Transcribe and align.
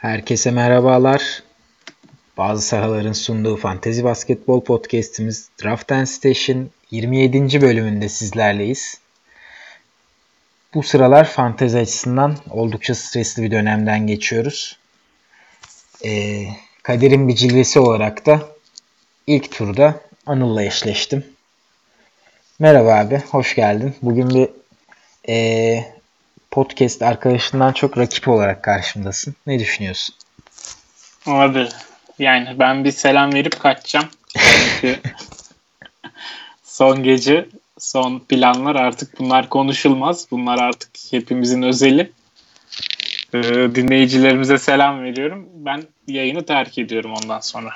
Herkese 0.00 0.50
merhabalar. 0.50 1.42
Bazı 2.36 2.62
sahaların 2.62 3.12
sunduğu 3.12 3.56
Fantezi 3.56 4.04
Basketbol 4.04 4.64
Podcast'imiz 4.64 5.48
Draft 5.64 5.92
and 5.92 6.06
Station 6.06 6.70
27. 6.90 7.62
bölümünde 7.62 8.08
sizlerleyiz. 8.08 9.00
Bu 10.74 10.82
sıralar 10.82 11.24
fantezi 11.24 11.78
açısından 11.78 12.36
oldukça 12.50 12.94
stresli 12.94 13.42
bir 13.42 13.50
dönemden 13.50 14.06
geçiyoruz. 14.06 14.78
Ee, 16.04 16.46
kaderin 16.82 17.28
bir 17.28 17.36
cilvesi 17.36 17.80
olarak 17.80 18.26
da 18.26 18.48
ilk 19.26 19.50
turda 19.50 20.00
Anıl'la 20.26 20.62
eşleştim. 20.62 21.24
Merhaba 22.58 22.94
abi, 22.94 23.22
hoş 23.30 23.54
geldin. 23.54 23.94
Bugün 24.02 24.30
bir 24.30 24.48
e, 25.28 25.99
podcast 26.50 27.02
arkadaşından 27.02 27.72
çok 27.72 27.98
rakip 27.98 28.28
olarak 28.28 28.62
karşımdasın. 28.62 29.34
Ne 29.46 29.58
düşünüyorsun? 29.58 30.14
Abi 31.26 31.68
yani 32.18 32.56
ben 32.58 32.84
bir 32.84 32.92
selam 32.92 33.32
verip 33.32 33.60
kaçacağım. 33.60 34.08
Çünkü 34.38 35.00
son 36.62 37.02
gece 37.02 37.48
son 37.78 38.18
planlar 38.18 38.76
artık 38.76 39.18
bunlar 39.18 39.48
konuşulmaz. 39.48 40.26
Bunlar 40.30 40.58
artık 40.58 40.90
hepimizin 41.10 41.62
özeli. 41.62 42.12
Ee, 43.34 43.42
dinleyicilerimize 43.74 44.58
selam 44.58 45.02
veriyorum. 45.02 45.48
Ben 45.54 45.82
yayını 46.06 46.46
terk 46.46 46.78
ediyorum 46.78 47.14
ondan 47.22 47.40
sonra. 47.40 47.70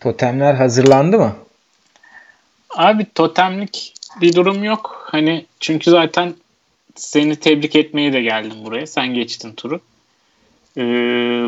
Totemler 0.00 0.54
hazırlandı 0.54 1.18
mı? 1.18 1.36
Abi 2.70 3.06
totemlik 3.14 3.94
bir 4.20 4.34
durum 4.34 4.64
yok. 4.64 5.06
Hani 5.10 5.46
çünkü 5.60 5.90
zaten 5.90 6.34
seni 6.98 7.36
tebrik 7.36 7.76
etmeye 7.76 8.12
de 8.12 8.22
geldim 8.22 8.64
buraya. 8.64 8.86
Sen 8.86 9.14
geçtin 9.14 9.52
turu. 9.52 9.80
Ee, 10.76 10.82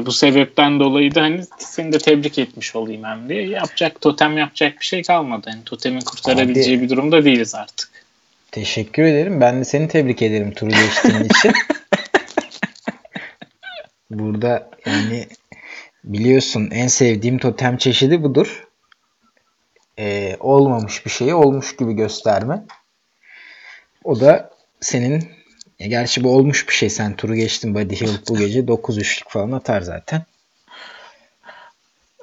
bu 0.06 0.12
sebepten 0.12 0.80
dolayı 0.80 1.14
da 1.14 1.22
hani 1.22 1.44
seni 1.58 1.92
de 1.92 1.98
tebrik 1.98 2.38
etmiş 2.38 2.76
olayım 2.76 3.04
hem 3.04 3.28
diye. 3.28 3.48
Yapacak 3.48 4.00
totem 4.00 4.38
yapacak 4.38 4.80
bir 4.80 4.84
şey 4.84 5.02
kalmadı. 5.02 5.50
Yani 5.50 5.64
totemin 5.64 6.00
kurtarabileceği 6.00 6.76
Abi, 6.76 6.84
bir 6.84 6.88
durumda 6.88 7.24
değiliz 7.24 7.54
artık. 7.54 7.90
Teşekkür 8.50 9.02
ederim. 9.02 9.40
Ben 9.40 9.60
de 9.60 9.64
seni 9.64 9.88
tebrik 9.88 10.22
ederim 10.22 10.52
turu 10.52 10.70
geçtiğin 10.70 11.24
için. 11.24 11.52
Burada 14.10 14.70
yani 14.86 15.26
biliyorsun 16.04 16.70
en 16.72 16.86
sevdiğim 16.86 17.38
totem 17.38 17.76
çeşidi 17.76 18.22
budur. 18.22 18.66
Ee, 19.98 20.36
olmamış 20.40 21.06
bir 21.06 21.10
şeyi 21.10 21.34
olmuş 21.34 21.76
gibi 21.76 21.92
gösterme. 21.92 22.64
O 24.04 24.20
da 24.20 24.50
senin 24.80 25.39
ya 25.80 25.86
gerçi 25.86 26.24
bu 26.24 26.36
olmuş 26.36 26.68
bir 26.68 26.74
şey. 26.74 26.90
Sen 26.90 27.16
turu 27.16 27.34
geçtin 27.34 27.74
Buddy 27.74 27.94
Hill 27.94 28.18
bu 28.28 28.38
gece 28.38 28.66
9 28.68 28.98
üçlük 28.98 29.30
falan 29.30 29.52
atar 29.52 29.80
zaten. 29.80 30.22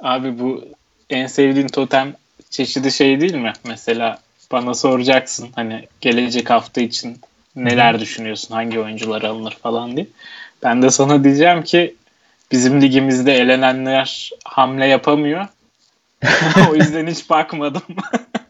Abi 0.02 0.39
bu 0.39 0.66
en 1.09 1.27
sevdiğin 1.27 1.67
totem 1.67 2.14
çeşidi 2.49 2.91
şey 2.91 3.22
değil 3.22 3.36
mi? 3.36 3.53
Mesela 3.64 4.19
bana 4.52 4.73
soracaksın 4.73 5.49
hani 5.55 5.88
gelecek 6.02 6.49
hafta 6.49 6.81
için 6.81 7.19
neler 7.55 7.94
Hı. 7.94 7.99
düşünüyorsun? 7.99 8.55
Hangi 8.55 8.80
oyuncular 8.80 9.22
alınır 9.22 9.58
falan 9.64 9.95
diye. 9.95 10.08
Ben 10.64 10.81
de 10.81 10.89
sana 10.89 11.23
diyeceğim 11.23 11.64
ki 11.64 11.95
bizim 12.52 12.81
ligimizde 12.81 13.33
elenenler 13.33 14.31
hamle 14.45 14.88
yapamıyor. 14.88 15.47
o 16.69 16.75
yüzden 16.75 17.08
hiç 17.08 17.30
bakmadım. 17.30 17.83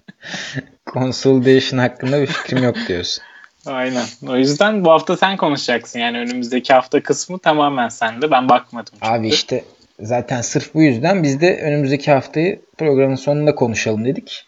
Consolidation 0.93 1.79
hakkında 1.79 2.21
bir 2.21 2.27
fikrim 2.27 2.63
yok 2.63 2.75
diyorsun. 2.87 3.23
Aynen. 3.67 4.05
O 4.27 4.37
yüzden 4.37 4.85
bu 4.85 4.91
hafta 4.91 5.17
sen 5.17 5.37
konuşacaksın. 5.37 5.99
Yani 5.99 6.17
önümüzdeki 6.17 6.73
hafta 6.73 7.03
kısmı 7.03 7.39
tamamen 7.39 7.89
sende. 7.89 8.31
Ben 8.31 8.49
bakmadım. 8.49 8.93
Çünkü. 8.93 9.13
Abi 9.13 9.27
işte 9.27 9.63
zaten 9.99 10.41
sırf 10.41 10.73
bu 10.73 10.81
yüzden 10.81 11.23
biz 11.23 11.41
de 11.41 11.59
önümüzdeki 11.61 12.11
haftayı 12.11 12.61
programın 12.77 13.15
sonunda 13.15 13.55
konuşalım 13.55 14.05
dedik. 14.05 14.45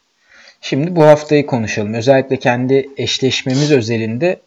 Şimdi 0.61 0.95
bu 0.95 1.03
haftayı 1.03 1.45
konuşalım. 1.45 1.93
Özellikle 1.93 2.37
kendi 2.37 2.89
eşleşmemiz 2.97 3.71
özelinde 3.71 4.39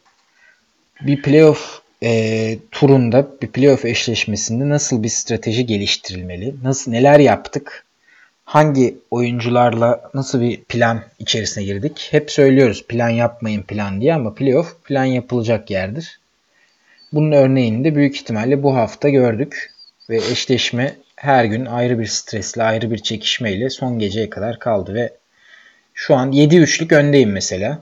bir 1.01 1.23
playoff 1.23 1.83
e, 2.03 2.59
turunda, 2.71 3.27
bir 3.43 3.49
playoff 3.49 3.85
eşleşmesinde 3.85 4.69
nasıl 4.69 5.03
bir 5.03 5.09
strateji 5.09 5.67
geliştirilmeli? 5.67 6.55
Nasıl 6.63 6.91
neler 6.91 7.19
yaptık? 7.19 7.85
Hangi 8.45 8.99
oyuncularla 9.11 10.11
nasıl 10.15 10.41
bir 10.41 10.65
plan 10.65 11.01
içerisine 11.19 11.65
girdik? 11.65 12.09
Hep 12.11 12.31
söylüyoruz 12.31 12.87
plan 12.87 13.09
yapmayın 13.09 13.63
plan 13.63 14.01
diye 14.01 14.15
ama 14.15 14.35
playoff 14.35 14.85
plan 14.85 15.05
yapılacak 15.05 15.71
yerdir. 15.71 16.21
Bunun 17.13 17.33
örneğini 17.33 17.85
de 17.85 17.95
büyük 17.95 18.17
ihtimalle 18.17 18.63
bu 18.63 18.77
hafta 18.77 19.09
gördük 19.09 19.73
ve 20.11 20.17
eşleşme 20.17 20.97
her 21.17 21.45
gün 21.45 21.67
ayrı 21.67 21.99
bir 21.99 22.07
stresle, 22.07 22.63
ayrı 22.63 22.91
bir 22.91 22.99
çekişmeyle 22.99 23.71
son 23.71 23.99
geceye 23.99 24.31
kadar 24.31 24.59
kaldı 24.59 24.95
ve 24.95 25.13
şu 25.95 26.17
an 26.17 26.33
7-3'lük 26.33 26.95
öndeyim 26.95 27.33
mesela. 27.33 27.79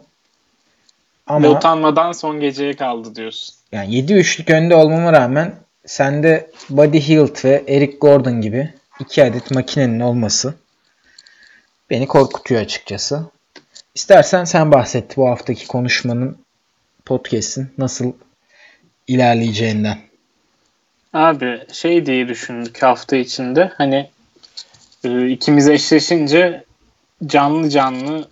Ama 1.27 1.49
ve 1.49 1.49
utanmadan 1.49 2.13
son 2.13 2.41
geceye 2.41 2.73
kaldı 2.73 3.15
diyorsun. 3.15 3.55
Yani 3.73 3.95
7-3'lük 3.95 4.53
önde 4.53 4.75
olmama 4.75 5.13
rağmen 5.13 5.55
sende 5.87 6.51
Buddy 6.71 7.01
Hield 7.01 7.45
ve 7.45 7.65
Eric 7.69 7.97
Gordon 7.97 8.41
gibi 8.41 8.71
iki 9.01 9.25
adet 9.25 9.51
makinenin 9.51 10.01
olması 10.01 10.55
beni 11.91 12.07
korkutuyor 12.07 12.61
açıkçası. 12.61 13.31
İstersen 13.95 14.45
sen 14.45 14.73
bahset 14.73 15.17
bu 15.17 15.29
haftaki 15.29 15.67
konuşmanın 15.67 16.39
podcast'in 17.05 17.71
nasıl 17.79 18.13
ilerleyeceğinden. 19.07 19.99
Abi 21.13 21.61
şey 21.73 22.07
diye 22.07 22.29
düşündük 22.29 22.83
hafta 22.83 23.17
içinde 23.17 23.73
hani 23.79 24.11
e, 25.05 25.29
ikimiz 25.29 25.69
eşleşince 25.69 26.65
canlı 27.27 27.71
canlı 27.71 28.29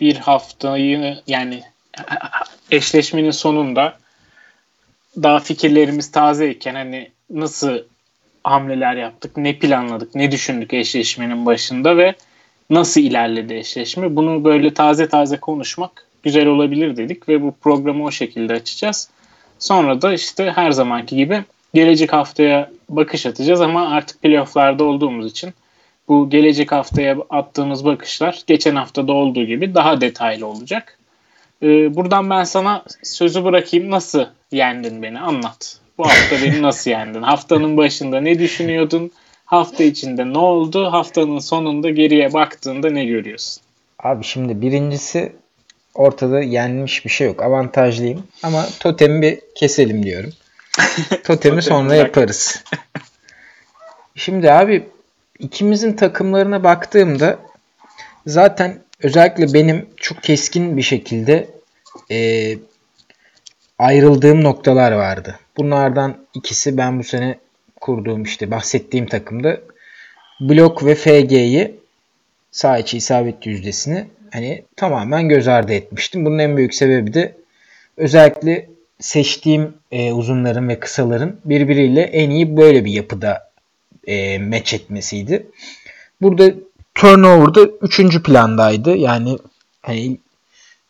bir 0.00 0.16
haftayı 0.16 1.18
yani 1.26 1.62
eşleşmenin 2.70 3.30
sonunda 3.30 3.98
daha 5.22 5.40
fikirlerimiz 5.40 6.10
tazeyken 6.10 6.74
hani 6.74 7.10
nasıl 7.30 7.78
hamleler 8.44 8.96
yaptık, 8.96 9.36
ne 9.36 9.58
planladık, 9.58 10.14
ne 10.14 10.30
düşündük 10.30 10.74
eşleşmenin 10.74 11.46
başında 11.46 11.96
ve 11.96 12.14
nasıl 12.70 13.00
ilerledi 13.00 13.54
eşleşme. 13.54 14.16
Bunu 14.16 14.44
böyle 14.44 14.74
taze 14.74 15.08
taze 15.08 15.36
konuşmak 15.36 16.06
güzel 16.22 16.46
olabilir 16.46 16.96
dedik 16.96 17.28
ve 17.28 17.42
bu 17.42 17.54
programı 17.62 18.04
o 18.04 18.10
şekilde 18.10 18.52
açacağız. 18.52 19.10
Sonra 19.58 20.02
da 20.02 20.12
işte 20.12 20.52
her 20.54 20.70
zamanki 20.70 21.16
gibi 21.16 21.44
gelecek 21.74 22.12
haftaya 22.12 22.70
bakış 22.88 23.26
atacağız 23.26 23.60
ama 23.60 23.88
artık 23.88 24.22
playofflarda 24.22 24.84
olduğumuz 24.84 25.30
için 25.30 25.54
bu 26.08 26.30
gelecek 26.30 26.72
haftaya 26.72 27.16
attığımız 27.30 27.84
bakışlar 27.84 28.42
geçen 28.46 28.76
haftada 28.76 29.12
olduğu 29.12 29.44
gibi 29.44 29.74
daha 29.74 30.00
detaylı 30.00 30.46
olacak. 30.46 30.98
Ee, 31.62 31.94
buradan 31.94 32.30
ben 32.30 32.44
sana 32.44 32.84
sözü 33.02 33.44
bırakayım. 33.44 33.90
Nasıl 33.90 34.24
yendin 34.52 35.02
beni? 35.02 35.20
Anlat. 35.20 35.83
Bu 35.98 36.06
hafta 36.06 36.36
beni 36.42 36.62
nasıl 36.62 36.90
yendin? 36.90 37.22
Haftanın 37.22 37.76
başında 37.76 38.20
ne 38.20 38.38
düşünüyordun? 38.38 39.10
Hafta 39.44 39.84
içinde 39.84 40.32
ne 40.32 40.38
oldu? 40.38 40.92
Haftanın 40.92 41.38
sonunda 41.38 41.90
geriye 41.90 42.32
baktığında 42.32 42.90
ne 42.90 43.04
görüyorsun? 43.04 43.62
Abi 43.98 44.24
şimdi 44.24 44.60
birincisi 44.60 45.32
ortada 45.94 46.42
yenmiş 46.42 47.04
bir 47.04 47.10
şey 47.10 47.26
yok. 47.26 47.42
Avantajlıyım. 47.42 48.26
Ama 48.42 48.66
totemi 48.80 49.22
bir 49.22 49.40
keselim 49.54 50.02
diyorum. 50.02 50.30
Totemi 51.24 51.62
sonra 51.62 51.94
yaparız. 51.94 52.64
Şimdi 54.14 54.52
abi 54.52 54.88
ikimizin 55.38 55.92
takımlarına 55.92 56.64
baktığımda 56.64 57.38
zaten 58.26 58.78
özellikle 59.02 59.54
benim 59.54 59.86
çok 59.96 60.22
keskin 60.22 60.76
bir 60.76 60.82
şekilde 60.82 61.48
e, 62.10 62.48
ayrıldığım 63.78 64.44
noktalar 64.44 64.92
vardı. 64.92 65.38
Bunlardan 65.56 66.16
ikisi 66.34 66.76
ben 66.76 66.98
bu 66.98 67.04
sene 67.04 67.38
kurduğum 67.80 68.22
işte 68.22 68.50
bahsettiğim 68.50 69.06
takımda 69.06 69.60
blok 70.40 70.84
ve 70.84 70.94
FG'yi 70.94 71.74
sağ 72.50 72.78
içi 72.78 72.96
isabet 72.96 73.46
yüzdesini 73.46 74.06
hani 74.32 74.64
tamamen 74.76 75.28
göz 75.28 75.48
ardı 75.48 75.72
etmiştim. 75.72 76.24
Bunun 76.24 76.38
en 76.38 76.56
büyük 76.56 76.74
sebebi 76.74 77.14
de 77.14 77.36
özellikle 77.96 78.68
seçtiğim 79.00 79.74
e, 79.92 80.12
uzunların 80.12 80.68
ve 80.68 80.80
kısaların 80.80 81.36
birbiriyle 81.44 82.02
en 82.02 82.30
iyi 82.30 82.56
böyle 82.56 82.84
bir 82.84 82.92
yapıda 82.92 83.50
e, 84.06 84.38
meç 84.38 84.74
etmesiydi. 84.74 85.46
Burada 86.20 86.54
turnover'da 86.94 87.60
3. 87.82 88.22
plandaydı. 88.22 88.96
Yani 88.96 89.38
hani 89.82 90.18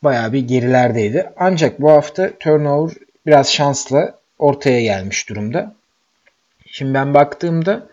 bayağı 0.04 0.32
bir 0.32 0.48
gerilerdeydi. 0.48 1.30
Ancak 1.36 1.80
bu 1.80 1.90
hafta 1.90 2.38
turnover 2.38 2.94
biraz 3.26 3.52
şansla 3.52 4.18
ortaya 4.38 4.82
gelmiş 4.82 5.28
durumda. 5.28 5.74
Şimdi 6.66 6.94
ben 6.94 7.14
baktığımda 7.14 7.88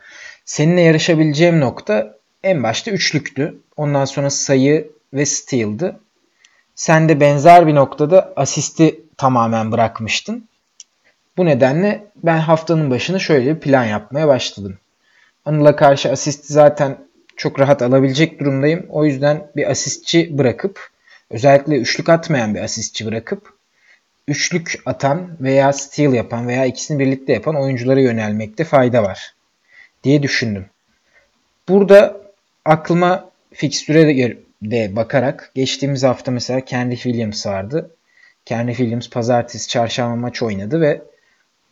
seninle 0.45 0.81
yarışabileceğim 0.81 1.59
nokta 1.59 2.15
en 2.43 2.63
başta 2.63 2.91
üçlüktü. 2.91 3.57
Ondan 3.77 4.05
sonra 4.05 4.29
sayı 4.29 4.91
ve 5.13 5.25
steal'dı. 5.25 5.99
Sen 6.75 7.09
de 7.09 7.19
benzer 7.19 7.67
bir 7.67 7.75
noktada 7.75 8.33
asisti 8.35 9.01
tamamen 9.17 9.71
bırakmıştın. 9.71 10.47
Bu 11.37 11.45
nedenle 11.45 12.03
ben 12.15 12.37
haftanın 12.37 12.91
başını 12.91 13.19
şöyle 13.19 13.55
bir 13.55 13.59
plan 13.59 13.85
yapmaya 13.85 14.27
başladım. 14.27 14.77
Anıl'a 15.45 15.75
karşı 15.75 16.11
asisti 16.11 16.53
zaten 16.53 16.97
çok 17.37 17.59
rahat 17.59 17.81
alabilecek 17.81 18.39
durumdayım. 18.39 18.85
O 18.89 19.05
yüzden 19.05 19.47
bir 19.55 19.71
asistçi 19.71 20.37
bırakıp 20.37 20.90
özellikle 21.31 21.77
üçlük 21.77 22.09
atmayan 22.09 22.55
bir 22.55 22.61
asistçi 22.61 23.05
bırakıp 23.05 23.53
üçlük 24.27 24.81
atan 24.85 25.37
veya 25.39 25.73
steal 25.73 26.13
yapan 26.13 26.47
veya 26.47 26.65
ikisini 26.65 26.99
birlikte 26.99 27.33
yapan 27.33 27.55
oyunculara 27.55 27.99
yönelmekte 27.99 28.63
fayda 28.63 29.03
var 29.03 29.35
diye 30.03 30.23
düşündüm. 30.23 30.65
Burada 31.67 32.21
aklıma 32.65 33.29
fikstüre 33.53 34.37
de 34.61 34.95
bakarak 34.95 35.51
geçtiğimiz 35.55 36.03
hafta 36.03 36.31
mesela 36.31 36.61
Kendi 36.61 36.95
Williams 36.95 37.47
vardı. 37.47 37.95
Kendi 38.45 38.71
Williams 38.71 39.09
pazartesi 39.09 39.67
çarşamba 39.67 40.15
maç 40.15 40.41
oynadı 40.41 40.81
ve 40.81 41.01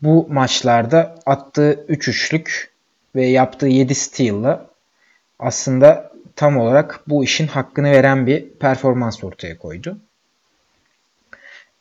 bu 0.01 0.27
maçlarda 0.29 1.15
attığı 1.25 1.85
3 1.87 2.07
üçlük 2.07 2.71
ve 3.15 3.25
yaptığı 3.25 3.67
7 3.67 3.95
steal'la 3.95 4.69
aslında 5.39 6.08
tam 6.39 6.57
olarak 6.57 7.03
bu 7.07 7.23
işin 7.23 7.47
hakkını 7.47 7.91
veren 7.91 8.27
bir 8.27 8.49
performans 8.49 9.23
ortaya 9.23 9.57
koydu. 9.57 9.97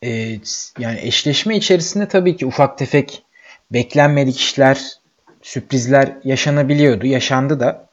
Ee, 0.05 0.39
yani 0.79 1.01
eşleşme 1.01 1.57
içerisinde 1.57 2.09
tabii 2.09 2.37
ki 2.37 2.47
ufak 2.47 2.79
tefek 2.79 3.23
beklenmedik 3.71 4.39
işler, 4.39 4.93
sürprizler 5.43 6.13
yaşanabiliyordu. 6.25 7.07
Yaşandı 7.07 7.61
da. 7.61 7.87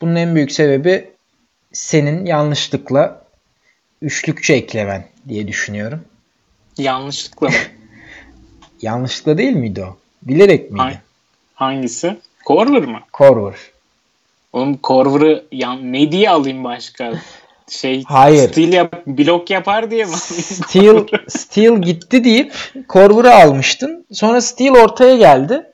Bunun 0.00 0.16
en 0.16 0.34
büyük 0.34 0.52
sebebi 0.52 1.10
senin 1.72 2.26
yanlışlıkla 2.26 3.24
üçlükçü 4.02 4.52
eklemen 4.52 5.08
diye 5.28 5.48
düşünüyorum. 5.48 6.04
Yanlışlıkla 6.78 7.48
mı? 7.48 7.54
yanlışlıkla 8.82 9.38
değil 9.38 9.56
miydi 9.56 9.84
o? 9.84 9.96
Bilerek 10.22 10.70
miydi? 10.70 11.02
Hangisi? 11.54 12.16
Corver 12.46 12.82
mı? 12.82 13.00
Corver. 13.12 13.73
Oğlum 14.54 14.78
Corver'ı 14.84 15.44
yan, 15.52 15.92
ne 15.92 16.12
diye 16.12 16.30
alayım 16.30 16.64
başka? 16.64 17.12
Şey 17.68 18.04
Hayır. 18.04 18.48
Steel 18.52 18.72
yap, 18.72 19.06
blok 19.06 19.50
yapar 19.50 19.90
diye 19.90 20.04
mi 20.04 20.10
Steel, 20.10 21.06
Steel 21.28 21.82
gitti 21.82 22.24
deyip 22.24 22.54
Corver'ı 22.88 23.34
almıştın. 23.34 24.06
Sonra 24.12 24.40
Steel 24.40 24.72
ortaya 24.72 25.16
geldi. 25.16 25.72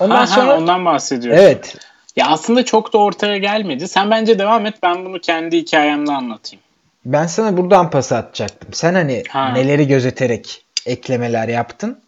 Ondan 0.00 0.16
ha, 0.16 0.26
sonra 0.26 0.46
ha, 0.46 0.56
ondan 0.56 0.84
bahsediyorsun. 0.84 1.42
Evet. 1.42 1.76
Ya 2.16 2.26
aslında 2.26 2.64
çok 2.64 2.92
da 2.92 2.98
ortaya 2.98 3.38
gelmedi. 3.38 3.88
Sen 3.88 4.10
bence 4.10 4.38
devam 4.38 4.66
et. 4.66 4.74
Ben 4.82 5.04
bunu 5.04 5.20
kendi 5.20 5.56
hikayemde 5.58 6.12
anlatayım. 6.12 6.62
Ben 7.04 7.26
sana 7.26 7.56
buradan 7.56 7.90
pas 7.90 8.12
atacaktım. 8.12 8.68
Sen 8.72 8.94
hani 8.94 9.22
ha. 9.28 9.48
neleri 9.48 9.86
gözeterek 9.86 10.64
eklemeler 10.86 11.48
yaptın. 11.48 11.98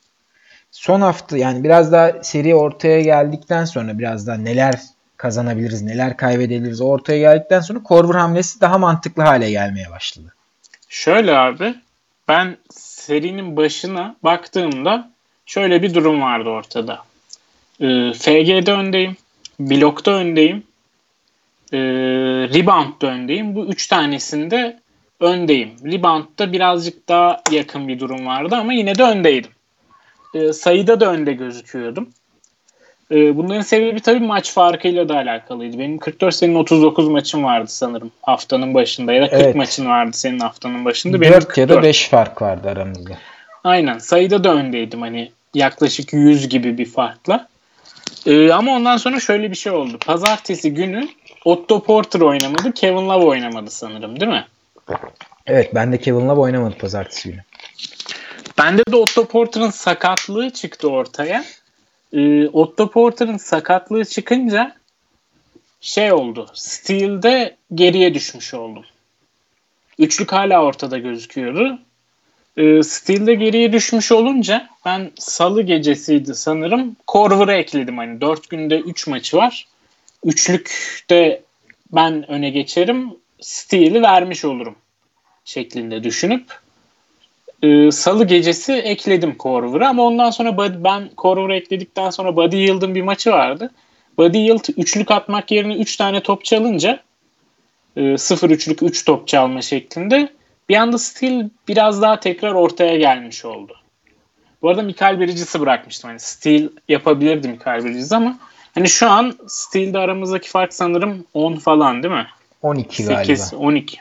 Son 0.71 1.01
hafta 1.01 1.39
yani 1.39 1.65
biraz 1.65 1.93
daha 1.93 2.13
seri 2.23 2.55
ortaya 2.55 3.01
geldikten 3.01 3.65
sonra 3.65 3.99
biraz 3.99 4.27
daha 4.27 4.37
neler 4.37 4.81
kazanabiliriz, 5.17 5.83
neler 5.83 6.17
kaybedebiliriz 6.17 6.81
ortaya 6.81 7.19
geldikten 7.19 7.61
sonra 7.61 7.81
Corver 7.89 8.15
hamlesi 8.15 8.61
daha 8.61 8.79
mantıklı 8.79 9.23
hale 9.23 9.51
gelmeye 9.51 9.91
başladı. 9.91 10.35
Şöyle 10.89 11.39
abi 11.39 11.75
ben 12.29 12.57
serinin 12.71 13.57
başına 13.57 14.17
baktığımda 14.23 15.11
şöyle 15.47 15.83
bir 15.83 15.95
durum 15.95 16.21
vardı 16.21 16.49
ortada. 16.49 16.99
Ee, 17.81 18.13
FG'de 18.13 18.73
öndeyim. 18.73 19.17
Blokta 19.61 20.11
öndeyim. 20.11 20.63
E, 21.73 21.79
rebound'da 22.55 23.07
öndeyim. 23.07 23.55
Bu 23.55 23.67
üç 23.67 23.87
tanesinde 23.87 24.81
öndeyim. 25.21 25.71
Rebound'da 25.85 26.53
birazcık 26.53 27.09
daha 27.09 27.43
yakın 27.51 27.89
bir 27.89 28.01
durum 28.01 28.27
vardı 28.27 28.57
ama 28.57 28.73
yine 28.73 28.99
de 28.99 29.03
öndeydim. 29.03 29.51
E, 30.35 30.53
sayıda 30.53 31.01
da 31.01 31.13
önde 31.13 31.33
gözüküyordum. 31.33 32.09
E, 33.11 33.37
bunların 33.37 33.63
sebebi 33.63 34.01
tabii 34.01 34.27
maç 34.27 34.53
farkıyla 34.53 35.09
da 35.09 35.15
alakalıydı. 35.17 35.79
Benim 35.79 35.99
44 35.99 36.35
senin 36.35 36.55
39 36.55 37.09
maçım 37.09 37.45
vardı 37.45 37.67
sanırım 37.69 38.11
haftanın 38.23 38.75
başında 38.75 39.13
ya 39.13 39.23
da 39.23 39.31
40 39.31 39.43
evet. 39.43 39.55
maçın 39.55 39.87
vardı 39.87 40.11
senin 40.13 40.39
haftanın 40.39 40.85
başında. 40.85 41.21
4 41.21 41.59
ya 41.59 41.69
da 41.69 41.83
5 41.83 42.09
fark 42.09 42.43
vardı 42.43 42.69
aramızda. 42.69 43.19
Aynen 43.65 43.99
sayıda 43.99 44.45
da 44.45 44.55
öndeydim 44.55 45.01
hani 45.01 45.33
yaklaşık 45.55 46.13
100 46.13 46.49
gibi 46.49 46.79
bir 46.79 46.87
farkla. 46.87 47.49
Ee, 48.27 48.53
ama 48.53 48.73
ondan 48.73 48.97
sonra 48.97 49.21
şöyle 49.21 49.51
bir 49.51 49.57
şey 49.57 49.73
oldu. 49.73 49.99
Pazartesi 50.07 50.75
günü 50.75 51.09
Otto 51.45 51.83
Porter 51.83 52.21
oynamadı, 52.21 52.73
Kevin 52.73 53.09
Love 53.09 53.25
oynamadı 53.25 53.71
sanırım 53.71 54.21
değil 54.21 54.33
mi? 54.33 54.47
Evet 55.47 55.75
ben 55.75 55.93
de 55.93 55.99
Kevin 55.99 56.29
Love 56.29 56.41
oynamadı 56.41 56.79
pazartesi 56.79 57.31
günü. 57.31 57.41
Bende 58.59 58.83
de 58.93 58.97
Otto 58.97 59.25
Porter'ın 59.25 59.71
sakatlığı 59.71 60.51
çıktı 60.51 60.91
ortaya. 60.91 61.45
Ee, 62.17 62.49
Otto 62.49 62.91
Porter'ın 62.91 63.37
sakatlığı 63.37 64.05
çıkınca 64.05 64.75
şey 65.81 66.13
oldu. 66.13 66.51
Steel'de 66.55 67.57
geriye 67.75 68.15
düşmüş 68.15 68.55
oldum. 68.55 68.85
Üçlük 69.99 70.33
hala 70.33 70.65
ortada 70.65 70.99
gözüküyordu. 70.99 71.79
E, 72.57 72.83
Steel'de 72.83 73.35
geriye 73.35 73.73
düşmüş 73.73 74.13
olunca 74.13 74.69
ben 74.85 75.11
salı 75.19 75.63
gecesiydi 75.63 76.35
sanırım. 76.35 76.97
Corver'ı 77.09 77.53
ekledim. 77.53 77.99
Hani 77.99 78.21
4 78.21 78.51
günde 78.51 78.79
3 78.79 79.07
maçı 79.07 79.37
var. 79.37 79.67
Üçlükte 80.25 81.43
ben 81.93 82.31
öne 82.31 82.51
geçerim. 82.51 83.11
Steel'i 83.41 84.03
vermiş 84.03 84.45
olurum 84.45 84.77
şeklinde 85.45 86.05
düşünüp 86.05 86.61
e, 87.63 87.91
salı 87.91 88.27
gecesi 88.27 88.73
ekledim 88.73 89.37
Corver'ı 89.41 89.89
ama 89.89 90.03
ondan 90.03 90.31
sonra 90.31 90.57
body, 90.57 90.85
ben 90.85 91.11
Corver'ı 91.19 91.55
ekledikten 91.55 92.11
sonra 92.11 92.37
Buddy 92.37 92.57
Yield'ın 92.57 92.95
bir 92.95 93.03
maçı 93.03 93.31
vardı. 93.31 93.71
Buddy 94.19 94.39
Yield 94.39 94.65
üçlük 94.77 95.11
atmak 95.11 95.51
yerine 95.51 95.75
3 95.75 95.81
üç 95.81 95.97
tane 95.97 96.23
top 96.23 96.45
çalınca 96.45 97.01
e, 97.97 98.19
0 98.19 98.51
üçlük 98.51 98.83
3 98.83 99.05
top 99.05 99.29
çalma 99.29 99.63
şeklinde 99.63 100.29
bir 100.69 100.77
anda 100.77 100.99
Steel 100.99 101.51
biraz 101.69 102.03
daha 102.03 102.21
tekrar 102.21 102.53
ortaya 102.53 102.97
gelmiş 102.97 103.45
oldu. 103.45 103.77
Bu 104.63 104.69
arada 104.69 104.83
Mikael 104.83 105.21
Bridges'i 105.21 105.61
bırakmıştım. 105.61 106.11
Hani 106.11 106.21
Steel 106.21 106.69
yapabilirdi 106.89 107.49
Mikael 107.49 107.85
Bridges 107.85 108.13
ama 108.13 108.39
hani 108.75 108.89
şu 108.89 109.11
an 109.11 109.39
Steel'de 109.47 109.99
aramızdaki 109.99 110.51
fark 110.51 110.75
sanırım 110.75 111.25
10 111.35 111.57
falan 111.57 112.03
değil 112.03 112.15
mi? 112.15 112.27
12 112.63 113.03
8, 113.03 113.51
galiba. 113.51 113.65
12. 113.65 113.99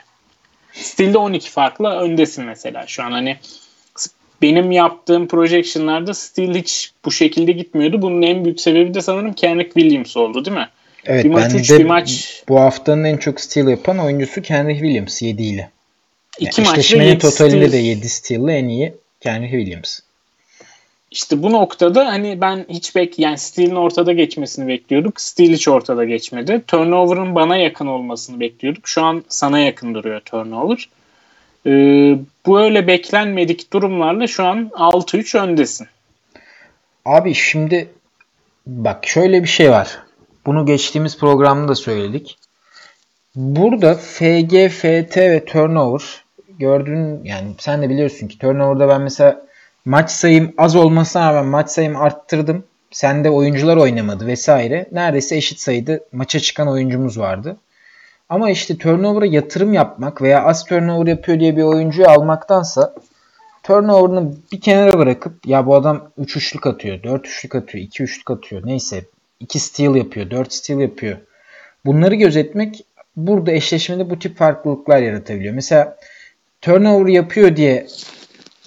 Steel'de 0.82 1.18
12 1.18 1.50
farkla 1.50 2.00
öndesin 2.00 2.44
mesela 2.44 2.86
şu 2.86 3.02
an 3.02 3.12
hani 3.12 3.38
benim 4.42 4.72
yaptığım 4.72 5.28
projection'larda 5.28 6.14
Steel 6.14 6.54
hiç 6.54 6.92
bu 7.04 7.12
şekilde 7.12 7.52
gitmiyordu. 7.52 8.02
Bunun 8.02 8.22
en 8.22 8.44
büyük 8.44 8.60
sebebi 8.60 8.94
de 8.94 9.00
sanırım 9.00 9.32
Kendrick 9.32 9.80
Williams 9.80 10.16
oldu 10.16 10.44
değil 10.44 10.56
mi? 10.56 10.68
Evet 11.04 11.24
bir 11.24 11.30
maç 11.30 11.54
3 11.54 11.70
bir 11.70 11.84
maç 11.84 12.42
bu 12.48 12.60
haftanın 12.60 13.04
en 13.04 13.16
çok 13.16 13.40
steal 13.40 13.68
yapan 13.68 13.98
oyuncusu 13.98 14.42
Kendrick 14.42 14.80
Williams 14.80 15.22
7 15.22 15.42
ile. 15.42 15.70
İki 16.38 16.60
yani 16.60 16.70
maç 16.70 16.94
ve 16.94 17.18
totalinde 17.18 17.72
de 17.72 17.76
7 17.76 18.08
steal'lı 18.08 18.52
en 18.52 18.68
iyi 18.68 18.94
Kenny 19.20 19.50
Williams. 19.50 20.00
İşte 21.10 21.42
bu 21.42 21.52
noktada 21.52 22.06
hani 22.06 22.40
ben 22.40 22.66
hiç 22.68 22.96
bek 22.96 23.18
yani 23.18 23.38
Steel'in 23.38 23.76
ortada 23.76 24.12
geçmesini 24.12 24.68
bekliyorduk. 24.68 25.20
Steel 25.20 25.52
hiç 25.52 25.68
ortada 25.68 26.04
geçmedi. 26.04 26.62
Turnover'ın 26.66 27.34
bana 27.34 27.56
yakın 27.56 27.86
olmasını 27.86 28.40
bekliyorduk. 28.40 28.88
Şu 28.88 29.02
an 29.02 29.24
sana 29.28 29.58
yakın 29.58 29.94
duruyor 29.94 30.20
turnover. 30.20 30.88
Ee, 31.66 32.18
bu 32.46 32.60
öyle 32.60 32.86
beklenmedik 32.86 33.72
durumlarla 33.72 34.26
şu 34.26 34.44
an 34.44 34.70
6-3 34.74 35.38
öndesin. 35.38 35.86
Abi 37.04 37.34
şimdi 37.34 37.88
bak 38.66 39.06
şöyle 39.06 39.42
bir 39.42 39.48
şey 39.48 39.70
var. 39.70 39.98
Bunu 40.46 40.66
geçtiğimiz 40.66 41.18
programda 41.18 41.68
da 41.68 41.74
söyledik. 41.74 42.38
Burada 43.36 43.94
FG, 43.94 44.68
FT 44.68 45.16
ve 45.16 45.44
turnover 45.44 46.02
gördüğün 46.48 47.24
yani 47.24 47.48
sen 47.58 47.82
de 47.82 47.90
biliyorsun 47.90 48.28
ki 48.28 48.38
turnover'da 48.38 48.88
ben 48.88 49.00
mesela 49.00 49.46
maç 49.86 50.10
sayım 50.10 50.54
az 50.58 50.76
olmasına 50.76 51.34
rağmen 51.34 51.50
maç 51.50 51.70
sayım 51.70 51.96
arttırdım. 51.96 52.64
Sende 52.90 53.30
oyuncular 53.30 53.76
oynamadı 53.76 54.26
vesaire. 54.26 54.86
Neredeyse 54.92 55.36
eşit 55.36 55.60
sayıda 55.60 56.00
maça 56.12 56.40
çıkan 56.40 56.68
oyuncumuz 56.68 57.18
vardı. 57.18 57.56
Ama 58.28 58.50
işte 58.50 58.78
turnover'a 58.78 59.26
yatırım 59.26 59.74
yapmak 59.74 60.22
veya 60.22 60.44
az 60.44 60.64
turnover 60.64 61.06
yapıyor 61.06 61.40
diye 61.40 61.56
bir 61.56 61.62
oyuncuyu 61.62 62.08
almaktansa 62.08 62.94
turnover'ını 63.62 64.32
bir 64.52 64.60
kenara 64.60 64.98
bırakıp 64.98 65.46
ya 65.46 65.66
bu 65.66 65.74
adam 65.74 66.10
3 66.18 66.36
üçlük 66.36 66.66
atıyor, 66.66 67.02
4 67.02 67.26
üçlük 67.26 67.54
atıyor, 67.54 67.84
2 67.84 68.02
üçlük 68.02 68.30
atıyor 68.30 68.62
neyse 68.64 69.04
2 69.40 69.58
steal 69.58 69.96
yapıyor, 69.96 70.30
4 70.30 70.52
steal 70.52 70.80
yapıyor. 70.80 71.18
Bunları 71.84 72.14
gözetmek 72.14 72.84
burada 73.16 73.52
eşleşmede 73.52 74.10
bu 74.10 74.18
tip 74.18 74.36
farklılıklar 74.36 74.98
yaratabiliyor. 74.98 75.54
Mesela 75.54 75.96
turnover 76.60 77.06
yapıyor 77.06 77.56
diye 77.56 77.86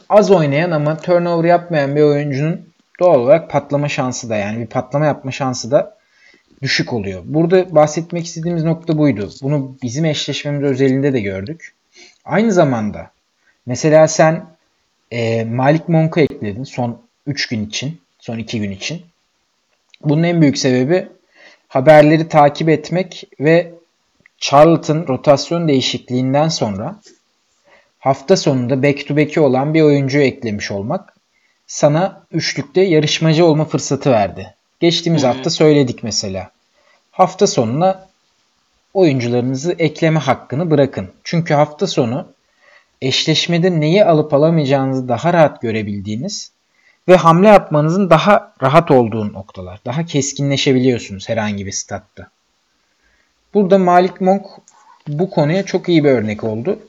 az 0.10 0.32
oynayan 0.32 0.72
ama 0.72 0.98
turnover 0.98 1.50
yapmayan 1.50 1.96
bir 1.96 2.02
oyuncunun 2.02 2.70
doğal 3.00 3.20
olarak 3.20 3.50
patlama 3.50 3.90
şansı 3.90 4.30
da 4.30 4.36
yani 4.36 4.60
bir 4.60 4.68
patlama 4.68 5.06
yapma 5.06 5.32
şansı 5.32 5.72
da 5.72 5.98
düşük 6.62 6.94
oluyor. 6.94 7.22
Burada 7.26 7.76
bahsetmek 7.76 8.26
istediğimiz 8.26 8.64
nokta 8.64 8.98
buydu. 8.98 9.30
Bunu 9.42 9.78
bizim 9.84 10.06
eşleşmemiz 10.06 10.64
özelinde 10.64 11.14
de 11.14 11.22
gördük. 11.22 11.74
Aynı 12.26 12.52
zamanda 12.52 13.12
mesela 13.66 14.08
sen 14.08 14.46
e, 15.12 15.44
Malik 15.44 15.90
Monk'u 15.90 16.20
ekledin 16.20 16.64
son 16.64 17.02
3 17.28 17.48
gün 17.48 17.66
için, 17.66 18.02
son 18.20 18.38
2 18.38 18.60
gün 18.60 18.72
için. 18.72 19.02
Bunun 20.04 20.24
en 20.24 20.42
büyük 20.42 20.58
sebebi 20.58 21.08
haberleri 21.68 22.28
takip 22.28 22.70
etmek 22.70 23.24
ve 23.40 23.72
Charlton 24.38 25.08
rotasyon 25.08 25.68
değişikliğinden 25.68 26.48
sonra 26.48 27.00
hafta 28.00 28.38
sonunda 28.38 28.84
back 28.84 29.08
to 29.08 29.18
back'i 29.18 29.40
olan 29.40 29.74
bir 29.74 29.82
oyuncuyu 29.82 30.24
eklemiş 30.24 30.72
olmak 30.72 31.14
sana 31.68 32.24
üçlükte 32.32 32.82
yarışmacı 32.82 33.46
olma 33.46 33.66
fırsatı 33.66 34.12
verdi. 34.12 34.56
Geçtiğimiz 34.80 35.24
Hı-hı. 35.24 35.32
hafta 35.32 35.50
söyledik 35.50 36.04
mesela. 36.04 36.52
Hafta 37.12 37.48
sonuna 37.48 38.08
oyuncularınızı 38.94 39.76
ekleme 39.80 40.20
hakkını 40.20 40.72
bırakın. 40.72 41.12
Çünkü 41.24 41.54
hafta 41.54 41.88
sonu 41.88 42.28
eşleşmede 43.02 43.80
neyi 43.80 44.06
alıp 44.06 44.34
alamayacağınızı 44.34 45.08
daha 45.08 45.34
rahat 45.34 45.62
görebildiğiniz 45.62 46.52
ve 47.08 47.16
hamle 47.16 47.48
yapmanızın 47.48 48.10
daha 48.10 48.54
rahat 48.62 48.92
olduğu 48.92 49.34
noktalar. 49.34 49.80
Daha 49.86 50.06
keskinleşebiliyorsunuz 50.06 51.30
herhangi 51.30 51.66
bir 51.66 51.72
statta. 51.72 52.28
Burada 53.54 53.78
Malik 53.78 54.22
Monk 54.22 54.46
bu 55.08 55.30
konuya 55.30 55.66
çok 55.66 55.90
iyi 55.90 56.04
bir 56.04 56.10
örnek 56.10 56.44
oldu. 56.44 56.80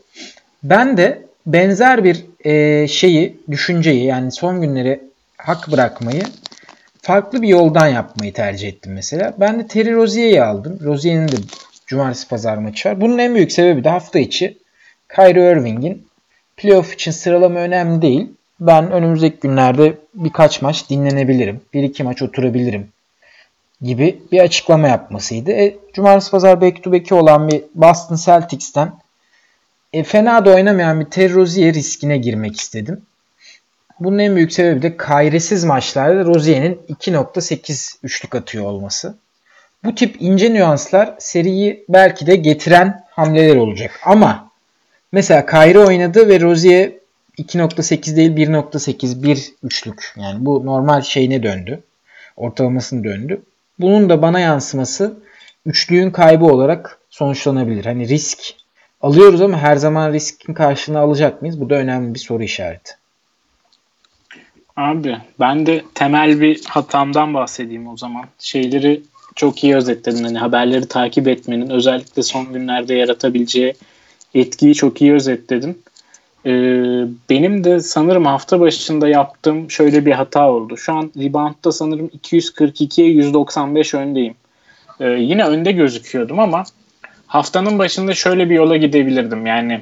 Ben 0.62 0.96
de 0.96 1.22
benzer 1.46 2.04
bir 2.04 2.24
e, 2.44 2.88
şeyi, 2.88 3.40
düşünceyi 3.50 4.04
yani 4.04 4.32
son 4.32 4.60
günleri 4.60 5.00
hak 5.36 5.72
bırakmayı 5.72 6.22
farklı 7.02 7.42
bir 7.42 7.48
yoldan 7.48 7.86
yapmayı 7.86 8.32
tercih 8.32 8.68
ettim 8.68 8.92
mesela. 8.92 9.34
Ben 9.40 9.58
de 9.58 9.66
Terry 9.66 9.94
Rozier'i 9.94 10.42
aldım. 10.42 10.78
Rozier'in 10.84 11.28
de 11.28 11.36
cumartesi 11.86 12.28
pazar 12.28 12.56
maçı 12.56 12.88
var. 12.88 13.00
Bunun 13.00 13.18
en 13.18 13.34
büyük 13.34 13.52
sebebi 13.52 13.84
de 13.84 13.88
hafta 13.88 14.18
içi 14.18 14.58
Kyrie 15.16 15.52
Irving'in 15.52 16.06
playoff 16.56 16.94
için 16.94 17.10
sıralama 17.10 17.58
önemli 17.58 18.02
değil. 18.02 18.28
Ben 18.60 18.92
önümüzdeki 18.92 19.40
günlerde 19.40 19.94
birkaç 20.14 20.62
maç 20.62 20.90
dinlenebilirim. 20.90 21.60
Bir 21.74 21.82
iki 21.82 22.02
maç 22.02 22.22
oturabilirim 22.22 22.88
gibi 23.82 24.22
bir 24.32 24.40
açıklama 24.40 24.88
yapmasıydı. 24.88 25.50
E, 25.50 25.76
cumartesi 25.92 26.30
pazar 26.30 26.60
back 26.60 26.82
to 26.82 26.92
back'i 26.92 27.14
olan 27.14 27.48
bir 27.48 27.62
Boston 27.74 28.16
Celtics'ten 28.16 28.92
e, 29.92 30.02
fena 30.02 30.44
da 30.44 30.50
oynamayan 30.50 31.00
bir 31.00 31.04
Terry 31.04 31.74
riskine 31.74 32.18
girmek 32.18 32.60
istedim. 32.60 33.02
Bunun 34.00 34.18
en 34.18 34.36
büyük 34.36 34.52
sebebi 34.52 34.82
de 34.82 34.96
kayresiz 34.96 35.64
maçlarda 35.64 36.24
Rozier'in 36.24 36.80
2.8 36.88 37.96
üçlük 38.02 38.34
atıyor 38.34 38.64
olması. 38.64 39.14
Bu 39.84 39.94
tip 39.94 40.16
ince 40.20 40.54
nüanslar 40.54 41.14
seriyi 41.18 41.84
belki 41.88 42.26
de 42.26 42.36
getiren 42.36 43.04
hamleler 43.10 43.56
olacak. 43.56 44.00
Ama 44.04 44.50
mesela 45.12 45.46
Kayri 45.46 45.78
oynadı 45.78 46.28
ve 46.28 46.40
Rozier 46.40 46.92
2.8 47.38 48.16
değil 48.16 48.30
1.8 48.30 49.22
bir 49.22 49.52
üçlük. 49.62 50.14
Yani 50.16 50.46
bu 50.46 50.66
normal 50.66 51.02
şeyine 51.02 51.42
döndü. 51.42 51.82
Ortalamasını 52.36 53.04
döndü. 53.04 53.42
Bunun 53.78 54.10
da 54.10 54.22
bana 54.22 54.40
yansıması 54.40 55.18
üçlüğün 55.66 56.10
kaybı 56.10 56.44
olarak 56.44 56.98
sonuçlanabilir. 57.10 57.84
Hani 57.84 58.08
risk 58.08 58.54
alıyoruz 59.00 59.40
ama 59.40 59.58
her 59.58 59.76
zaman 59.76 60.12
riskin 60.12 60.54
karşılığını 60.54 60.98
alacak 61.00 61.42
mıyız? 61.42 61.60
Bu 61.60 61.70
da 61.70 61.74
önemli 61.74 62.14
bir 62.14 62.18
soru 62.18 62.42
işareti. 62.42 62.92
Abi 64.76 65.16
ben 65.40 65.66
de 65.66 65.84
temel 65.94 66.40
bir 66.40 66.64
hatamdan 66.64 67.34
bahsedeyim 67.34 67.88
o 67.88 67.96
zaman. 67.96 68.24
Şeyleri 68.38 69.02
çok 69.36 69.64
iyi 69.64 69.76
özetledin. 69.76 70.24
Hani 70.24 70.38
haberleri 70.38 70.88
takip 70.88 71.28
etmenin 71.28 71.70
özellikle 71.70 72.22
son 72.22 72.52
günlerde 72.52 72.94
yaratabileceği 72.94 73.74
etkiyi 74.34 74.74
çok 74.74 75.02
iyi 75.02 75.12
özetledin. 75.12 75.82
Ee, 76.46 76.50
benim 77.30 77.64
de 77.64 77.80
sanırım 77.80 78.26
hafta 78.26 78.60
başında 78.60 79.08
yaptığım 79.08 79.70
şöyle 79.70 80.06
bir 80.06 80.12
hata 80.12 80.50
oldu. 80.50 80.76
Şu 80.76 80.92
an 80.92 81.12
reboundda 81.18 81.72
sanırım 81.72 82.06
242'ye 82.06 83.08
195 83.08 83.94
öndeyim. 83.94 84.34
Ee, 85.00 85.06
yine 85.08 85.44
önde 85.44 85.72
gözüküyordum 85.72 86.38
ama 86.38 86.64
haftanın 87.30 87.78
başında 87.78 88.14
şöyle 88.14 88.50
bir 88.50 88.54
yola 88.54 88.76
gidebilirdim. 88.76 89.46
Yani 89.46 89.80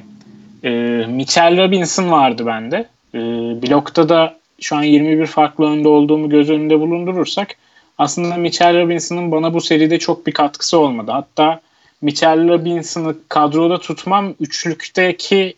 e, 0.63 0.69
Mitchell 1.09 1.57
Robinson 1.57 2.11
vardı 2.11 2.45
bende. 2.45 2.85
E, 3.13 3.19
blokta 3.61 4.09
da 4.09 4.37
şu 4.61 4.75
an 4.75 4.83
21 4.83 5.25
farklı 5.25 5.65
önde 5.65 5.87
olduğumu 5.87 6.29
göz 6.29 6.49
önünde 6.49 6.79
bulundurursak 6.79 7.55
aslında 7.97 8.35
Mitchell 8.35 8.81
Robinson'ın 8.81 9.31
bana 9.31 9.53
bu 9.53 9.61
seride 9.61 9.99
çok 9.99 10.27
bir 10.27 10.31
katkısı 10.31 10.79
olmadı. 10.79 11.11
Hatta 11.11 11.61
Mitchell 12.01 12.49
Robinson'ı 12.49 13.15
kadroda 13.29 13.79
tutmam 13.79 14.33
üçlükteki 14.39 15.53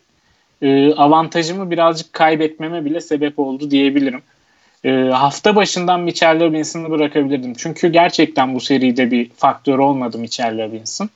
e, 0.62 0.94
avantajımı 0.94 1.70
birazcık 1.70 2.12
kaybetmeme 2.12 2.84
bile 2.84 3.00
sebep 3.00 3.38
oldu 3.38 3.70
diyebilirim. 3.70 4.22
E, 4.84 4.90
hafta 4.92 5.56
başından 5.56 6.00
Mitchell 6.00 6.40
Robinson'ı 6.40 6.90
bırakabilirdim. 6.90 7.54
Çünkü 7.54 7.88
gerçekten 7.88 8.54
bu 8.54 8.60
seride 8.60 9.10
bir 9.10 9.30
faktör 9.30 9.78
olmadı 9.78 10.18
Mitchell 10.18 10.64
Robinson. 10.64 11.10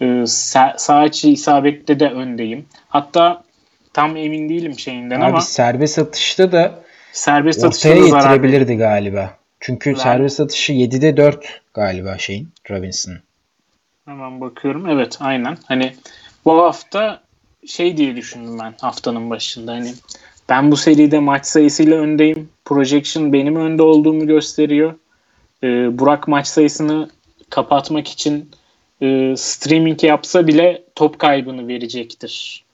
E, 0.00 0.24
sağ, 0.26 1.04
içi 1.04 1.32
isabette 1.32 2.00
de 2.00 2.10
öndeyim. 2.10 2.66
Hatta 2.88 3.42
tam 3.92 4.16
emin 4.16 4.48
değilim 4.48 4.78
şeyinden 4.78 5.20
Abi, 5.20 5.24
ama. 5.24 5.40
serbest 5.40 5.98
atışta 5.98 6.52
da 6.52 6.82
serbest 7.12 7.64
ortaya 7.64 7.94
getirebilirdi 7.94 8.76
galiba. 8.76 9.38
Çünkü 9.60 9.90
ben... 9.90 9.98
serbest 9.98 10.40
atışı 10.40 10.72
7'de 10.72 11.16
4 11.16 11.60
galiba 11.74 12.18
şeyin 12.18 12.48
Robinson. 12.70 13.14
Hemen 14.04 14.40
bakıyorum. 14.40 14.88
Evet 14.88 15.16
aynen. 15.20 15.58
Hani 15.64 15.92
bu 16.44 16.62
hafta 16.62 17.20
şey 17.66 17.96
diye 17.96 18.16
düşündüm 18.16 18.58
ben 18.58 18.74
haftanın 18.80 19.30
başında. 19.30 19.72
Hani 19.72 19.94
ben 20.48 20.70
bu 20.70 20.76
seride 20.76 21.18
maç 21.18 21.46
sayısıyla 21.46 21.98
öndeyim. 21.98 22.48
Projection 22.64 23.32
benim 23.32 23.56
önde 23.56 23.82
olduğumu 23.82 24.26
gösteriyor. 24.26 24.94
Ee, 25.62 25.98
Burak 25.98 26.28
maç 26.28 26.46
sayısını 26.46 27.10
kapatmak 27.50 28.08
için 28.08 28.50
e, 29.02 29.34
streaming 29.36 30.04
yapsa 30.04 30.46
bile 30.46 30.82
top 30.94 31.18
kaybını 31.18 31.68
verecektir. 31.68 32.64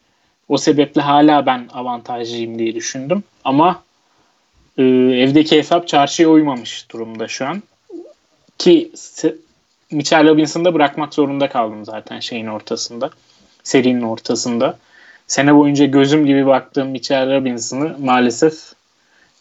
O 0.48 0.58
sebeple 0.58 1.00
hala 1.00 1.46
ben 1.46 1.68
avantajlıyım 1.72 2.58
diye 2.58 2.74
düşündüm. 2.74 3.24
Ama 3.44 3.82
e, 4.78 4.82
evdeki 4.82 5.58
hesap 5.58 5.88
çarşıya 5.88 6.28
uymamış 6.28 6.90
durumda 6.90 7.28
şu 7.28 7.46
an. 7.46 7.62
Ki 8.58 8.90
Mitchell 9.90 10.28
Robinson'da 10.28 10.74
bırakmak 10.74 11.14
zorunda 11.14 11.48
kaldım 11.48 11.84
zaten 11.84 12.20
şeyin 12.20 12.46
ortasında. 12.46 13.10
Serinin 13.62 14.02
ortasında. 14.02 14.78
Sene 15.26 15.54
boyunca 15.54 15.84
gözüm 15.84 16.26
gibi 16.26 16.46
baktığım 16.46 16.88
Mitchell 16.88 17.36
Robinson'ı 17.36 17.96
maalesef 17.98 18.72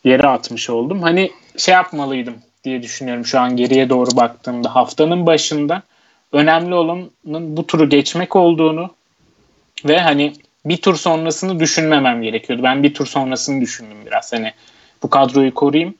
yere 0.04 0.28
atmış 0.28 0.70
oldum. 0.70 1.02
Hani 1.02 1.32
şey 1.58 1.74
yapmalıydım 1.74 2.36
diye 2.63 2.84
düşünüyorum 2.84 3.25
şu 3.25 3.40
an 3.40 3.56
geriye 3.56 3.90
doğru 3.90 4.16
baktığımda. 4.16 4.75
Haftanın 4.75 5.25
başında 5.25 5.84
önemli 6.34 6.75
olanın 6.75 7.58
bu 7.58 7.68
turu 7.68 7.90
geçmek 7.90 8.36
olduğunu 8.36 8.90
ve 9.86 10.00
hani 10.00 10.34
bir 10.66 10.78
tur 10.78 10.96
sonrasını 10.96 11.60
düşünmemem 11.60 12.22
gerekiyordu. 12.22 12.63
Ben 12.63 12.84
bir 12.84 12.94
tur 12.94 13.06
sonrasını 13.06 13.62
düşündüm 13.62 13.98
biraz. 14.06 14.34
Hani 14.34 14.54
bu 15.04 15.10
kadroyu 15.10 15.54
koruyayım. 15.54 15.96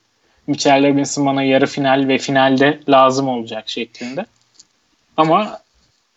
Mitchell 0.48 0.90
Robinson 0.90 1.25
bana 1.25 1.44
yarı 1.44 1.68
final 1.68 2.08
ve 2.08 2.18
finalde 2.18 2.80
lazım 2.90 3.28
olacak 3.28 3.70
şeklinde. 3.70 4.25
Ama 5.18 5.60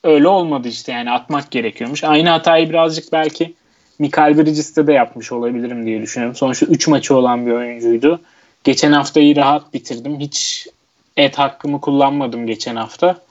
öyle 0.04 0.28
olmadı 0.28 0.68
işte 0.68 0.92
yani 0.92 1.10
atmak 1.10 1.50
gerekiyormuş. 1.50 2.04
Aynı 2.04 2.28
hatayı 2.28 2.70
birazcık 2.70 3.12
belki 3.12 3.54
Mikael 3.98 4.38
Bridges'te 4.38 4.86
de 4.86 4.92
yapmış 4.92 5.32
olabilirim 5.32 5.86
diye 5.86 6.02
düşünüyorum. 6.02 6.36
Sonuçta 6.36 6.66
3 6.66 6.88
maçı 6.88 7.16
olan 7.16 7.46
bir 7.46 7.52
oyuncuydu. 7.52 8.20
Geçen 8.64 8.92
haftayı 8.92 9.36
rahat 9.36 9.74
bitirdim. 9.74 10.20
Hiç 10.20 10.66
et 11.16 11.38
hakkımı 11.38 11.80
kullanmadım 11.80 12.46
geçen 12.46 12.76
hafta. 12.76 13.25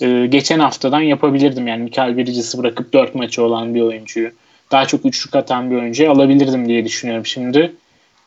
Ee, 0.00 0.26
geçen 0.26 0.58
haftadan 0.58 1.00
yapabilirdim 1.00 1.66
yani 1.66 1.82
Mikael 1.82 2.16
Bridges'i 2.16 2.58
bırakıp 2.58 2.92
4 2.92 3.14
maçı 3.14 3.42
olan 3.44 3.74
bir 3.74 3.80
oyuncuyu. 3.80 4.30
Daha 4.70 4.86
çok 4.86 5.06
üçlük 5.06 5.36
atan 5.36 5.70
bir 5.70 5.76
oyuncuyu 5.76 6.10
alabilirdim 6.10 6.68
diye 6.68 6.84
düşünüyorum 6.84 7.26
şimdi. 7.26 7.72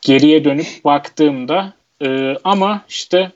Geriye 0.01 0.43
dönüp 0.43 0.67
baktığımda 0.85 1.73
e, 2.01 2.35
ama 2.43 2.81
işte 2.89 3.31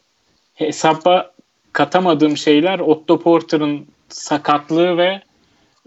hesaba 0.56 1.32
katamadığım 1.74 2.38
şeyler 2.38 2.80
Otto 2.80 3.20
Porter'ın 3.20 3.88
sakatlığı 4.10 4.98
ve 4.98 5.22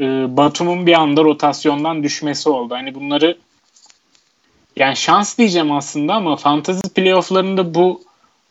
e, 0.00 0.36
Batum'un 0.36 0.86
bir 0.86 1.00
anda 1.00 1.24
rotasyondan 1.24 2.02
düşmesi 2.02 2.48
oldu. 2.48 2.74
Hani 2.74 2.94
bunları 2.94 3.38
yani 4.76 4.96
şans 4.96 5.38
diyeceğim 5.38 5.72
aslında 5.72 6.14
ama 6.14 6.36
fantasy 6.36 6.88
playofflarında 6.94 7.74
bu 7.74 8.02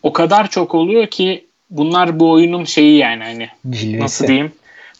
o 0.03 0.13
kadar 0.13 0.49
çok 0.49 0.75
oluyor 0.75 1.07
ki 1.07 1.48
bunlar 1.69 2.19
bu 2.19 2.31
oyunun 2.31 2.63
şeyi 2.63 2.97
yani 2.97 3.23
hani 3.23 3.49
cilvesi. 3.69 3.99
nasıl 3.99 4.27
diyeyim? 4.27 4.51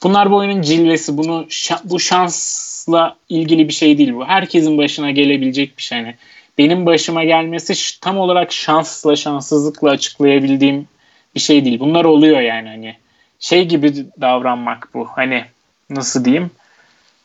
Bunlar 0.04 0.32
bu 0.32 0.36
oyunun 0.36 0.62
cilvesi. 0.62 1.18
Bunu 1.18 1.48
bu 1.84 2.00
şansla 2.00 3.16
ilgili 3.30 3.68
bir 3.68 3.74
şey 3.74 3.98
değil 3.98 4.14
bu. 4.14 4.26
Herkesin 4.26 4.78
başına 4.78 5.12
gelebilecek 5.12 5.78
bir 5.78 5.84
şey. 5.84 5.98
Yani 5.98 6.16
benim 6.58 6.86
başıma 6.86 7.24
gelmesi 7.24 8.00
tam 8.02 8.18
olarak 8.18 8.52
şansla 8.52 9.16
şanssızlıkla 9.16 9.90
açıklayabildiğim 9.90 10.88
bir 11.36 11.40
şey 11.40 11.66
değil. 11.66 11.80
Bunlar 11.80 12.06
oluyor 12.06 12.42
yani 12.42 12.70
hani 12.70 12.96
şey 13.40 13.68
gibi 13.68 13.94
davranmak 14.22 14.90
bu. 14.94 15.08
Hani 15.16 15.46
nasıl 15.90 16.26
diyeyim? 16.26 16.52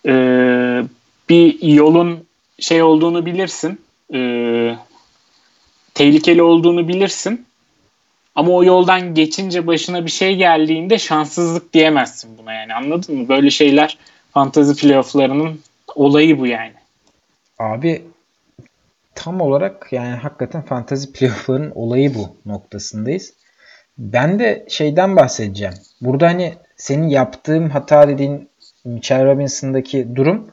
Ee, 0.07 0.83
bir 1.29 1.63
yolun 1.63 2.25
şey 2.59 2.83
olduğunu 2.83 3.27
bilirsin. 3.27 3.81
Ee, 4.15 4.75
tehlikeli 5.95 6.43
olduğunu 6.43 6.89
bilirsin. 6.89 7.47
Ama 8.35 8.53
o 8.53 8.65
yoldan 8.65 9.15
geçince 9.15 9.67
başına 9.67 10.07
bir 10.07 10.11
şey 10.11 10.37
geldiğinde 10.37 10.99
şanssızlık 10.99 11.73
diyemezsin 11.73 12.39
buna 12.39 12.53
yani 12.53 12.75
anladın 12.75 13.17
mı? 13.17 13.29
Böyle 13.29 13.51
şeyler 13.51 13.99
fantazi 14.33 14.77
playofflarının 14.77 15.61
olayı 15.95 16.39
bu 16.39 16.47
yani. 16.47 16.73
Abi 17.59 18.03
tam 19.15 19.41
olarak 19.41 19.89
yani 19.93 20.15
hakikaten 20.15 20.63
fantazi 20.63 21.13
playoffların 21.13 21.73
olayı 21.75 22.15
bu 22.15 22.37
noktasındayız. 22.47 23.33
Ben 23.99 24.39
de 24.39 24.67
şeyden 24.69 25.17
bahsedeceğim. 25.17 25.75
Burada 26.01 26.27
hani 26.27 26.55
senin 26.77 27.09
yaptığım 27.09 27.71
hata 27.71 28.09
dediğin 28.09 28.49
Mitchell 28.85 29.27
Robinson'daki 29.27 30.17
durum 30.17 30.51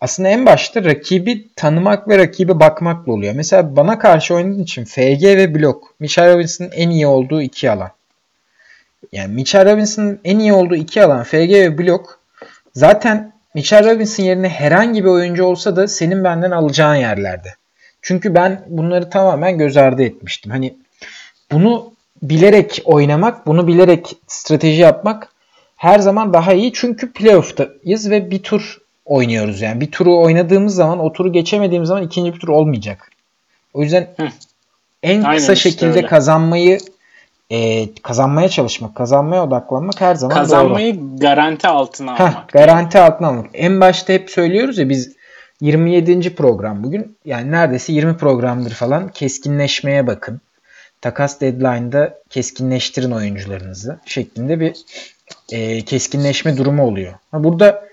aslında 0.00 0.28
en 0.28 0.46
başta 0.46 0.84
rakibi 0.84 1.48
tanımak 1.56 2.08
ve 2.08 2.18
rakibe 2.18 2.60
bakmakla 2.60 3.12
oluyor. 3.12 3.34
Mesela 3.34 3.76
bana 3.76 3.98
karşı 3.98 4.34
oynadığın 4.34 4.62
için 4.62 4.84
FG 4.84 5.22
ve 5.22 5.54
blok 5.54 5.94
Mitchell 6.00 6.34
Robinson'ın 6.34 6.70
en 6.72 6.90
iyi 6.90 7.06
olduğu 7.06 7.42
iki 7.42 7.70
alan. 7.70 7.90
Yani 9.12 9.34
Mitchell 9.34 9.72
Robinson'ın 9.72 10.20
en 10.24 10.38
iyi 10.38 10.52
olduğu 10.52 10.76
iki 10.76 11.02
alan 11.02 11.22
FG 11.22 11.34
ve 11.34 11.78
blok 11.78 12.20
zaten 12.74 13.32
Mitchell 13.54 13.94
Robinson 13.94 14.24
yerine 14.24 14.48
herhangi 14.48 15.04
bir 15.04 15.08
oyuncu 15.08 15.44
olsa 15.44 15.76
da 15.76 15.88
senin 15.88 16.24
benden 16.24 16.50
alacağın 16.50 16.94
yerlerde. 16.94 17.54
Çünkü 18.02 18.34
ben 18.34 18.64
bunları 18.66 19.10
tamamen 19.10 19.58
göz 19.58 19.76
ardı 19.76 20.02
etmiştim. 20.02 20.52
Hani 20.52 20.76
bunu 21.52 21.92
bilerek 22.22 22.82
oynamak, 22.84 23.46
bunu 23.46 23.66
bilerek 23.66 24.16
strateji 24.26 24.80
yapmak 24.80 25.28
her 25.76 25.98
zaman 25.98 26.32
daha 26.32 26.52
iyi. 26.52 26.72
Çünkü 26.72 27.12
playoff'tayız 27.12 28.10
ve 28.10 28.30
bir 28.30 28.42
tur 28.42 28.78
oynuyoruz 29.04 29.60
yani. 29.60 29.80
Bir 29.80 29.90
turu 29.90 30.22
oynadığımız 30.22 30.74
zaman 30.74 30.98
o 30.98 31.12
turu 31.12 31.32
geçemediğimiz 31.32 31.88
zaman 31.88 32.02
ikinci 32.02 32.34
bir 32.34 32.38
tur 32.40 32.48
olmayacak. 32.48 33.10
O 33.74 33.82
yüzden 33.82 34.08
Hı. 34.16 34.28
en 35.02 35.22
Aynen 35.22 35.36
kısa 35.38 35.52
işte 35.52 35.70
şekilde 35.70 35.90
öyle. 35.98 36.06
kazanmayı 36.06 36.78
e, 37.50 37.88
kazanmaya 38.02 38.48
çalışmak, 38.48 38.94
kazanmaya 38.94 39.44
odaklanmak 39.44 40.00
her 40.00 40.14
zaman 40.14 40.36
Kazanmayı 40.36 40.94
doğru. 41.00 41.16
garanti 41.20 41.68
altına 41.68 42.12
almak. 42.14 42.34
Heh, 42.34 42.48
garanti 42.52 42.98
altına 42.98 43.28
almak. 43.28 43.46
En 43.54 43.80
başta 43.80 44.12
hep 44.12 44.30
söylüyoruz 44.30 44.78
ya 44.78 44.88
biz 44.88 45.12
27. 45.60 46.34
program 46.34 46.84
bugün. 46.84 47.16
Yani 47.24 47.50
neredeyse 47.50 47.92
20 47.92 48.16
programdır 48.16 48.70
falan 48.70 49.08
keskinleşmeye 49.08 50.06
bakın. 50.06 50.40
Takas 51.00 51.40
deadline'da 51.40 52.18
keskinleştirin 52.30 53.10
oyuncularınızı 53.10 53.98
şeklinde 54.06 54.60
bir 54.60 54.76
e, 55.52 55.80
keskinleşme 55.84 56.56
durumu 56.56 56.82
oluyor. 56.86 57.12
Ha, 57.30 57.44
burada 57.44 57.84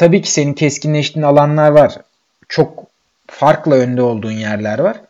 tabii 0.00 0.22
ki 0.22 0.32
senin 0.32 0.52
keskinleştiğin 0.52 1.26
alanlar 1.26 1.70
var. 1.70 1.94
Çok 2.48 2.86
farklı 3.26 3.74
önde 3.74 4.02
olduğun 4.02 4.32
yerler 4.32 4.78
var. 4.78 5.00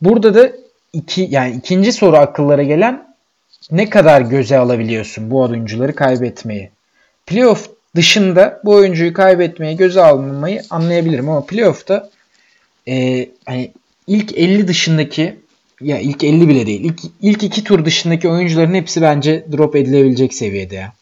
Burada 0.00 0.34
da 0.34 0.52
iki 0.92 1.28
yani 1.30 1.56
ikinci 1.56 1.92
soru 1.92 2.16
akıllara 2.16 2.62
gelen 2.62 3.14
ne 3.70 3.90
kadar 3.90 4.20
göze 4.20 4.58
alabiliyorsun 4.58 5.30
bu 5.30 5.40
oyuncuları 5.40 5.94
kaybetmeyi? 5.94 6.70
Playoff 7.26 7.70
dışında 7.96 8.60
bu 8.64 8.74
oyuncuyu 8.74 9.12
kaybetmeye 9.12 9.74
göze 9.74 10.02
almayı 10.02 10.62
anlayabilirim 10.70 11.28
ama 11.28 11.46
playoff'ta 11.46 12.10
e, 12.88 13.28
hani 13.46 13.72
ilk 14.06 14.38
50 14.38 14.68
dışındaki 14.68 15.36
ya 15.80 15.98
ilk 15.98 16.24
50 16.24 16.48
bile 16.48 16.66
değil. 16.66 16.84
İlk, 16.84 17.00
ilk 17.22 17.42
iki 17.42 17.64
tur 17.64 17.84
dışındaki 17.84 18.28
oyuncuların 18.28 18.74
hepsi 18.74 19.02
bence 19.02 19.46
drop 19.52 19.76
edilebilecek 19.76 20.34
seviyede 20.34 20.74
ya. 20.74 20.92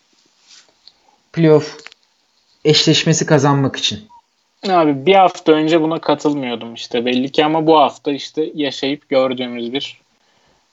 Playoff 1.33 1.88
eşleşmesi 2.65 3.27
kazanmak 3.27 3.77
için. 3.77 4.01
Abi 4.69 5.07
bir 5.07 5.15
hafta 5.15 5.53
önce 5.53 5.83
buna 5.83 5.99
katılmıyordum 5.99 6.75
işte 6.75 7.05
belli 7.05 7.33
ki 7.33 7.45
ama 7.45 7.67
bu 7.67 7.79
hafta 7.79 8.13
işte 8.13 8.51
yaşayıp 8.55 9.09
gördüğümüz 9.09 9.73
bir 9.73 10.01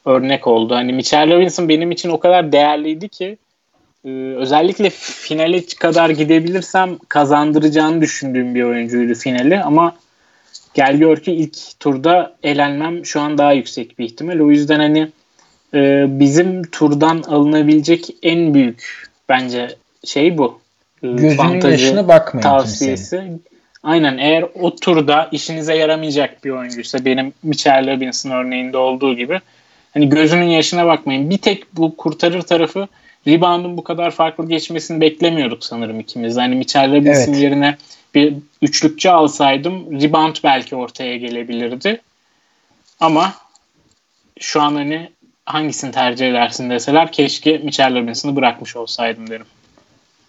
örnek 0.06 0.48
oldu. 0.48 0.76
Hani 0.76 0.94
Mitchell 0.94 1.32
Robinson 1.32 1.70
benim 1.70 1.92
için 1.92 2.10
o 2.10 2.20
kadar 2.20 2.52
değerliydi 2.52 3.10
ki 3.10 3.38
e, 4.06 4.10
özellikle 4.38 4.90
finale 4.90 5.66
kadar 5.66 6.10
gidebilirsem 6.10 6.98
kazandıracağını 7.10 8.02
düşündüğüm 8.02 8.56
bir 8.56 8.64
oyuncuydu 8.64 9.14
finali 9.14 9.60
ama 9.60 9.96
gel 10.74 10.98
gör 10.98 11.18
ki 11.18 11.32
ilk 11.32 11.80
turda 11.80 12.36
elenmem 12.44 13.06
şu 13.06 13.22
an 13.22 13.38
daha 13.38 13.54
yüksek 13.54 14.00
bir 14.00 14.06
ihtimal. 14.06 14.40
O 14.40 14.52
yüzden 14.52 14.80
hani 14.80 15.12
e, 15.74 16.06
bizim 16.08 16.64
turdan 16.64 17.22
alınabilecek 17.22 18.16
en 18.24 18.54
büyük 18.54 19.10
bence 19.30 19.76
şey 20.04 20.38
bu. 20.38 20.65
E, 21.06 21.22
Gözünün 21.22 21.62
yaşına 21.62 22.08
bakmayın 22.08 22.44
tavsiyesi. 22.44 23.16
Kimsenin. 23.16 23.44
Aynen 23.84 24.18
eğer 24.18 24.46
o 24.62 24.76
turda 24.76 25.30
işinize 25.32 25.76
yaramayacak 25.76 26.44
bir 26.44 26.50
oyuncuysa 26.50 27.06
benim 27.06 27.34
Mitchell 27.44 27.96
Robinson 27.96 28.32
örneğinde 28.32 28.78
olduğu 28.78 29.16
gibi 29.16 29.40
hani 29.94 30.10
gözünün 30.10 30.50
yaşına 30.50 30.86
bakmayın. 30.86 31.30
Bir 31.30 31.38
tek 31.38 31.74
bu 31.74 31.98
kurtarır 31.98 32.42
tarafı 32.42 32.88
rebound'un 33.28 33.78
bu 33.78 33.84
kadar 33.84 34.12
farklı 34.12 34.48
geçmesini 34.48 35.02
beklemiyorduk 35.02 35.64
sanırım 35.64 36.00
ikimiz. 36.00 36.38
Hani 36.38 36.56
Mitchell 36.56 36.92
Robinson 36.92 37.34
evet. 37.34 37.44
yerine 37.44 37.78
bir 38.16 38.34
üçlükçü 38.62 39.10
alsaydım 39.10 40.02
rebound 40.02 40.36
belki 40.44 40.76
ortaya 40.76 41.18
gelebilirdi. 41.18 42.02
Ama 43.00 43.34
şu 44.40 44.62
an 44.62 44.76
hani 44.76 45.10
hangisini 45.46 45.92
tercih 45.92 46.30
edersin 46.30 46.70
deseler 46.70 47.12
keşke 47.12 47.58
Mitchell 47.58 48.02
Robinson'ı 48.02 48.36
bırakmış 48.36 48.76
olsaydım 48.76 49.30
derim. 49.30 49.46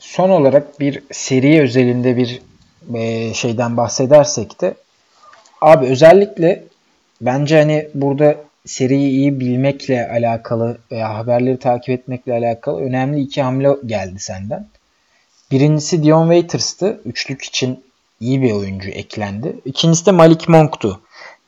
Son 0.07 0.31
olarak 0.31 0.81
bir 0.81 1.03
seri 1.13 1.63
özelinde 1.63 2.17
bir 2.17 2.41
e, 2.95 3.35
şeyden 3.35 3.77
bahsedersek 3.77 4.61
de 4.61 4.75
abi 5.61 5.87
özellikle 5.87 6.65
bence 7.21 7.59
hani 7.59 7.89
burada 7.95 8.37
seriyi 8.67 9.11
iyi 9.11 9.41
bilmekle 9.41 10.09
alakalı 10.09 10.79
veya 10.93 11.15
haberleri 11.15 11.59
takip 11.59 11.91
etmekle 11.91 12.33
alakalı 12.33 12.81
önemli 12.81 13.21
iki 13.21 13.43
hamle 13.43 13.69
geldi 13.87 14.19
senden. 14.19 14.67
Birincisi 15.51 16.03
Dion 16.03 16.29
Waiters'tı. 16.29 17.01
Üçlük 17.05 17.43
için 17.43 17.85
iyi 18.21 18.43
bir 18.43 18.53
oyuncu 18.53 18.91
eklendi. 18.91 19.57
İkincisi 19.65 20.07
de 20.07 20.11
Malik 20.11 20.49
Monk'tu. 20.49 21.01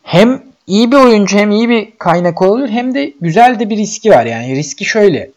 Hem 0.02 0.42
iyi 0.66 0.92
bir 0.92 0.96
oyuncu 0.96 1.38
hem 1.38 1.50
iyi 1.50 1.68
bir 1.68 1.98
kaynak 1.98 2.42
olabilir 2.42 2.68
hem 2.68 2.94
de 2.94 3.12
güzel 3.20 3.58
de 3.58 3.70
bir 3.70 3.76
riski 3.76 4.10
var. 4.10 4.26
Yani 4.26 4.56
riski 4.56 4.84
şöyle. 4.84 5.30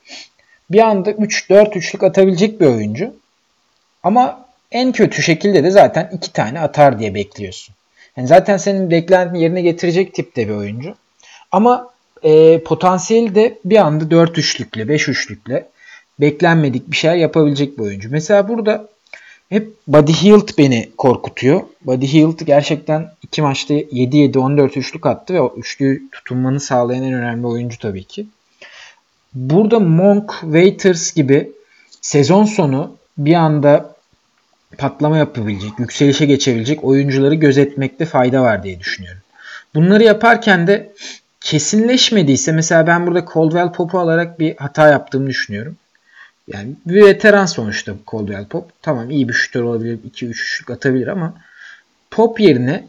Bir 0.72 0.80
anda 0.80 1.12
3-4 1.12 1.78
üçlük 1.78 2.04
atabilecek 2.04 2.62
bir 2.62 2.66
oyuncu. 2.66 3.14
Ama 4.04 4.46
en 4.72 4.92
kötü 4.92 5.22
şekilde 5.22 5.64
de 5.64 5.72
zaten 5.72 6.10
iki 6.14 6.34
tane 6.34 6.60
atar 6.60 7.00
diye 7.00 7.16
bekliyorsun. 7.16 7.76
Yani 8.18 8.28
zaten 8.28 8.58
senin 8.58 8.92
beklentini 8.92 9.42
yerine 9.42 9.62
getirecek 9.62 10.14
tipte 10.14 10.48
bir 10.48 10.54
oyuncu. 10.54 10.96
Ama 11.52 11.90
e, 12.24 12.64
potansiyeli 12.64 13.36
de 13.36 13.60
bir 13.66 13.78
anda 13.78 14.12
4 14.12 14.38
üçlükle 14.38 14.88
5 14.88 15.08
üçlükle 15.08 15.68
beklenmedik 16.20 16.92
bir 16.92 16.96
şeyler 16.96 17.16
yapabilecek 17.16 17.78
bir 17.78 17.84
oyuncu. 17.84 18.10
Mesela 18.12 18.48
burada 18.48 18.88
hep 19.50 19.70
Buddy 19.88 20.12
Hield 20.12 20.58
beni 20.58 20.90
korkutuyor. 20.98 21.62
Buddy 21.86 22.14
Hield 22.14 22.40
gerçekten 22.46 23.12
iki 23.24 23.42
maçta 23.42 23.74
7-7-14 23.74 24.80
üçlük 24.80 25.06
attı 25.06 25.34
ve 25.34 25.42
o 25.42 25.54
üçlüyü 25.58 26.10
tutunmanı 26.12 26.60
sağlayan 26.60 27.04
en 27.04 27.14
önemli 27.14 27.48
oyuncu 27.48 27.78
tabii 27.78 28.04
ki. 28.04 28.26
Burada 29.34 29.80
Monk, 29.80 30.32
Waiters 30.42 31.14
gibi 31.14 31.52
sezon 32.02 32.46
sonu 32.46 32.98
bir 33.18 33.34
anda 33.34 33.96
patlama 34.78 35.18
yapabilecek, 35.18 35.80
yükselişe 35.80 36.26
geçebilecek 36.26 36.84
oyuncuları 36.84 37.36
gözetmekte 37.36 38.06
fayda 38.06 38.42
var 38.42 38.64
diye 38.64 38.80
düşünüyorum. 38.80 39.22
Bunları 39.76 40.04
yaparken 40.04 40.68
de 40.68 40.94
kesinleşmediyse 41.42 42.52
mesela 42.52 42.88
ben 42.88 43.08
burada 43.08 43.26
Caldwell 43.34 43.72
Pop'u 43.72 44.00
alarak 44.00 44.40
bir 44.40 44.56
hata 44.56 44.90
yaptığımı 44.90 45.28
düşünüyorum. 45.28 45.78
Yani 46.48 46.70
bir 46.86 47.06
veteran 47.06 47.46
sonuçta 47.46 47.94
Caldwell 48.12 48.46
Pop. 48.46 48.70
Tamam 48.82 49.10
iyi 49.10 49.30
bir 49.30 49.34
şutör 49.34 49.64
olabilir. 49.64 50.00
2-3 50.14 50.26
üçlük 50.30 50.70
atabilir 50.70 51.08
ama 51.08 51.34
Pop 52.12 52.40
yerine 52.40 52.88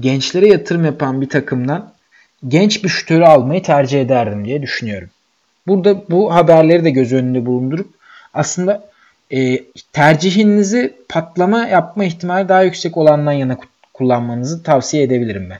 gençlere 0.00 0.48
yatırım 0.48 0.84
yapan 0.84 1.20
bir 1.20 1.28
takımdan 1.28 1.92
genç 2.48 2.84
bir 2.84 2.88
şutörü 2.88 3.24
almayı 3.24 3.62
tercih 3.62 4.00
ederdim 4.00 4.44
diye 4.44 4.62
düşünüyorum. 4.62 5.10
Burada 5.66 6.02
bu 6.10 6.34
haberleri 6.34 6.84
de 6.84 6.90
göz 6.90 7.12
önünde 7.12 7.46
bulundurup 7.46 7.88
aslında 8.34 8.88
e, 9.32 9.64
tercihinizi 9.92 10.94
patlama 11.08 11.66
yapma 11.66 12.04
ihtimali 12.04 12.48
daha 12.48 12.62
yüksek 12.62 12.96
olandan 12.96 13.32
yana 13.32 13.56
kullanmanızı 13.94 14.62
tavsiye 14.62 15.02
edebilirim 15.02 15.50
ben. 15.50 15.58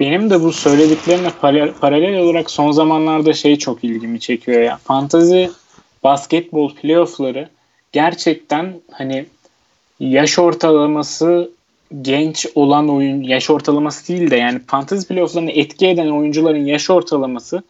Benim 0.00 0.30
de 0.30 0.42
bu 0.42 0.52
söylediklerine 0.52 1.28
paralel 1.80 2.18
olarak 2.18 2.50
son 2.50 2.72
zamanlarda 2.72 3.32
şey 3.32 3.58
çok 3.58 3.84
ilgimi 3.84 4.20
çekiyor 4.20 4.62
ya. 4.62 4.78
Fantazi 4.84 5.50
basketbol 6.04 6.74
playoffları 6.74 7.48
gerçekten 7.92 8.74
hani 8.92 9.26
yaş 10.00 10.38
ortalaması 10.38 11.50
genç 12.02 12.46
olan 12.54 12.88
oyun 12.88 13.22
yaş 13.22 13.50
ortalaması 13.50 14.08
değil 14.08 14.30
de 14.30 14.36
yani 14.36 14.60
fantasy 14.66 15.06
playofflarını 15.06 15.50
etki 15.50 15.86
eden 15.86 16.08
oyuncuların 16.08 16.64
yaş 16.64 16.90
ortalaması 16.90 17.62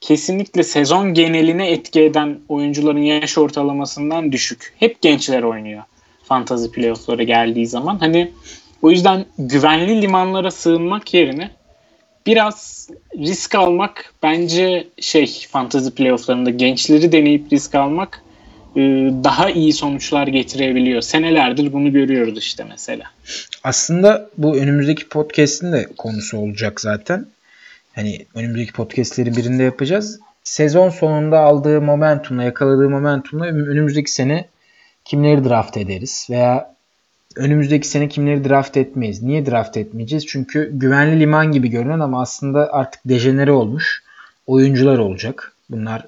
kesinlikle 0.00 0.62
sezon 0.62 1.14
geneline 1.14 1.70
etki 1.70 2.02
eden 2.02 2.38
oyuncuların 2.48 3.02
yaş 3.02 3.38
ortalamasından 3.38 4.32
düşük. 4.32 4.74
Hep 4.78 5.02
gençler 5.02 5.42
oynuyor 5.42 5.82
fantasy 6.28 6.66
playoff'lara 6.66 7.22
geldiği 7.22 7.66
zaman. 7.66 7.98
Hani 7.98 8.32
o 8.82 8.90
yüzden 8.90 9.24
güvenli 9.38 10.02
limanlara 10.02 10.50
sığınmak 10.50 11.14
yerine 11.14 11.50
biraz 12.26 12.88
risk 13.18 13.54
almak 13.54 14.14
bence 14.22 14.88
şey 15.00 15.46
fantasy 15.50 15.88
playofflarında 15.88 16.50
gençleri 16.50 17.12
deneyip 17.12 17.52
risk 17.52 17.74
almak 17.74 18.22
e, 18.76 18.80
daha 19.24 19.50
iyi 19.50 19.72
sonuçlar 19.72 20.26
getirebiliyor. 20.26 21.02
Senelerdir 21.02 21.72
bunu 21.72 21.92
görüyoruz 21.92 22.38
işte 22.38 22.64
mesela. 22.68 23.04
Aslında 23.64 24.30
bu 24.38 24.56
önümüzdeki 24.56 25.08
podcast'in 25.08 25.72
de 25.72 25.88
konusu 25.96 26.38
olacak 26.38 26.80
zaten. 26.80 27.26
Hani 27.98 28.26
önümüzdeki 28.34 28.72
podcast'leri 28.72 29.36
birinde 29.36 29.62
yapacağız. 29.62 30.20
Sezon 30.44 30.88
sonunda 30.88 31.40
aldığı 31.40 31.80
momentumla, 31.80 32.42
yakaladığı 32.42 32.90
momentumla 32.90 33.44
önümüzdeki 33.44 34.10
sene 34.10 34.48
kimleri 35.04 35.44
draft 35.44 35.76
ederiz 35.76 36.26
veya 36.30 36.74
önümüzdeki 37.36 37.88
sene 37.88 38.08
kimleri 38.08 38.48
draft 38.48 38.76
etmeyiz. 38.76 39.22
Niye 39.22 39.46
draft 39.46 39.76
etmeyeceğiz? 39.76 40.26
Çünkü 40.26 40.70
güvenli 40.72 41.20
liman 41.20 41.52
gibi 41.52 41.68
görünen 41.68 42.00
ama 42.00 42.20
aslında 42.20 42.72
artık 42.72 43.00
dejenere 43.04 43.52
olmuş 43.52 44.02
oyuncular 44.46 44.98
olacak. 44.98 45.52
Bunlar 45.70 46.06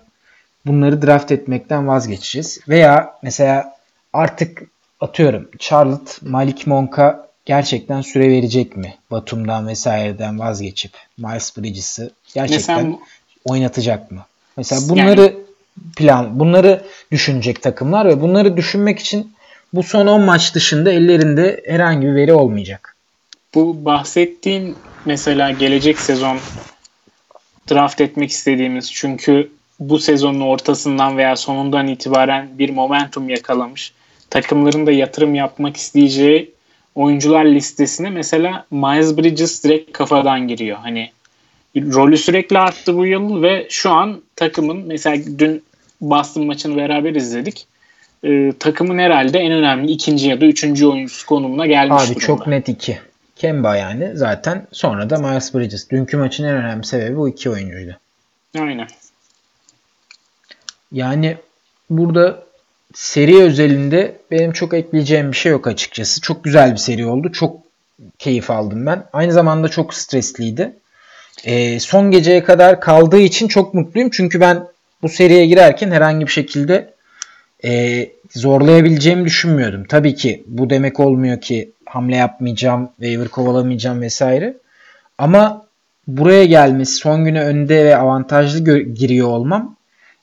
bunları 0.67 1.03
draft 1.03 1.33
etmekten 1.33 1.89
vazgeçeceğiz. 1.89 2.61
Veya 2.69 3.15
mesela 3.23 3.75
artık 4.13 4.63
atıyorum 5.01 5.49
Charlotte 5.59 6.13
Malik 6.23 6.67
Monk'a 6.67 7.30
gerçekten 7.51 8.01
süre 8.01 8.29
verecek 8.29 8.77
mi? 8.77 8.95
Batum'dan 9.11 9.69
vesaireden 9.69 10.39
vazgeçip 10.39 10.93
Miles 11.19 11.57
Bridges'ı 11.57 12.11
gerçekten 12.35 12.77
mesela, 12.77 12.99
oynatacak 13.45 14.11
mı? 14.11 14.25
Mesela 14.57 14.89
bunları 14.89 15.21
yani, 15.21 15.35
plan 15.97 16.41
bunları 16.41 16.85
düşünecek 17.13 17.63
takımlar 17.63 18.09
ve 18.09 18.21
bunları 18.21 18.57
düşünmek 18.57 18.99
için 18.99 19.33
bu 19.73 19.83
son 19.83 20.07
10 20.07 20.21
maç 20.21 20.55
dışında 20.55 20.93
ellerinde 20.93 21.63
herhangi 21.67 22.07
bir 22.07 22.15
veri 22.15 22.33
olmayacak. 22.33 22.97
Bu 23.55 23.85
bahsettiğin 23.85 24.77
mesela 25.05 25.51
gelecek 25.51 25.99
sezon 25.99 26.39
draft 27.71 28.01
etmek 28.01 28.31
istediğimiz 28.31 28.93
çünkü 28.93 29.51
bu 29.81 29.99
sezonun 29.99 30.41
ortasından 30.41 31.17
veya 31.17 31.37
sonundan 31.37 31.89
itibaren 31.89 32.49
bir 32.59 32.71
momentum 32.71 33.29
yakalamış. 33.29 33.93
Takımların 34.31 34.87
da 34.87 34.93
yatırım 34.93 35.35
yapmak 35.35 35.77
isteyeceği 35.77 36.60
oyuncular 36.95 37.45
listesine 37.45 38.11
mesela 38.11 38.67
Miles 38.71 39.17
Bridges 39.17 39.65
direkt 39.65 39.93
kafadan 39.93 40.49
giriyor. 40.49 40.77
Hani 40.77 41.11
rolü 41.77 42.17
sürekli 42.17 42.59
arttı 42.59 42.97
bu 42.97 43.07
yıl 43.07 43.43
ve 43.43 43.67
şu 43.71 43.91
an 43.91 44.23
takımın 44.37 44.77
mesela 44.87 45.25
dün 45.39 45.63
Boston 46.01 46.47
maçını 46.47 46.77
beraber 46.77 47.15
izledik. 47.15 47.67
Ee, 48.25 48.53
takımın 48.59 48.99
herhalde 48.99 49.39
en 49.39 49.53
önemli 49.53 49.93
ikinci 49.93 50.29
ya 50.29 50.41
da 50.41 50.47
üçüncü 50.47 50.87
oyuncusu 50.87 51.27
konumuna 51.27 51.67
gelmiş 51.67 52.03
Abi 52.03 52.09
durumda. 52.09 52.27
çok 52.27 52.47
net 52.47 52.69
iki. 52.69 52.99
Kemba 53.37 53.77
yani 53.77 54.11
zaten 54.15 54.67
sonra 54.73 55.11
da 55.11 55.19
Miles 55.19 55.55
Bridges. 55.55 55.91
Dünkü 55.91 56.17
maçın 56.17 56.45
en 56.45 56.55
önemli 56.55 56.85
sebebi 56.87 57.17
bu 57.17 57.29
iki 57.29 57.51
oyuncuydu. 57.51 57.97
Aynen. 58.59 58.89
Yani 60.93 61.37
burada 61.91 62.45
seri 62.95 63.43
özelinde 63.43 64.17
benim 64.31 64.53
çok 64.53 64.75
ekleyeceğim 64.75 65.33
bir 65.33 65.37
şey 65.37 65.53
yok 65.53 65.67
açıkçası. 65.67 66.21
Çok 66.21 66.45
güzel 66.45 66.73
bir 66.73 66.77
seri 66.77 67.07
oldu. 67.07 67.33
Çok 67.33 67.61
keyif 68.19 68.51
aldım 68.51 68.87
ben. 68.87 69.05
Aynı 69.13 69.33
zamanda 69.33 69.69
çok 69.69 69.95
stresliydi. 69.95 70.73
E, 71.45 71.81
son 71.81 72.11
geceye 72.11 72.45
kadar 72.45 72.81
kaldığı 72.81 73.21
için 73.21 73.49
çok 73.49 73.75
mutluyum. 73.75 74.11
Çünkü 74.13 74.41
ben 74.41 74.67
bu 75.03 75.09
seriye 75.09 75.47
girerken 75.47 75.91
herhangi 75.91 76.27
bir 76.27 76.33
şekilde 76.33 76.95
e, 77.65 78.07
zorlayabileceğimi 78.31 79.25
düşünmüyordum. 79.25 79.85
Tabii 79.85 80.15
ki 80.15 80.45
bu 80.47 80.71
demek 80.71 81.01
olmuyor 81.01 81.41
ki 81.41 81.71
hamle 81.87 82.17
yapmayacağım, 82.17 82.91
waiver 82.97 83.29
kovalamayacağım 83.29 84.01
vesaire. 84.01 84.57
Ama 85.19 85.67
buraya 86.07 86.45
gelmesi, 86.45 86.95
son 86.95 87.25
güne 87.25 87.43
önde 87.43 87.85
ve 87.85 87.97
avantajlı 87.97 88.79
giriyor 88.79 89.29
olmam 89.29 89.77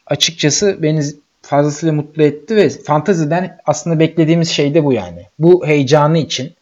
açıkçası 0.06 0.78
beni 0.82 1.04
fazlasıyla 1.48 1.94
mutlu 1.94 2.24
etti 2.24 2.56
ve 2.56 2.70
fantaziden 2.70 3.58
aslında 3.66 4.00
beklediğimiz 4.00 4.50
şey 4.50 4.74
de 4.74 4.84
bu 4.84 4.94
yani. 4.94 5.26
Bu 5.40 5.68
heyecanı 5.68 6.18
için 6.18 6.54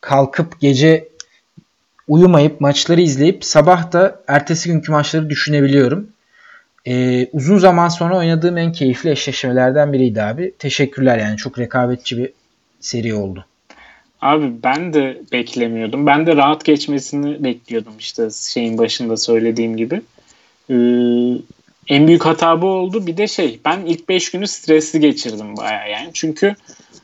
kalkıp 0.00 0.60
gece 0.60 1.08
uyumayıp 2.08 2.60
maçları 2.60 3.00
izleyip 3.00 3.44
sabah 3.44 3.92
da 3.92 4.20
ertesi 4.28 4.68
günkü 4.68 4.92
maçları 4.92 5.30
düşünebiliyorum. 5.30 6.08
Ee, 6.86 7.26
uzun 7.32 7.58
zaman 7.58 7.88
sonra 7.88 8.16
oynadığım 8.16 8.58
en 8.58 8.72
keyifli 8.72 9.10
eşleşmelerden 9.10 9.92
biriydi 9.92 10.22
abi. 10.22 10.52
Teşekkürler 10.58 11.18
yani 11.18 11.36
çok 11.36 11.58
rekabetçi 11.58 12.18
bir 12.18 12.30
seri 12.80 13.14
oldu. 13.14 13.44
Abi 14.20 14.52
ben 14.62 14.92
de 14.92 15.22
beklemiyordum. 15.32 16.06
Ben 16.06 16.26
de 16.26 16.36
rahat 16.36 16.64
geçmesini 16.64 17.44
bekliyordum 17.44 17.92
işte 17.98 18.28
şeyin 18.30 18.78
başında 18.78 19.16
söylediğim 19.16 19.76
gibi. 19.76 20.00
Ee, 20.70 20.74
en 21.88 22.08
büyük 22.08 22.26
hata 22.26 22.62
bu 22.62 22.66
oldu. 22.66 23.06
Bir 23.06 23.16
de 23.16 23.26
şey 23.26 23.60
ben 23.64 23.80
ilk 23.86 24.08
5 24.08 24.30
günü 24.30 24.46
stresli 24.46 25.00
geçirdim 25.00 25.56
baya 25.56 25.86
yani. 25.86 26.10
Çünkü 26.14 26.54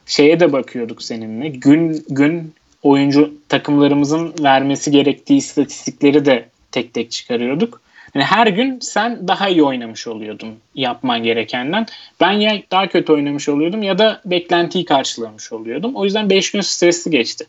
şeye 0.07 0.41
de 0.41 0.53
bakıyorduk 0.53 1.03
seninle. 1.03 1.49
Gün 1.49 2.05
gün 2.09 2.55
oyuncu 2.83 3.35
takımlarımızın 3.49 4.35
vermesi 4.41 4.91
gerektiği 4.91 5.37
istatistikleri 5.37 6.25
de 6.25 6.49
tek 6.73 6.95
tek 6.95 7.11
çıkarıyorduk. 7.11 7.83
Yani 8.15 8.25
her 8.25 8.47
gün 8.47 8.79
sen 8.81 9.29
daha 9.29 9.49
iyi 9.49 9.63
oynamış 9.63 10.07
oluyordun 10.07 10.55
yapman 10.75 11.23
gerekenden. 11.23 11.87
Ben 12.21 12.33
ya 12.33 12.63
daha 12.71 12.89
kötü 12.89 13.13
oynamış 13.13 13.49
oluyordum 13.49 13.83
ya 13.83 13.99
da 13.99 14.21
beklentiyi 14.25 14.85
karşılamış 14.85 15.53
oluyordum. 15.53 15.95
O 15.95 16.05
yüzden 16.05 16.31
5 16.31 16.51
gün 16.51 16.61
stresli 16.61 17.11
geçti. 17.11 17.47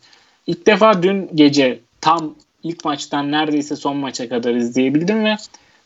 İlk 0.47 0.67
defa 0.67 1.03
dün 1.03 1.29
gece 1.35 1.79
tam 2.01 2.35
ilk 2.63 2.85
maçtan 2.85 3.31
neredeyse 3.31 3.75
son 3.75 3.97
maça 3.97 4.29
kadar 4.29 4.55
izleyebildim 4.55 5.25
ve 5.25 5.35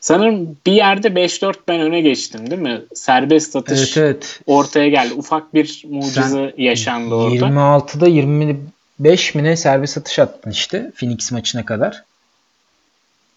sanırım 0.08 0.56
bir 0.66 0.72
yerde 0.72 1.08
5-4 1.08 1.54
ben 1.68 1.80
öne 1.80 2.00
geçtim 2.00 2.50
değil 2.50 2.62
mi? 2.62 2.82
Serbest 2.94 3.56
atış 3.56 3.96
evet, 3.96 3.96
evet. 3.96 4.40
ortaya 4.46 4.88
geldi. 4.88 5.14
Ufak 5.14 5.54
bir 5.54 5.84
mucize 5.90 6.20
Sen 6.22 6.52
yaşandı 6.56 7.14
orada. 7.14 7.46
26'da 7.46 8.08
25 8.08 9.34
mi 9.34 9.44
ne 9.44 9.56
serbest 9.56 9.98
atış 9.98 10.18
attın 10.18 10.50
işte 10.50 10.92
Phoenix 10.96 11.32
maçına 11.32 11.64
kadar. 11.64 12.04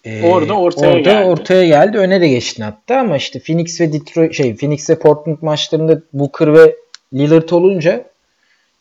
Ee, 0.04 0.22
orada 0.22 0.54
ortaya 0.54 0.92
orada 0.92 1.00
geldi. 1.00 1.24
ortaya 1.24 1.64
geldi. 1.64 1.98
Öne 1.98 2.20
de 2.20 2.28
geçtin 2.28 2.62
hatta 2.62 2.98
ama 2.98 3.16
işte 3.16 3.40
Phoenix 3.40 3.80
ve 3.80 3.92
Detroit 3.92 4.34
şey 4.34 4.56
Phoenix 4.56 4.90
ve 4.90 4.98
Portland 4.98 5.38
maçlarında 5.40 6.00
Booker 6.12 6.54
ve 6.54 6.76
Lillard 7.14 7.48
olunca 7.48 8.04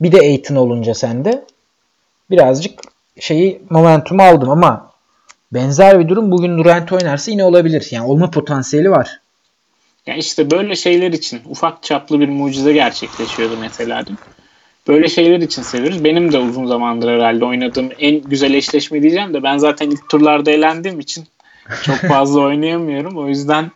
bir 0.02 0.12
de 0.12 0.20
Aiton 0.20 0.56
olunca 0.56 0.94
sende 0.94 1.44
birazcık 2.30 2.80
şeyi 3.20 3.62
momentum 3.70 4.20
aldım 4.20 4.50
ama 4.50 4.91
benzer 5.52 6.00
bir 6.00 6.10
durum 6.10 6.32
bugün 6.32 6.58
Durant 6.58 6.92
oynarsa 6.92 7.32
yine 7.32 7.44
olabilir. 7.44 7.88
Yani 7.92 8.08
olma 8.08 8.32
potansiyeli 8.32 8.92
var. 8.92 9.20
Ya 10.08 10.16
işte 10.16 10.52
böyle 10.52 10.76
şeyler 10.76 11.12
için 11.12 11.42
ufak 11.46 11.84
çaplı 11.84 12.20
bir 12.20 12.30
mucize 12.30 12.74
gerçekleşiyordu 12.74 13.58
mesela 13.60 14.08
dün. 14.08 14.18
Böyle 14.88 15.10
şeyler 15.10 15.40
için 15.40 15.62
seviyoruz. 15.62 16.04
Benim 16.04 16.32
de 16.32 16.40
uzun 16.40 16.66
zamandır 16.66 17.10
herhalde 17.12 17.46
oynadığım 17.46 17.90
en 18.00 18.22
güzel 18.22 18.54
eşleşme 18.54 19.02
diyeceğim 19.02 19.34
de 19.34 19.44
ben 19.44 19.58
zaten 19.58 19.90
ilk 19.90 20.10
turlarda 20.10 20.52
eğlendiğim 20.52 21.00
için 21.00 21.28
çok 21.84 21.96
fazla 21.96 22.42
oynayamıyorum. 22.46 23.18
O 23.18 23.28
yüzden 23.28 23.72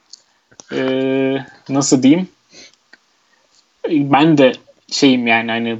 ee, 0.71 1.37
nasıl 1.69 2.03
diyeyim 2.03 2.27
ben 3.89 4.37
de 4.37 4.53
şeyim 4.91 5.27
yani 5.27 5.51
hani 5.51 5.79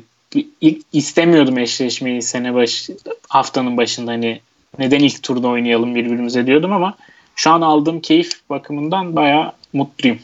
ilk 0.62 0.86
istemiyordum 0.94 1.58
eşleşmeyi 1.58 2.22
sene 2.22 2.54
baş 2.54 2.90
haftanın 3.30 3.78
başında 3.78 4.12
hani 4.12 4.42
neden 4.80 5.00
ilk 5.00 5.24
turda 5.24 5.48
oynayalım 5.48 5.96
birbirimize 5.96 6.48
diyordum 6.48 6.74
ama 6.74 6.98
şu 7.36 7.52
an 7.52 7.62
aldığım 7.62 8.02
keyif 8.02 8.50
bakımından 8.50 9.16
baya 9.16 9.54
mutluyum. 9.74 10.20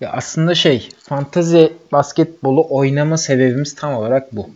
Ya 0.00 0.12
aslında 0.12 0.54
şey 0.54 0.88
fantazi 0.98 1.72
basketbolu 1.92 2.66
oynama 2.70 3.18
sebebimiz 3.18 3.74
tam 3.74 3.94
olarak 3.94 4.36
bu. 4.36 4.50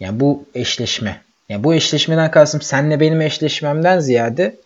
Yani 0.00 0.20
bu 0.20 0.44
eşleşme. 0.54 1.20
Yani 1.48 1.64
bu 1.64 1.74
eşleşmeden 1.74 2.30
kastım 2.30 2.62
senle 2.62 3.00
benim 3.00 3.20
eşleşmemden 3.20 4.00
ziyade 4.00 4.56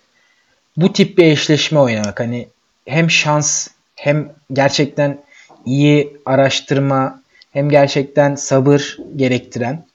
bu 0.77 0.93
tip 0.93 1.19
bir 1.19 1.25
eşleşme 1.25 1.79
oynamak. 1.79 2.21
Hani 2.21 2.49
hem 2.87 3.11
şans 3.11 3.69
hem 3.97 4.33
gerçekten 4.53 5.19
iyi 5.67 6.17
araştırma 6.27 7.23
hem 7.51 7.71
gerçekten 7.71 8.35
sabır 8.35 8.99
gerektiren 9.17 9.87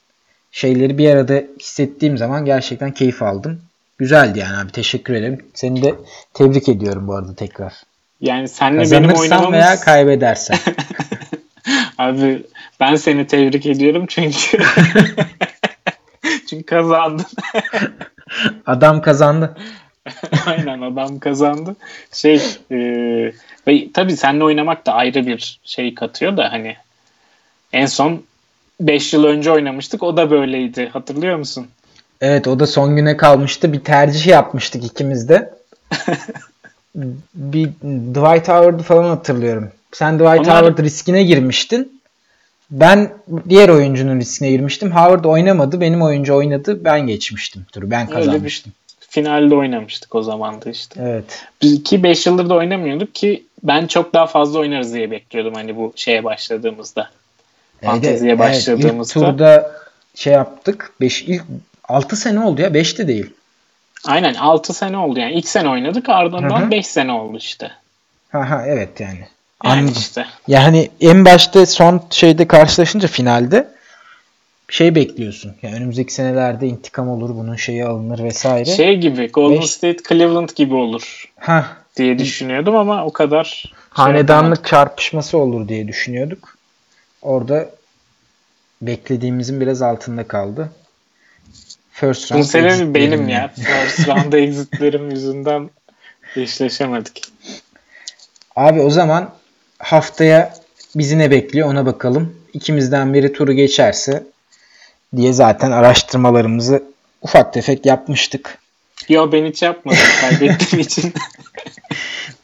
şeyleri 0.52 0.98
bir 0.98 1.10
arada 1.10 1.42
hissettiğim 1.60 2.18
zaman 2.18 2.44
gerçekten 2.44 2.92
keyif 2.92 3.22
aldım. 3.22 3.62
Güzeldi 4.00 4.38
yani 4.38 4.56
abi 4.56 4.72
teşekkür 4.72 5.14
ederim. 5.14 5.46
Seni 5.54 5.82
de 5.82 5.94
tebrik 6.34 6.68
ediyorum 6.68 7.08
bu 7.08 7.14
arada 7.14 7.34
tekrar. 7.34 7.72
Yani 8.20 8.48
senle 8.48 8.90
benim 8.90 9.12
oynamamız... 9.12 9.52
veya 9.52 9.80
kaybedersen. 9.80 10.58
Abi 11.98 12.42
ben 12.80 12.94
seni 12.94 13.26
tebrik 13.26 13.66
ediyorum 13.66 14.04
çünkü 14.08 14.58
çünkü 16.50 16.66
kazandın. 16.66 17.26
adam 18.66 19.02
kazandı. 19.02 19.56
Aynen 20.46 20.80
adam 20.80 21.18
kazandı. 21.18 21.76
Şey 22.12 22.42
e, 22.70 22.76
ve 23.66 23.92
tabii 23.94 24.16
seninle 24.16 24.44
oynamak 24.44 24.86
da 24.86 24.92
ayrı 24.92 25.26
bir 25.26 25.60
şey 25.64 25.94
katıyor 25.94 26.36
da 26.36 26.52
hani 26.52 26.76
en 27.72 27.86
son 27.86 28.22
5 28.80 29.12
yıl 29.12 29.24
önce 29.24 29.50
oynamıştık. 29.50 30.02
O 30.02 30.16
da 30.16 30.30
böyleydi. 30.30 30.88
Hatırlıyor 30.92 31.36
musun? 31.36 31.66
Evet 32.20 32.48
o 32.48 32.60
da 32.60 32.66
son 32.66 32.96
güne 32.96 33.16
kalmıştı. 33.16 33.72
Bir 33.72 33.80
tercih 33.80 34.26
yapmıştık 34.26 34.84
ikimiz 34.84 35.28
de. 35.28 35.54
bir 37.34 37.66
Dwight 38.14 38.48
Howard'ı 38.48 38.82
falan 38.82 39.04
hatırlıyorum. 39.08 39.70
Sen 39.92 40.14
Dwight 40.18 40.40
Onlar- 40.40 40.56
Howard 40.62 40.78
riskine 40.78 41.22
girmiştin. 41.22 42.00
Ben 42.70 43.10
diğer 43.48 43.68
oyuncunun 43.68 44.20
riskine 44.20 44.50
girmiştim. 44.50 44.90
Howard 44.90 45.24
oynamadı. 45.24 45.80
Benim 45.80 46.02
oyuncu 46.02 46.34
oynadı. 46.34 46.84
Ben 46.84 47.00
geçmiştim 47.06 47.66
turu. 47.72 47.90
Ben 47.90 48.06
kazanmıştım. 48.06 48.72
Finalde 49.00 49.54
oynamıştık 49.54 50.14
o 50.14 50.22
zaman 50.22 50.62
da 50.62 50.70
işte. 50.70 51.00
Evet. 51.02 51.46
Biz 51.62 51.82
ki 51.82 52.02
5 52.02 52.26
yıldır 52.26 52.48
da 52.48 52.54
oynamıyorduk 52.54 53.14
ki 53.14 53.42
ben 53.62 53.86
çok 53.86 54.14
daha 54.14 54.26
fazla 54.26 54.58
oynarız 54.58 54.94
diye 54.94 55.10
bekliyordum 55.10 55.54
hani 55.54 55.76
bu 55.76 55.92
şeye 55.96 56.24
başladığımızda. 56.24 57.10
Fanteziye 57.84 58.30
Evet, 58.30 58.40
başladığımızda. 58.40 59.20
ilk 59.20 59.26
turda 59.26 59.72
şey 60.14 60.32
yaptık. 60.32 60.92
5 61.00 61.22
ilk 61.22 61.42
6 61.90 62.16
sene 62.16 62.40
oldu 62.40 62.62
ya. 62.62 62.74
5 62.74 62.98
de 62.98 63.08
değil. 63.08 63.30
Aynen 64.06 64.34
6 64.34 64.74
sene 64.74 64.98
oldu 64.98 65.20
yani. 65.20 65.32
İlk 65.32 65.48
sene 65.48 65.68
oynadık 65.68 66.08
ardından 66.08 66.70
5 66.70 66.86
sene 66.86 67.12
oldu 67.12 67.36
işte. 67.36 67.70
Ha 68.32 68.50
ha 68.50 68.62
evet 68.66 69.00
yani. 69.00 69.28
Yani 69.64 69.78
Anladım. 69.80 69.94
işte. 69.98 70.26
Yani 70.48 70.90
en 71.00 71.24
başta 71.24 71.66
son 71.66 72.02
şeyde 72.10 72.48
karşılaşınca 72.48 73.08
finalde 73.08 73.68
şey 74.68 74.94
bekliyorsun. 74.94 75.54
Yani 75.62 75.76
önümüzdeki 75.76 76.14
senelerde 76.14 76.66
intikam 76.66 77.08
olur, 77.08 77.30
bunun 77.34 77.56
şeyi 77.56 77.84
alınır 77.84 78.18
vesaire. 78.24 78.64
Şey 78.64 78.96
gibi 78.96 79.28
Golden 79.28 79.60
Beş- 79.60 79.70
State 79.70 80.02
Cleveland 80.08 80.48
gibi 80.56 80.74
olur 80.74 81.32
ha 81.38 81.66
diye 81.96 82.18
düşünüyordum 82.18 82.76
ama 82.76 83.04
o 83.04 83.12
kadar 83.12 83.44
şey 83.44 83.72
hanedanlık 83.90 84.66
çarpışması 84.66 85.38
olur 85.38 85.68
diye 85.68 85.88
düşünüyorduk. 85.88 86.56
Orada 87.22 87.68
beklediğimizin 88.82 89.60
biraz 89.60 89.82
altında 89.82 90.28
kaldı. 90.28 90.70
First 92.00 92.32
round 92.32 92.44
sebebi 92.44 92.68
exit 92.68 92.80
benim 92.80 92.94
diyelim 92.94 93.28
ya. 93.28 93.48
First 93.48 94.08
round 94.08 94.32
exitlerim 94.32 95.10
yüzünden 95.10 95.70
eşleşemedik. 96.36 97.24
Abi 98.56 98.80
o 98.80 98.90
zaman 98.90 99.30
haftaya 99.78 100.54
bizi 100.94 101.18
ne 101.18 101.30
bekliyor 101.30 101.68
ona 101.68 101.86
bakalım. 101.86 102.36
İkimizden 102.52 103.14
biri 103.14 103.32
turu 103.32 103.52
geçerse 103.52 104.22
diye 105.16 105.32
zaten 105.32 105.70
araştırmalarımızı 105.70 106.82
ufak 107.22 107.52
tefek 107.52 107.86
yapmıştık. 107.86 108.58
Yo 109.08 109.32
ben 109.32 109.46
hiç 109.46 109.62
yapmadım 109.62 109.98
kaybettiğim 110.20 110.80
için. 110.86 111.12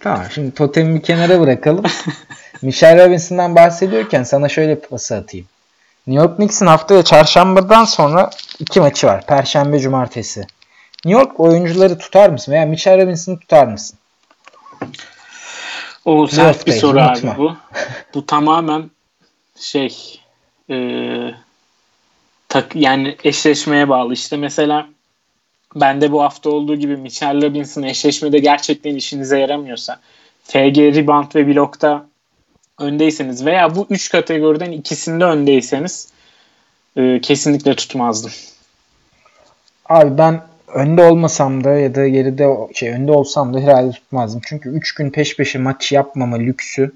Tamam 0.01 0.25
şimdi 0.35 0.55
totemi 0.55 0.95
bir 0.99 1.03
kenara 1.03 1.41
bırakalım. 1.41 1.85
Michelle 2.63 3.07
Robinson'dan 3.07 3.57
bahsediyorken 3.57 4.23
sana 4.23 4.49
şöyle 4.49 4.79
pası 4.81 5.17
atayım. 5.17 5.47
New 6.07 6.25
York 6.25 6.37
Knicks'in 6.37 6.67
haftaya 6.67 7.03
çarşambadan 7.03 7.85
sonra 7.85 8.31
iki 8.59 8.81
maçı 8.81 9.07
var. 9.07 9.27
Perşembe, 9.27 9.79
cumartesi. 9.79 10.41
New 11.05 11.21
York 11.21 11.41
oyuncuları 11.41 11.99
tutar 11.99 12.31
mısın? 12.31 12.53
Veya 12.53 12.67
Michelle 12.67 13.03
Robinson'ı 13.03 13.39
tutar 13.39 13.67
mısın? 13.67 13.99
O 16.05 16.27
sert 16.27 16.59
bir 16.59 16.65
Playoff 16.65 16.81
soru 16.81 16.97
değil, 16.97 17.07
abi 17.07 17.19
unutma. 17.19 17.39
bu. 17.39 17.57
Bu 18.15 18.27
tamamen 18.27 18.91
şey 19.61 20.21
e, 20.71 20.77
tak, 22.49 22.77
yani 22.77 23.17
eşleşmeye 23.25 23.89
bağlı. 23.89 24.13
İşte 24.13 24.37
mesela 24.37 24.87
bende 25.75 26.13
bu 26.13 26.23
hafta 26.23 26.51
olduğu 26.51 26.77
gibi 26.77 26.97
Mitchell 26.97 27.43
Robinson 27.43 27.83
eşleşmede 27.83 28.39
gerçekten 28.39 28.95
işinize 28.95 29.39
yaramıyorsa 29.39 30.01
FG 30.45 30.79
rebound 30.79 31.35
ve 31.35 31.47
blokta 31.47 32.07
öndeyseniz 32.79 33.47
veya 33.47 33.77
bu 33.77 33.87
üç 33.91 34.11
kategoriden 34.11 34.73
ikisinde 34.73 35.25
öndeyseniz 35.25 36.09
e, 36.97 37.21
kesinlikle 37.21 37.77
tutmazdım. 37.77 38.33
Abi 39.89 40.19
ben 40.19 40.43
önde 40.75 41.03
olmasam 41.03 41.65
da 41.65 41.71
ya 41.71 41.95
da 41.95 42.09
geride 42.09 42.49
şey 42.75 42.89
önde 42.89 43.13
olsam 43.13 43.55
da 43.55 43.61
herhalde 43.61 43.93
tutmazdım. 43.93 44.41
Çünkü 44.45 44.69
3 44.69 44.95
gün 44.95 45.11
peş 45.11 45.37
peşe 45.37 45.59
maç 45.59 45.93
yapmama 45.93 46.37
lüksü 46.37 46.93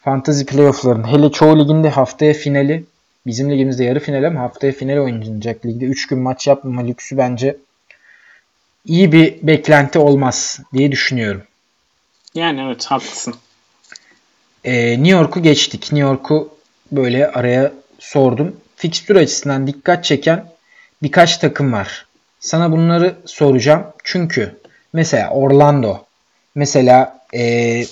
Fantasy 0.00 0.44
playoff'ların 0.44 1.08
hele 1.08 1.32
çoğu 1.32 1.58
liginde 1.58 1.88
haftaya 1.88 2.32
finali 2.32 2.84
bizim 3.26 3.50
ligimizde 3.50 3.84
yarı 3.84 4.00
final 4.00 4.24
ama 4.24 4.40
haftaya 4.40 4.72
final 4.72 4.98
oynanacak 4.98 5.66
ligde 5.66 5.84
3 5.84 6.06
gün 6.06 6.18
maç 6.18 6.46
yapmama 6.46 6.82
lüksü 6.82 7.16
bence 7.16 7.56
iyi 8.86 9.12
bir 9.12 9.34
beklenti 9.42 9.98
olmaz 9.98 10.60
diye 10.72 10.92
düşünüyorum. 10.92 11.42
Yani 12.34 12.60
evet 12.60 12.86
haklısın. 12.86 13.34
Ee, 14.68 14.90
New 14.90 15.08
York'u 15.08 15.42
geçtik. 15.42 15.82
New 15.92 16.08
York'u 16.08 16.54
böyle 16.92 17.28
araya 17.28 17.72
sordum. 17.98 18.56
Fikstür 18.76 19.16
açısından 19.16 19.66
dikkat 19.66 20.04
çeken 20.04 20.44
birkaç 21.02 21.36
takım 21.36 21.72
var. 21.72 22.06
Sana 22.40 22.72
bunları 22.72 23.16
soracağım. 23.24 23.86
Çünkü 24.04 24.56
mesela 24.92 25.30
Orlando, 25.30 25.98
mesela 26.54 27.20
ee, 27.34 27.84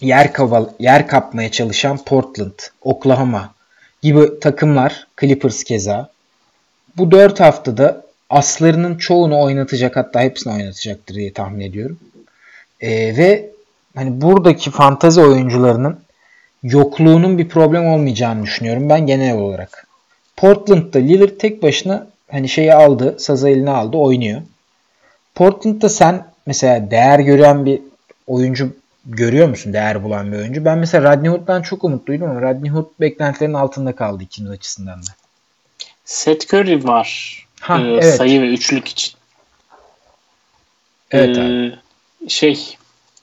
yer, 0.00 0.32
kaval, 0.32 0.66
yer 0.78 1.08
kapmaya 1.08 1.50
çalışan 1.50 2.04
Portland, 2.04 2.58
Oklahoma 2.82 3.54
gibi 4.02 4.40
takımlar, 4.40 5.06
Clippers 5.20 5.64
keza. 5.64 6.10
Bu 6.96 7.10
4 7.10 7.40
haftada 7.40 8.06
aslarının 8.30 8.98
çoğunu 8.98 9.40
oynatacak 9.40 9.96
hatta 9.96 10.20
hepsini 10.20 10.52
oynatacaktır 10.52 11.14
diye 11.14 11.32
tahmin 11.32 11.60
ediyorum. 11.60 11.98
Ee, 12.80 13.16
ve 13.16 13.52
hani 13.94 14.20
buradaki 14.20 14.70
fantazi 14.70 15.20
oyuncularının 15.20 16.00
yokluğunun 16.62 17.38
bir 17.38 17.48
problem 17.48 17.86
olmayacağını 17.86 18.42
düşünüyorum 18.42 18.88
ben 18.88 19.06
genel 19.06 19.36
olarak. 19.38 19.86
Portland'da 20.36 20.98
Lillard 20.98 21.38
tek 21.38 21.62
başına 21.62 22.06
hani 22.30 22.48
şeyi 22.48 22.74
aldı, 22.74 23.16
sazı 23.18 23.48
eline 23.48 23.70
aldı, 23.70 23.96
oynuyor. 23.96 24.42
Portland'da 25.34 25.88
sen 25.88 26.26
mesela 26.46 26.90
değer 26.90 27.18
gören 27.18 27.66
bir 27.66 27.80
oyuncu 28.26 28.72
görüyor 29.06 29.48
musun? 29.48 29.72
Değer 29.72 30.04
bulan 30.04 30.32
bir 30.32 30.36
oyuncu. 30.36 30.64
Ben 30.64 30.78
mesela 30.78 31.12
Rodney 31.12 31.30
Hood'dan 31.30 31.62
çok 31.62 31.84
umutluydum 31.84 32.30
ama 32.30 32.42
Rodney 32.42 32.70
Hood 32.70 32.86
beklentilerin 33.00 33.54
altında 33.54 33.96
kaldı 33.96 34.22
ikimiz 34.22 34.50
açısından 34.50 34.98
da. 35.02 35.10
Seth 36.04 36.54
Curry 36.54 36.84
var 36.84 37.38
Ha, 37.60 37.80
e, 37.80 37.90
evet. 37.90 38.14
sayı 38.14 38.42
ve 38.42 38.48
üçlük 38.48 38.88
için. 38.88 39.14
Evet 41.10 41.36
Ee, 41.36 41.40
abi. 41.40 41.74
Şey 42.28 42.76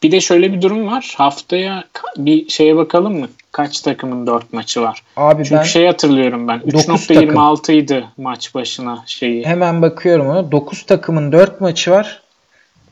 bir 0.04 0.12
de 0.12 0.22
şöyle 0.22 0.54
bir 0.54 0.62
durum 0.62 0.88
var. 0.88 1.14
Haftaya 1.18 1.84
bir 2.18 2.50
şeye 2.50 2.76
bakalım 2.76 3.20
mı? 3.20 3.28
Kaç 3.52 3.82
takımın 3.82 4.28
4 4.28 4.54
maçı 4.54 4.82
var? 4.82 5.04
Abi 5.18 5.44
Çünkü 5.44 5.56
ben 5.56 5.64
şey 5.64 5.86
hatırlıyorum 5.86 6.48
ben. 6.48 6.62
Dokuz 6.62 6.86
3.26 6.86 7.72
idi 7.72 8.06
maç 8.18 8.56
başına 8.56 9.04
şeyi. 9.06 9.46
hemen 9.46 9.82
bakıyorum 9.82 10.28
ona. 10.28 10.52
9 10.52 10.84
takımın 10.84 11.32
4 11.32 11.62
maçı 11.62 11.92
var. 11.92 12.22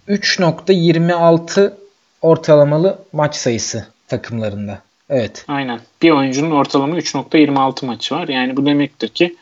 3.26 0.09 1.73
ortalamalı 2.21 2.99
maç 3.13 3.35
sayısı 3.35 3.87
takımlarında. 4.07 4.79
Evet. 5.09 5.45
Aynen. 5.47 5.79
Bir 6.01 6.11
oyuncunun 6.11 6.51
ortalama 6.51 6.97
3.26 6.97 7.85
maçı 7.85 8.15
var. 8.15 8.27
Yani 8.27 8.57
bu 8.57 8.65
demektir 8.65 9.07
ki 9.07 9.35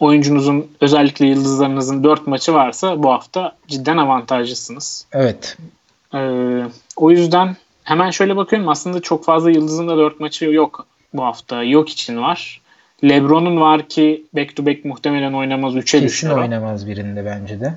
oyuncunuzun 0.00 0.70
özellikle 0.80 1.26
yıldızlarınızın 1.26 2.04
4 2.04 2.26
maçı 2.26 2.54
varsa 2.54 3.02
bu 3.02 3.10
hafta 3.12 3.52
cidden 3.68 3.96
avantajlısınız. 3.96 5.06
Evet. 5.12 5.56
Ee, 6.14 6.62
o 6.96 7.10
yüzden 7.10 7.56
hemen 7.84 8.10
şöyle 8.10 8.36
bakıyorum. 8.36 8.68
Aslında 8.68 9.00
çok 9.00 9.24
fazla 9.24 9.50
yıldızın 9.50 9.88
da 9.88 9.96
4 9.96 10.20
maçı 10.20 10.44
yok 10.44 10.86
bu 11.14 11.24
hafta. 11.24 11.62
Yok 11.62 11.88
için 11.88 12.22
var. 12.22 12.60
Lebron'un 13.04 13.60
var 13.60 13.88
ki 13.88 14.24
back 14.32 14.56
to 14.56 14.66
back 14.66 14.84
muhtemelen 14.84 15.32
oynamaz 15.32 15.74
3'e 15.76 15.84
Kesin 15.84 16.06
düşer. 16.06 16.30
o. 16.30 16.40
oynamaz 16.40 16.88
birinde 16.88 17.24
bence 17.24 17.60
de. 17.60 17.74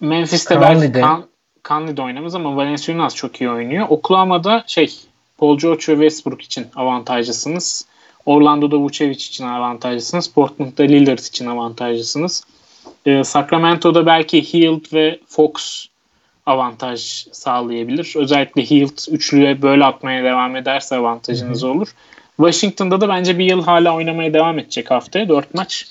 Memphis'te 0.00 0.54
Conley'de. 0.54 0.94
belki 0.94 1.00
kan, 1.00 1.24
Conley'de 1.64 2.02
oynamaz 2.02 2.34
ama 2.34 2.56
Valenciunas 2.56 3.14
çok 3.14 3.40
iyi 3.40 3.50
oynuyor. 3.50 3.86
Oklahoma'da 3.88 4.64
şey 4.66 4.98
Paul 5.38 5.58
George 5.58 5.82
ve 5.88 5.92
Westbrook 5.92 6.42
için 6.42 6.66
avantajlısınız. 6.76 7.86
Orlando'da 8.26 8.76
Vucevic 8.78 9.14
için 9.14 9.46
avantajlısınız. 9.46 10.28
Portland'da 10.28 10.82
Lillard 10.82 11.18
için 11.18 11.46
avantajlısınız. 11.46 12.44
Ee, 13.06 13.24
Sacramento'da 13.24 14.06
belki 14.06 14.54
Hield 14.54 14.92
ve 14.92 15.18
Fox 15.26 15.86
avantaj 16.46 17.26
sağlayabilir. 17.32 18.12
Özellikle 18.16 18.70
Hield 18.70 19.12
üçlüye 19.12 19.62
böyle 19.62 19.84
atmaya 19.84 20.24
devam 20.24 20.56
ederse 20.56 20.96
avantajınız 20.96 21.64
olur. 21.64 21.88
Washington'da 22.36 23.00
da 23.00 23.08
bence 23.08 23.38
bir 23.38 23.44
yıl 23.44 23.62
hala 23.62 23.94
oynamaya 23.94 24.34
devam 24.34 24.58
edecek 24.58 24.90
haftaya. 24.90 25.28
4 25.28 25.54
maç. 25.54 25.86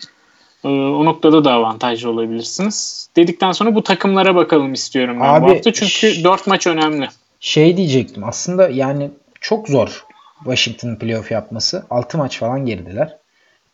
Ee, 0.63 0.67
o 0.67 1.05
noktada 1.05 1.43
da 1.43 1.53
avantajlı 1.53 2.09
olabilirsiniz. 2.09 3.09
Dedikten 3.15 3.51
sonra 3.51 3.75
bu 3.75 3.83
takımlara 3.83 4.35
bakalım 4.35 4.73
istiyorum 4.73 5.17
ben 5.19 5.33
Abi, 5.33 5.45
bu 5.45 5.49
hafta. 5.49 5.73
Çünkü 5.73 6.23
4 6.23 6.47
maç 6.47 6.67
önemli. 6.67 7.09
Şey 7.39 7.77
diyecektim. 7.77 8.23
Aslında 8.23 8.69
yani 8.69 9.11
çok 9.41 9.67
zor 9.67 10.05
Washington'ın 10.43 10.95
playoff 10.95 11.31
yapması. 11.31 11.85
6 11.89 12.17
maç 12.17 12.39
falan 12.39 12.65
gerideler. 12.65 13.17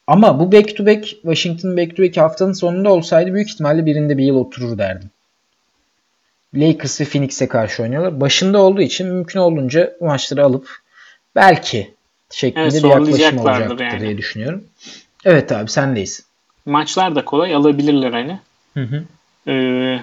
Ama 0.08 0.40
bu 0.40 0.52
back 0.52 0.78
to 0.78 0.86
back 0.86 1.06
Washington 1.10 1.78
back 1.78 1.98
to 1.98 2.04
back 2.04 2.18
haftanın 2.18 2.54
sonunda 2.54 2.90
olsaydı 2.90 3.34
büyük 3.34 3.50
ihtimalle 3.50 3.86
birinde 3.86 4.18
bir 4.18 4.24
yıl 4.24 4.36
oturur 4.36 4.78
derdim. 4.78 5.10
Lakers 6.56 7.02
ve 7.02 7.06
Phoenix'e 7.06 7.48
karşı 7.48 7.84
oynuyorlar. 7.84 8.22
Başında 8.22 8.62
olduğu 8.62 8.82
için 8.82 9.08
mümkün 9.08 9.40
olduğunca 9.40 9.94
bu 10.02 10.06
maçları 10.06 10.46
alıp 10.46 10.70
belki 11.36 11.94
şeklinde 12.32 12.64
Evet, 12.64 12.84
bir 12.84 12.90
yaklaşım 12.90 13.40
olacaktır 13.40 13.80
yani. 13.80 14.02
diye 14.02 14.18
düşünüyorum. 14.18 14.64
Evet 15.26 15.52
abi 15.52 15.70
sendeyiz. 15.70 16.26
Maçlar 16.66 17.16
da 17.16 17.26
kolay 17.26 17.56
alabilirler 17.56 18.12
hani. 18.12 18.40
Hı 18.74 18.84
hı. 18.84 19.04
Ee, 19.52 20.00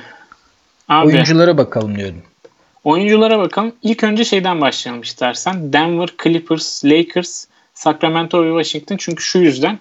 abi 0.89 1.07
Oyunculara 1.07 1.59
bakalım 1.59 1.99
diyordum. 1.99 2.23
Oyunculara 2.85 3.39
bakalım. 3.39 3.73
İlk 3.83 4.05
önce 4.05 4.25
şeyden 4.25 4.61
başlayalım 4.61 5.03
istersen. 5.03 5.73
Denver, 5.73 6.09
Clippers, 6.23 6.85
Lakers, 6.85 7.47
Sacramento 7.75 8.45
ve 8.45 8.63
Washington. 8.63 8.97
Çünkü 8.97 9.23
şu 9.23 9.39
yüzden 9.39 9.79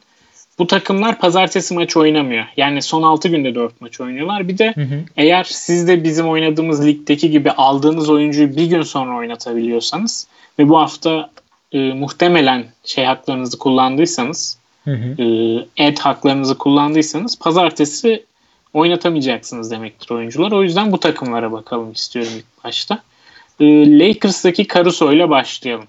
bu 0.59 0.67
takımlar 0.67 1.19
pazartesi 1.19 1.73
maç 1.73 1.97
oynamıyor. 1.97 2.45
Yani 2.57 2.81
son 2.81 3.03
6 3.03 3.27
günde 3.27 3.55
4 3.55 3.81
maç 3.81 4.01
oynuyorlar. 4.01 4.47
Bir 4.47 4.57
de 4.57 4.73
hı 4.75 4.81
hı. 4.81 4.99
eğer 5.17 5.43
siz 5.43 5.87
de 5.87 6.03
bizim 6.03 6.29
oynadığımız 6.29 6.85
ligdeki 6.85 7.31
gibi 7.31 7.51
aldığınız 7.51 8.09
oyuncuyu 8.09 8.55
bir 8.55 8.65
gün 8.65 8.81
sonra 8.81 9.17
oynatabiliyorsanız 9.17 10.27
ve 10.59 10.69
bu 10.69 10.79
hafta 10.79 11.29
e, 11.71 11.79
muhtemelen 11.79 12.65
şey 12.83 13.05
haklarınızı 13.05 13.57
kullandıysanız 13.57 14.57
hı 14.83 14.91
hı. 14.91 15.23
E, 15.23 15.85
ed 15.85 15.97
haklarınızı 15.97 16.57
kullandıysanız 16.57 17.39
pazartesi 17.39 18.23
oynatamayacaksınız 18.73 19.71
demektir 19.71 20.11
oyuncular. 20.11 20.51
O 20.51 20.63
yüzden 20.63 20.91
bu 20.91 20.99
takımlara 20.99 21.51
bakalım 21.51 21.91
istiyorum 21.91 22.31
ilk 22.37 22.63
başta. 22.63 23.01
E, 23.59 23.99
Lakers'taki 23.99 24.67
Caruso 24.67 25.11
ile 25.13 25.29
başlayalım. 25.29 25.87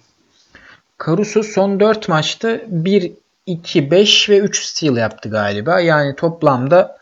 Caruso 1.07 1.42
son 1.42 1.81
4 1.81 2.09
maçta 2.09 2.61
1 2.66 3.12
2 3.46 3.90
5 3.90 4.28
ve 4.28 4.38
3 4.38 4.64
steal 4.64 4.96
yaptı 4.96 5.31
galiba. 5.31 5.81
Yani 5.81 6.16
toplamda 6.16 6.98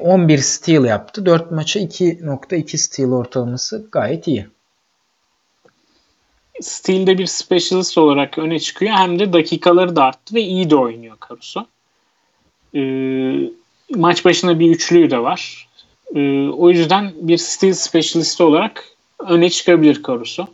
11 0.00 0.34
e, 0.34 0.42
steal 0.42 0.84
yaptı. 0.84 1.26
4 1.26 1.50
maça 1.50 1.80
2.2 1.80 2.76
steal 2.76 3.12
ortalaması 3.12 3.86
gayet 3.92 4.26
iyi. 4.26 4.46
Steel'de 6.60 7.18
bir 7.18 7.26
specialist 7.26 7.98
olarak 7.98 8.38
öne 8.38 8.58
çıkıyor. 8.58 8.92
Hem 8.92 9.18
de 9.18 9.32
dakikaları 9.32 9.96
da 9.96 10.04
arttı 10.04 10.34
ve 10.34 10.40
iyi 10.40 10.70
de 10.70 10.76
oynuyor 10.76 11.16
Caruso. 11.28 11.66
Ee, 12.74 13.50
maç 13.96 14.24
başına 14.24 14.60
bir 14.60 14.70
üçlüğü 14.70 15.10
de 15.10 15.18
var. 15.18 15.68
Ee, 16.14 16.48
o 16.48 16.70
yüzden 16.70 17.12
bir 17.16 17.38
Steel 17.38 17.72
specialist 17.72 18.40
olarak 18.40 18.84
öne 19.18 19.50
çıkabilir 19.50 20.02
Caruso. 20.06 20.46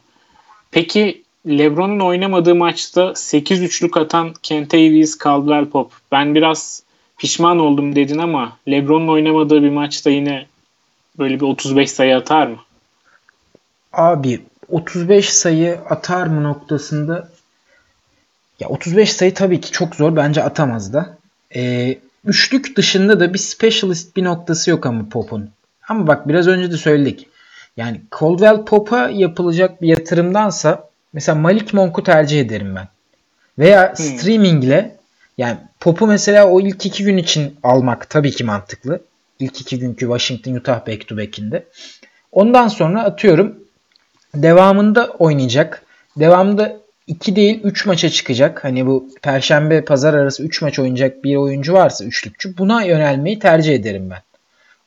Peki 0.71 1.23
LeBron'un 1.46 2.01
oynamadığı 2.01 2.55
maçta 2.55 3.14
8 3.14 3.62
üçlük 3.62 3.96
atan 3.96 4.35
Kent 4.42 4.72
Davis, 4.72 5.18
Caldwell 5.24 5.64
Pop. 5.64 5.92
Ben 6.12 6.35
biraz 6.35 6.83
pişman 7.18 7.59
oldum 7.59 7.96
dedin 7.96 8.18
ama 8.18 8.57
LeBron'un 8.68 9.09
oynamadığı 9.09 9.62
bir 9.62 9.70
maçta 9.70 10.11
yine 10.11 10.46
böyle 11.18 11.35
bir 11.35 11.46
35 11.46 11.90
sayı 11.90 12.16
atar 12.16 12.46
mı? 12.46 12.57
Abi 13.92 14.40
35 14.68 15.29
sayı 15.31 15.79
atar 15.90 16.27
mı 16.27 16.42
noktasında 16.42 17.31
ya 18.61 18.68
35 18.68 19.12
sayı 19.12 19.35
tabii 19.35 19.61
ki 19.61 19.72
çok 19.72 19.96
zor. 19.96 20.16
Bence 20.16 20.42
atamaz 20.42 20.92
da. 20.92 21.18
Ee, 21.55 21.98
üçlük 22.24 22.77
dışında 22.77 23.20
da 23.20 23.35
bir 23.35 23.38
specialist 23.38 24.16
bir 24.16 24.24
noktası 24.24 24.70
yok 24.70 24.87
ama 24.87 25.09
Pop'un. 25.09 25.51
Ama 25.88 26.07
bak 26.07 26.29
biraz 26.29 26.48
önce 26.48 26.72
de 26.72 26.77
söyledik. 26.77 27.29
Yani 27.77 28.01
Caldwell 28.20 28.64
Pop'a 28.64 29.09
yapılacak 29.09 29.83
bir 29.83 29.88
yatırımdansa 29.88 30.88
mesela 31.12 31.38
Malik 31.38 31.75
Monk'u 31.75 32.03
tercih 32.03 32.40
ederim 32.40 32.77
ben. 32.77 32.88
Veya 33.59 33.88
hmm. 33.88 33.97
streamingle 33.97 34.97
yani 35.38 35.59
Pop'u 35.81 36.07
mesela 36.07 36.49
o 36.49 36.61
ilk 36.61 36.87
iki 36.87 37.05
gün 37.05 37.16
için 37.16 37.57
almak 37.62 38.11
tabii 38.11 38.31
ki 38.31 38.44
mantıklı. 38.44 39.01
İlk 39.38 39.61
iki 39.61 39.79
günkü 39.79 40.01
Washington 40.01 40.55
Utah 40.55 40.87
back 40.87 41.09
to 41.09 41.16
back'inde. 41.16 41.64
Ondan 42.33 42.68
sonra 42.68 43.05
atıyorum 43.05 43.59
devamında 44.35 45.07
oynayacak. 45.07 45.83
Devamında 46.16 46.77
2 47.07 47.37
değil 47.37 47.61
3 47.64 47.87
maça 47.87 48.11
çıkacak. 48.11 48.64
Hani 48.64 48.87
bu 48.87 49.09
perşembe 49.23 49.85
pazar 49.85 50.14
arası 50.14 50.42
3 50.42 50.62
maç 50.62 50.79
oynayacak 50.79 51.25
bir 51.25 51.37
oyuncu 51.37 51.73
varsa 51.73 52.05
üçlükçü 52.05 52.59
buna 52.59 52.83
yönelmeyi 52.83 53.38
tercih 53.38 53.75
ederim 53.75 54.11
ben. 54.11 54.23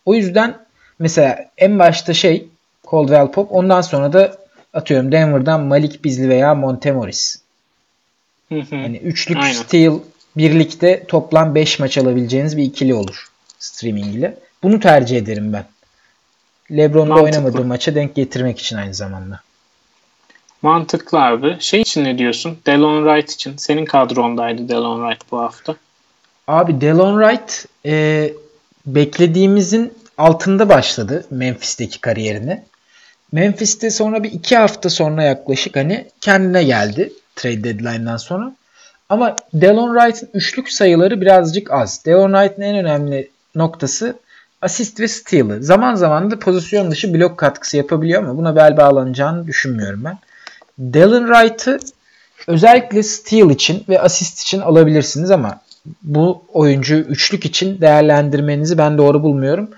O 0.06 0.14
yüzden 0.14 0.58
mesela 1.00 1.46
en 1.58 1.80
başta 1.80 2.14
şey 2.14 2.48
Caldwell 2.92 3.32
Pop 3.32 3.52
ondan 3.52 3.82
sonra 3.82 4.14
da 4.14 4.36
atıyorum 4.74 5.12
Denver'dan 5.12 5.62
Malik 5.62 6.04
Bizli 6.04 6.30
veya 6.30 6.56
Montemoris. 6.56 7.42
hani 8.70 8.98
üçlük 8.98 9.38
Aynen. 9.38 9.54
steal 9.54 10.00
birlikte 10.38 11.06
toplam 11.08 11.56
5 11.56 11.80
maç 11.80 11.98
alabileceğiniz 11.98 12.58
bir 12.58 12.64
ikili 12.64 12.94
olur 12.94 13.32
streaming 13.60 14.16
ile. 14.16 14.38
Bunu 14.64 14.80
tercih 14.80 15.18
ederim 15.18 15.54
ben. 15.54 15.66
LeBron'da 16.72 17.22
oynamadığı 17.22 17.66
maça 17.66 17.96
denk 17.96 18.16
getirmek 18.16 18.60
için 18.60 18.78
aynı 18.78 18.94
zamanda. 18.94 19.40
Mantıklı 20.62 21.22
abi. 21.22 21.58
Şey 21.60 21.82
için 21.82 22.04
ne 22.04 22.18
diyorsun? 22.18 22.58
Delon 22.66 23.06
Wright 23.06 23.32
için. 23.32 23.58
Senin 23.58 23.86
kadrondaydı 23.86 24.70
Delon 24.70 25.10
Wright 25.10 25.32
bu 25.32 25.40
hafta. 25.40 25.76
Abi 26.48 26.82
Delon 26.82 27.22
Wright 27.22 27.66
e, 27.86 28.34
beklediğimizin 28.86 29.94
altında 30.18 30.70
başladı 30.70 31.26
Memphis'teki 31.30 32.02
kariyerini. 32.02 32.64
Memphis'te 33.32 33.90
sonra 33.90 34.24
bir 34.24 34.32
iki 34.32 34.58
hafta 34.58 34.90
sonra 34.90 35.24
yaklaşık 35.24 35.76
hani 35.76 36.08
kendine 36.22 36.64
geldi 36.64 37.14
trade 37.36 37.64
deadline'dan 37.64 38.18
sonra. 38.18 38.56
Ama 39.10 39.36
Delon 39.54 39.98
Wright'ın 39.98 40.30
üçlük 40.34 40.72
sayıları 40.72 41.22
birazcık 41.22 41.72
az. 41.72 42.06
Delon 42.06 42.34
Wright'ın 42.34 42.62
en 42.62 42.76
önemli 42.76 43.32
noktası 43.56 44.16
asist 44.62 45.00
ve 45.00 45.08
steal'ı. 45.08 45.64
Zaman 45.64 45.96
zaman 45.96 46.32
da 46.32 46.40
pozisyon 46.40 46.92
dışı 46.92 47.14
blok 47.14 47.38
katkısı 47.38 47.78
yapabiliyor 47.78 48.24
ama 48.24 48.38
buna 48.38 48.56
bel 48.56 48.78
bağlanacağını 48.78 49.48
düşünmüyorum 49.48 50.04
ben. 50.04 50.18
Dallin 50.80 51.34
Wright'ı 51.34 51.80
özellikle 52.48 53.04
steal 53.04 53.50
için 53.50 53.84
ve 53.90 54.02
asist 54.02 54.40
için 54.40 54.60
alabilirsiniz 54.60 55.32
ama 55.32 55.62
bu 56.02 56.44
oyuncu 56.54 56.96
üçlük 56.96 57.46
için 57.46 57.82
değerlendirmenizi 57.82 58.78
ben 58.78 58.98
doğru 58.98 59.24
bulmuyorum. 59.24 59.70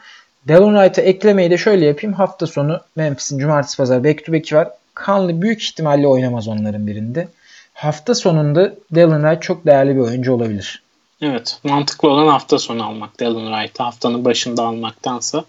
Dallin 0.48 0.74
Wright'ı 0.76 1.02
eklemeyi 1.02 1.52
de 1.52 1.58
şöyle 1.58 1.86
yapayım. 1.86 2.14
Hafta 2.14 2.48
sonu 2.48 2.80
Memphis'in 2.96 3.40
cumartesi 3.40 3.78
pazar 3.78 4.04
back 4.04 4.26
to 4.26 4.34
back'i 4.34 4.56
var. 4.56 4.68
Kanlı 4.94 5.42
büyük 5.42 5.64
ihtimalle 5.64 6.08
oynamaz 6.08 6.48
onların 6.48 6.88
birinde. 6.88 7.28
Hafta 7.74 8.16
sonunda 8.16 8.74
Dallin 8.96 9.22
Wright 9.22 9.42
çok 9.42 9.66
değerli 9.66 9.96
bir 9.96 10.02
oyuncu 10.02 10.34
olabilir. 10.34 10.84
Evet. 11.22 11.60
Mantıklı 11.64 12.10
olan 12.10 12.28
hafta 12.28 12.60
sonu 12.60 12.86
almak. 12.86 13.20
Dallin 13.20 13.54
Wright'ı 13.54 13.84
haftanın 13.84 14.26
başında 14.26 14.64
almaktansa. 14.64 15.44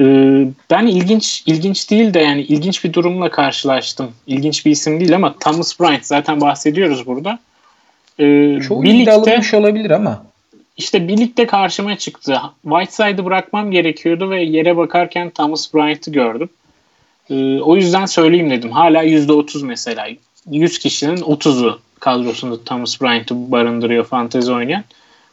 Ee, 0.00 0.46
ben 0.70 0.86
ilginç 0.86 1.42
ilginç 1.46 1.90
değil 1.90 2.14
de 2.14 2.20
yani 2.20 2.42
ilginç 2.42 2.84
bir 2.84 2.92
durumla 2.92 3.30
karşılaştım. 3.30 4.12
İlginç 4.26 4.66
bir 4.66 4.70
isim 4.70 5.00
değil 5.00 5.14
ama 5.14 5.34
Thomas 5.40 5.80
Bryant 5.80 6.06
zaten 6.06 6.40
bahsediyoruz 6.40 7.06
burada. 7.06 7.38
Ee, 8.18 8.58
Çoğu 8.68 8.82
birlikte 8.82 9.12
alınmış 9.12 9.54
olabilir 9.54 9.90
ama. 9.90 10.29
İşte 10.80 11.08
birlikte 11.08 11.46
karşıma 11.46 11.96
çıktı. 11.96 12.40
Whiteside'ı 12.62 13.24
bırakmam 13.24 13.70
gerekiyordu 13.70 14.30
ve 14.30 14.42
yere 14.42 14.76
bakarken 14.76 15.30
Thomas 15.30 15.74
Bryant'ı 15.74 16.10
gördüm. 16.10 16.48
Ee, 17.30 17.60
o 17.60 17.76
yüzden 17.76 18.06
söyleyeyim 18.06 18.50
dedim. 18.50 18.70
Hala 18.70 19.04
%30 19.04 19.66
mesela. 19.66 20.08
100 20.50 20.78
kişinin 20.78 21.16
30'u 21.16 21.78
kadrosunda 21.98 22.64
Thomas 22.64 23.00
Bryant'ı 23.00 23.52
barındırıyor 23.52 24.04
fantezi 24.04 24.52
oynayan. 24.52 24.84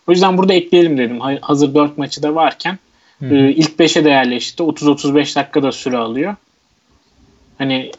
O 0.08 0.12
yüzden 0.12 0.38
burada 0.38 0.54
ekleyelim 0.54 0.98
dedim. 0.98 1.20
Hazır 1.42 1.76
4 1.76 1.98
maçı 1.98 2.24
da 2.24 2.36
varken. 2.36 2.80
Ee, 3.22 3.50
ilk 3.50 3.80
5'e 3.80 4.04
de 4.06 4.10
yerleşti. 4.10 4.64
30-35 4.64 5.36
dakikada 5.36 5.72
süre 5.72 5.98
alıyor. 5.98 6.36
Hani 7.58 7.92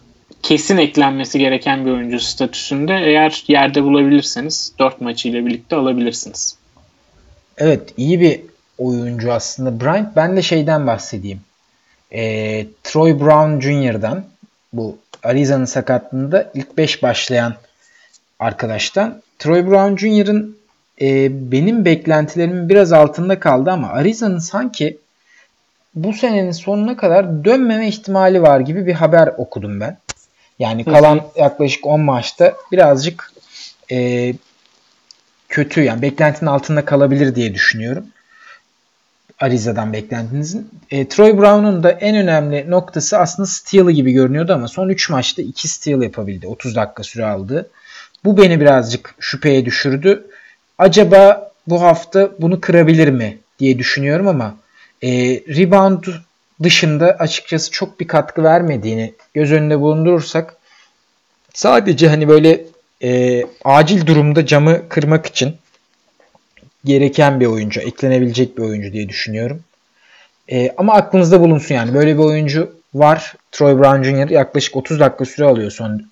kesin 0.42 0.76
eklenmesi 0.76 1.38
gereken 1.38 1.86
bir 1.86 1.90
oyuncu 1.90 2.20
statüsünde 2.20 2.94
eğer 3.04 3.44
yerde 3.48 3.84
bulabilirseniz 3.84 4.72
4 4.78 5.00
maçıyla 5.00 5.46
birlikte 5.46 5.76
alabilirsiniz. 5.76 6.57
Evet 7.58 7.94
iyi 7.96 8.20
bir 8.20 8.40
oyuncu 8.78 9.32
aslında. 9.32 9.80
Bryant 9.80 10.16
ben 10.16 10.36
de 10.36 10.42
şeyden 10.42 10.86
bahsedeyim. 10.86 11.40
E, 12.12 12.66
Troy 12.84 13.20
Brown 13.20 13.60
Jr.'dan 13.60 14.24
bu 14.72 14.98
Arizona'nın 15.22 15.64
sakatlığında 15.64 16.50
ilk 16.54 16.78
5 16.78 17.02
başlayan 17.02 17.54
arkadaştan. 18.38 19.22
Troy 19.38 19.66
Brown 19.66 19.96
Jr.'ın 19.96 20.58
e, 21.00 21.28
benim 21.52 21.84
beklentilerimin 21.84 22.68
biraz 22.68 22.92
altında 22.92 23.40
kaldı 23.40 23.70
ama 23.70 23.88
Arizona'nın 23.88 24.38
sanki 24.38 24.98
bu 25.94 26.12
senenin 26.12 26.52
sonuna 26.52 26.96
kadar 26.96 27.44
dönmeme 27.44 27.88
ihtimali 27.88 28.42
var 28.42 28.60
gibi 28.60 28.86
bir 28.86 28.94
haber 28.94 29.34
okudum 29.36 29.80
ben. 29.80 29.98
Yani 30.58 30.84
kalan 30.84 31.20
yaklaşık 31.36 31.86
10 31.86 32.00
maçta 32.00 32.54
birazcık 32.72 33.32
e, 33.90 34.34
kötü 35.48 35.82
yani 35.82 36.02
beklentinin 36.02 36.50
altında 36.50 36.84
kalabilir 36.84 37.34
diye 37.34 37.54
düşünüyorum. 37.54 38.06
Ariza'dan 39.40 39.92
beklentinizin. 39.92 40.70
E, 40.90 41.08
Troy 41.08 41.38
Brown'un 41.38 41.82
da 41.82 41.90
en 41.90 42.16
önemli 42.16 42.70
noktası 42.70 43.18
aslında 43.18 43.46
steal'ı 43.46 43.90
gibi 43.90 44.12
görünüyordu 44.12 44.52
ama 44.52 44.68
son 44.68 44.88
3 44.88 45.10
maçta 45.10 45.42
2 45.42 45.68
steal 45.68 46.02
yapabildi. 46.02 46.46
30 46.46 46.76
dakika 46.76 47.02
süre 47.02 47.26
aldı. 47.26 47.70
Bu 48.24 48.36
beni 48.36 48.60
birazcık 48.60 49.14
şüpheye 49.20 49.64
düşürdü. 49.64 50.26
Acaba 50.78 51.52
bu 51.66 51.82
hafta 51.82 52.30
bunu 52.38 52.60
kırabilir 52.60 53.08
mi 53.08 53.38
diye 53.58 53.78
düşünüyorum 53.78 54.28
ama 54.28 54.56
e, 55.02 55.10
rebound 55.56 56.04
dışında 56.62 57.06
açıkçası 57.06 57.70
çok 57.70 58.00
bir 58.00 58.08
katkı 58.08 58.42
vermediğini 58.42 59.14
göz 59.34 59.52
önünde 59.52 59.80
bulundurursak 59.80 60.56
sadece 61.54 62.08
hani 62.08 62.28
böyle 62.28 62.64
e, 63.02 63.42
acil 63.64 64.06
durumda 64.06 64.46
camı 64.46 64.88
kırmak 64.88 65.26
için 65.26 65.56
gereken 66.84 67.40
bir 67.40 67.46
oyuncu, 67.46 67.80
eklenebilecek 67.80 68.58
bir 68.58 68.62
oyuncu 68.62 68.92
diye 68.92 69.08
düşünüyorum. 69.08 69.62
E, 70.52 70.74
ama 70.76 70.94
aklınızda 70.94 71.40
bulunsun 71.40 71.74
yani 71.74 71.94
böyle 71.94 72.14
bir 72.14 72.22
oyuncu 72.22 72.72
var. 72.94 73.34
Troy 73.52 73.78
Brown 73.78 74.02
Jr. 74.02 74.30
yaklaşık 74.30 74.76
30 74.76 75.00
dakika 75.00 75.24
süre 75.24 75.46
alıyor 75.46 75.70
son 75.70 76.02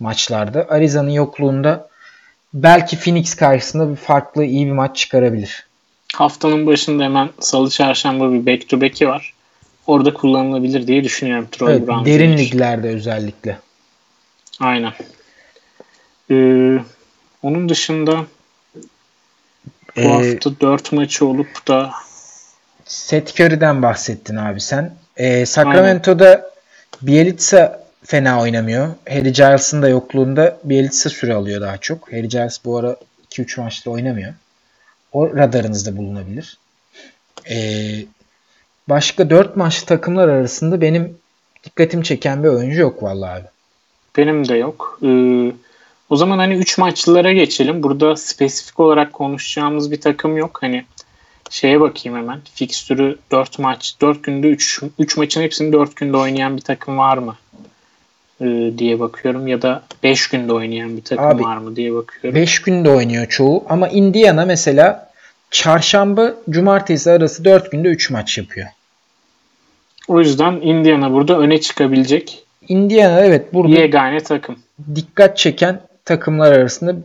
maçlarda. 0.00 0.66
Ariza'nın 0.68 1.10
yokluğunda 1.10 1.88
belki 2.54 2.98
Phoenix 2.98 3.34
karşısında 3.34 3.90
bir 3.90 3.96
farklı 3.96 4.44
iyi 4.44 4.66
bir 4.66 4.72
maç 4.72 4.96
çıkarabilir. 4.96 5.66
Haftanın 6.14 6.66
başında 6.66 7.04
hemen 7.04 7.30
salı 7.40 7.70
çarşamba 7.70 8.32
bir 8.32 8.46
back 8.46 8.68
to 8.68 8.80
back'i 8.80 9.08
var. 9.08 9.34
Orada 9.86 10.14
kullanılabilir 10.14 10.86
diye 10.86 11.04
düşünüyorum 11.04 11.48
Troy 11.52 11.72
evet, 11.72 11.86
Brown. 11.86 12.04
Derin 12.04 12.36
Jr. 12.36 12.38
liglerde 12.38 12.88
özellikle. 12.88 13.58
Aynen. 14.60 14.92
Ee, 16.30 16.78
onun 17.42 17.68
dışında 17.68 18.24
bu 19.96 20.00
ee, 20.00 20.08
hafta 20.08 20.60
4 20.60 20.92
maçı 20.92 21.26
olup 21.26 21.68
da 21.68 21.92
Seth 22.84 23.40
Curry'den 23.40 23.82
bahsettin 23.82 24.36
abi 24.36 24.60
sen. 24.60 24.94
Ee, 25.16 25.46
Sacramento'da 25.46 26.28
Aynen. 26.28 26.42
Bielitsa 27.02 27.86
fena 28.04 28.40
oynamıyor. 28.40 28.88
Harry 29.08 29.32
Giles'ın 29.32 29.82
da 29.82 29.88
yokluğunda 29.88 30.58
Bielitsa 30.64 31.10
süre 31.10 31.34
alıyor 31.34 31.60
daha 31.60 31.78
çok. 31.78 32.12
Harry 32.12 32.28
Giles 32.28 32.64
bu 32.64 32.78
ara 32.78 32.96
2-3 33.30 33.60
maçta 33.60 33.90
oynamıyor. 33.90 34.34
O 35.12 35.36
radarınızda 35.36 35.96
bulunabilir. 35.96 36.58
Ee, 37.50 38.04
başka 38.88 39.30
4 39.30 39.56
maçlı 39.56 39.86
takımlar 39.86 40.28
arasında 40.28 40.80
benim 40.80 41.18
dikkatimi 41.64 42.04
çeken 42.04 42.44
bir 42.44 42.48
oyuncu 42.48 42.80
yok 42.80 43.02
vallahi 43.02 43.40
abi. 43.40 43.46
Benim 44.16 44.48
de 44.48 44.54
yok. 44.54 44.98
Ee, 45.02 45.52
o 46.10 46.16
zaman 46.16 46.38
hani 46.38 46.54
3 46.54 46.78
maçlılara 46.78 47.32
geçelim. 47.32 47.82
Burada 47.82 48.16
spesifik 48.16 48.80
olarak 48.80 49.12
konuşacağımız 49.12 49.90
bir 49.92 50.00
takım 50.00 50.36
yok. 50.36 50.58
Hani 50.60 50.84
şeye 51.50 51.80
bakayım 51.80 52.18
hemen. 52.18 52.40
Fikstürü 52.54 53.18
4 53.30 53.58
maç, 53.58 53.94
4 54.00 54.22
günde 54.22 54.48
3 54.48 54.82
3 54.98 55.16
maçın 55.16 55.42
hepsini 55.42 55.72
4 55.72 55.96
günde 55.96 56.16
oynayan 56.16 56.56
bir 56.56 56.62
takım 56.62 56.98
var 56.98 57.18
mı? 57.18 57.36
Ee, 58.40 58.70
diye 58.78 59.00
bakıyorum 59.00 59.46
ya 59.46 59.62
da 59.62 59.82
5 60.02 60.28
günde 60.28 60.52
oynayan 60.52 60.96
bir 60.96 61.04
takım 61.04 61.26
Abi, 61.26 61.42
var 61.42 61.56
mı 61.56 61.76
diye 61.76 61.94
bakıyorum. 61.94 62.40
5 62.40 62.62
günde 62.62 62.90
oynuyor 62.90 63.26
çoğu 63.26 63.64
ama 63.68 63.88
Indiana 63.88 64.44
mesela 64.44 65.10
çarşamba 65.50 66.34
cumartesi 66.50 67.10
arası 67.10 67.44
4 67.44 67.72
günde 67.72 67.88
3 67.88 68.10
maç 68.10 68.38
yapıyor. 68.38 68.68
O 70.08 70.20
yüzden 70.20 70.52
Indiana 70.52 71.12
burada 71.12 71.38
öne 71.38 71.60
çıkabilecek. 71.60 72.46
Indiana 72.68 73.20
evet 73.20 73.54
burada 73.54 73.74
yegane 73.74 74.20
takım. 74.20 74.58
Dikkat 74.94 75.38
çeken 75.38 75.80
takımlar 76.06 76.52
arasında 76.52 76.96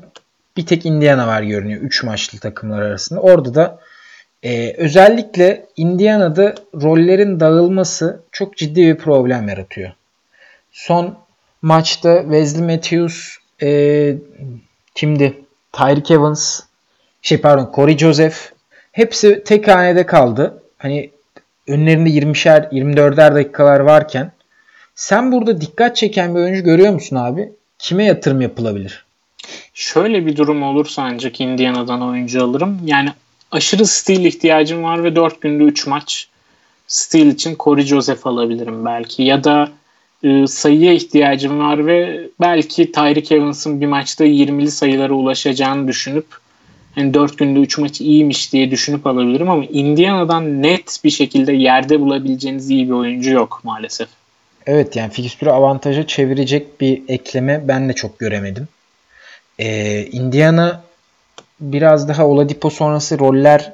bir 0.58 0.66
tek 0.66 0.86
Indiana 0.86 1.28
var 1.28 1.42
görünüyor. 1.42 1.82
3 1.82 2.04
maçlı 2.04 2.40
takımlar 2.40 2.82
arasında. 2.82 3.20
Orada 3.20 3.56
da 3.56 3.80
e, 4.44 4.74
özellikle 4.78 5.66
Indiana'da 5.78 6.56
rollerin 6.82 7.40
dağılması 7.40 8.22
çok 8.32 8.58
ciddi 8.58 8.82
bir 8.82 8.98
problem 8.98 9.48
yaratıyor. 9.48 9.92
Son 10.72 11.18
maçta 11.62 12.22
Wesley 12.22 12.76
Matthews 12.76 13.38
e, 13.62 14.16
kimdi? 14.96 15.42
Tyreek 15.72 16.12
Evans 16.12 16.62
şey 17.22 17.42
pardon 17.42 17.72
Corey 17.76 17.98
Joseph 17.98 18.36
hepsi 18.92 19.44
tek 19.44 19.68
hanede 19.68 20.06
kaldı. 20.06 20.64
Hani 20.78 21.12
önlerinde 21.68 22.10
20'şer 22.10 22.70
24'er 22.70 23.36
dakikalar 23.36 23.80
varken 23.80 24.32
sen 24.96 25.32
burada 25.32 25.62
dikkat 25.62 25.96
çeken 25.96 26.36
bir 26.36 26.40
oyuncu 26.40 26.64
görüyor 26.64 26.94
musun 26.94 27.16
abi? 27.16 27.52
Kime 27.82 28.06
yatırım 28.06 28.42
yapılabilir? 28.42 29.06
Şöyle 29.74 30.26
bir 30.26 30.38
durum 30.38 30.64
olursa 30.64 31.02
ancak 31.02 31.42
Indiana'dan 31.42 32.02
oyuncu 32.02 32.44
alırım. 32.44 32.80
Yani 32.86 33.10
aşırı 33.52 33.86
stil 33.86 34.26
ihtiyacım 34.26 34.84
var 34.84 35.04
ve 35.04 35.16
4 35.16 35.42
günde 35.42 35.64
3 35.64 35.88
maç 35.88 36.28
stil 36.88 37.28
için 37.28 37.56
Corey 37.60 37.86
Joseph 37.86 38.28
alabilirim 38.28 38.86
belki. 38.86 39.24
Ya 39.24 39.44
da 39.44 39.72
e, 40.24 40.48
sayıya 40.48 40.94
ihtiyacım 40.94 41.60
var 41.60 41.86
ve 41.86 42.28
belki 42.40 42.92
Tyreek 42.92 43.32
Evans'ın 43.32 43.82
bir 43.82 43.88
maçta 43.88 44.26
20'li 44.26 44.72
sayılara 44.72 45.14
ulaşacağını 45.14 45.88
düşünüp 45.88 46.26
yani 46.96 47.14
4 47.14 47.38
günde 47.38 47.60
3 47.60 47.78
maç 47.78 48.02
iyiymiş 48.02 48.54
diye 48.54 48.72
düşünüp 48.72 49.08
alabilirim 49.08 49.50
ama 49.50 49.66
Indiana'dan 49.66 50.64
net 50.64 51.00
bir 51.04 51.10
şekilde 51.10 51.54
yerde 51.54 52.00
bulabileceğiniz 52.00 52.70
iyi 52.70 52.88
bir 52.88 52.94
oyuncu 52.94 53.32
yok 53.32 53.62
maalesef. 53.64 54.21
Evet 54.66 54.96
yani 54.96 55.12
fikstürü 55.12 55.50
avantaja 55.50 56.08
çevirecek 56.08 56.82
bir 56.82 57.04
ekleme 57.08 57.68
ben 57.68 57.90
de 57.90 57.94
çok 57.94 58.20
göremedim. 58.20 58.68
Ee, 59.60 60.06
Indiana 60.06 60.82
biraz 61.60 62.08
daha 62.08 62.28
Oladipo 62.28 62.70
sonrası 62.70 63.20
roller 63.20 63.74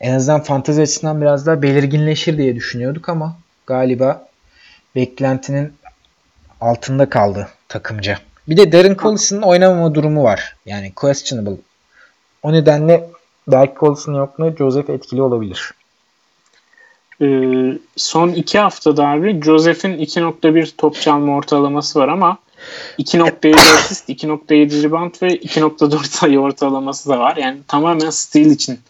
en 0.00 0.12
azından 0.12 0.42
fantezi 0.42 0.82
açısından 0.82 1.20
biraz 1.20 1.46
daha 1.46 1.62
belirginleşir 1.62 2.38
diye 2.38 2.56
düşünüyorduk 2.56 3.08
ama 3.08 3.36
galiba 3.66 4.28
beklentinin 4.94 5.72
altında 6.60 7.08
kaldı 7.08 7.48
takımca. 7.68 8.18
Bir 8.48 8.56
de 8.56 8.72
Darren 8.72 8.96
Collison'ın 8.96 9.42
oynamama 9.42 9.94
durumu 9.94 10.22
var. 10.22 10.56
Yani 10.66 10.92
questionable. 10.92 11.56
O 12.42 12.52
nedenle 12.52 13.08
Dark 13.50 13.80
Collison'ın 13.80 14.18
yokluğu 14.18 14.56
Joseph 14.58 14.90
etkili 14.90 15.22
olabilir. 15.22 15.72
Ee, 17.22 17.78
son 17.96 18.28
iki 18.28 18.58
haftada 18.58 19.08
abi 19.08 19.40
Joseph'in 19.44 19.98
2.1 19.98 20.76
top 20.78 21.00
çalma 21.00 21.36
ortalaması 21.36 21.98
var 21.98 22.08
ama 22.08 22.38
2.7 22.98 23.56
asist, 23.56 24.08
2.7 24.08 24.82
rebound 24.82 25.14
ve 25.22 25.36
2.4 25.36 26.04
sayı 26.08 26.40
ortalaması 26.40 27.08
da 27.08 27.18
var. 27.18 27.36
Yani 27.36 27.58
tamamen 27.68 28.10
steal 28.10 28.46
için 28.46 28.80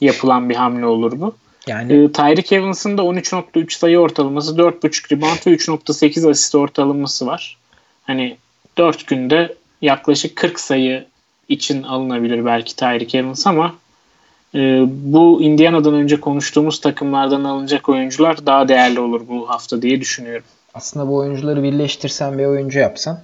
yapılan 0.00 0.50
bir 0.50 0.54
hamle 0.54 0.86
olur 0.86 1.20
bu. 1.20 1.34
Yani 1.66 1.92
ee, 1.92 2.12
Tyreek 2.12 2.52
Evans'ın 2.52 2.98
da 2.98 3.02
13.3 3.02 3.78
sayı 3.78 3.98
ortalaması, 3.98 4.56
4.5 4.56 5.12
rebound 5.12 5.46
ve 5.46 5.50
3.8 5.50 6.30
asist 6.30 6.54
ortalaması 6.54 7.26
var. 7.26 7.56
Hani 8.04 8.36
4 8.78 9.06
günde 9.06 9.54
yaklaşık 9.82 10.36
40 10.36 10.60
sayı 10.60 11.04
için 11.48 11.82
alınabilir 11.82 12.44
belki 12.44 12.76
Tyreek 12.76 13.14
Evans 13.14 13.46
ama 13.46 13.74
e, 14.54 14.82
bu 14.88 15.42
Indiana'dan 15.42 15.94
önce 15.94 16.20
konuştuğumuz 16.20 16.80
takımlardan 16.80 17.44
alınacak 17.44 17.88
oyuncular 17.88 18.46
daha 18.46 18.68
değerli 18.68 19.00
olur 19.00 19.28
bu 19.28 19.50
hafta 19.50 19.82
diye 19.82 20.00
düşünüyorum. 20.00 20.44
Aslında 20.74 21.08
bu 21.08 21.16
oyuncuları 21.16 21.62
birleştirsen 21.62 22.38
bir 22.38 22.44
oyuncu 22.44 22.78
yapsan 22.78 23.20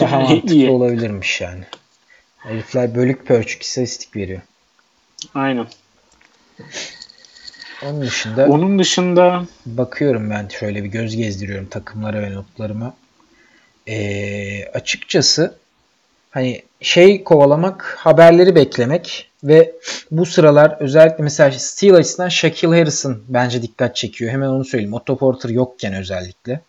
daha 0.00 0.20
mantıklı 0.20 0.72
olabilirmiş 0.72 1.40
yani. 1.40 1.64
Herifler 2.38 2.94
bölük 2.94 3.26
pörçük 3.26 3.62
istatistik 3.62 4.16
veriyor. 4.16 4.40
Aynen. 5.34 5.66
Onun 7.84 8.02
dışında 8.02 8.46
Onun 8.46 8.78
dışında 8.78 9.44
bakıyorum 9.66 10.30
ben 10.30 10.48
şöyle 10.48 10.84
bir 10.84 10.88
göz 10.88 11.16
gezdiriyorum 11.16 11.66
takımlara 11.66 12.22
ve 12.22 12.34
notlarıma. 12.34 12.94
Ee, 13.88 14.64
açıkçası 14.64 15.58
hani 16.30 16.62
şey 16.80 17.24
kovalamak, 17.24 17.96
haberleri 17.98 18.54
beklemek 18.54 19.29
ve 19.44 19.72
bu 20.10 20.26
sıralar 20.26 20.76
özellikle 20.80 21.24
mesela 21.24 21.50
Steel 21.50 21.94
açısından 21.94 22.28
Shaquille 22.28 22.78
Harrison 22.78 23.22
bence 23.28 23.62
dikkat 23.62 23.96
çekiyor. 23.96 24.32
Hemen 24.32 24.48
onu 24.48 24.64
söyleyeyim. 24.64 24.94
Otto 24.94 25.18
Porter 25.18 25.48
yokken 25.48 25.94
özellikle. 25.94 26.60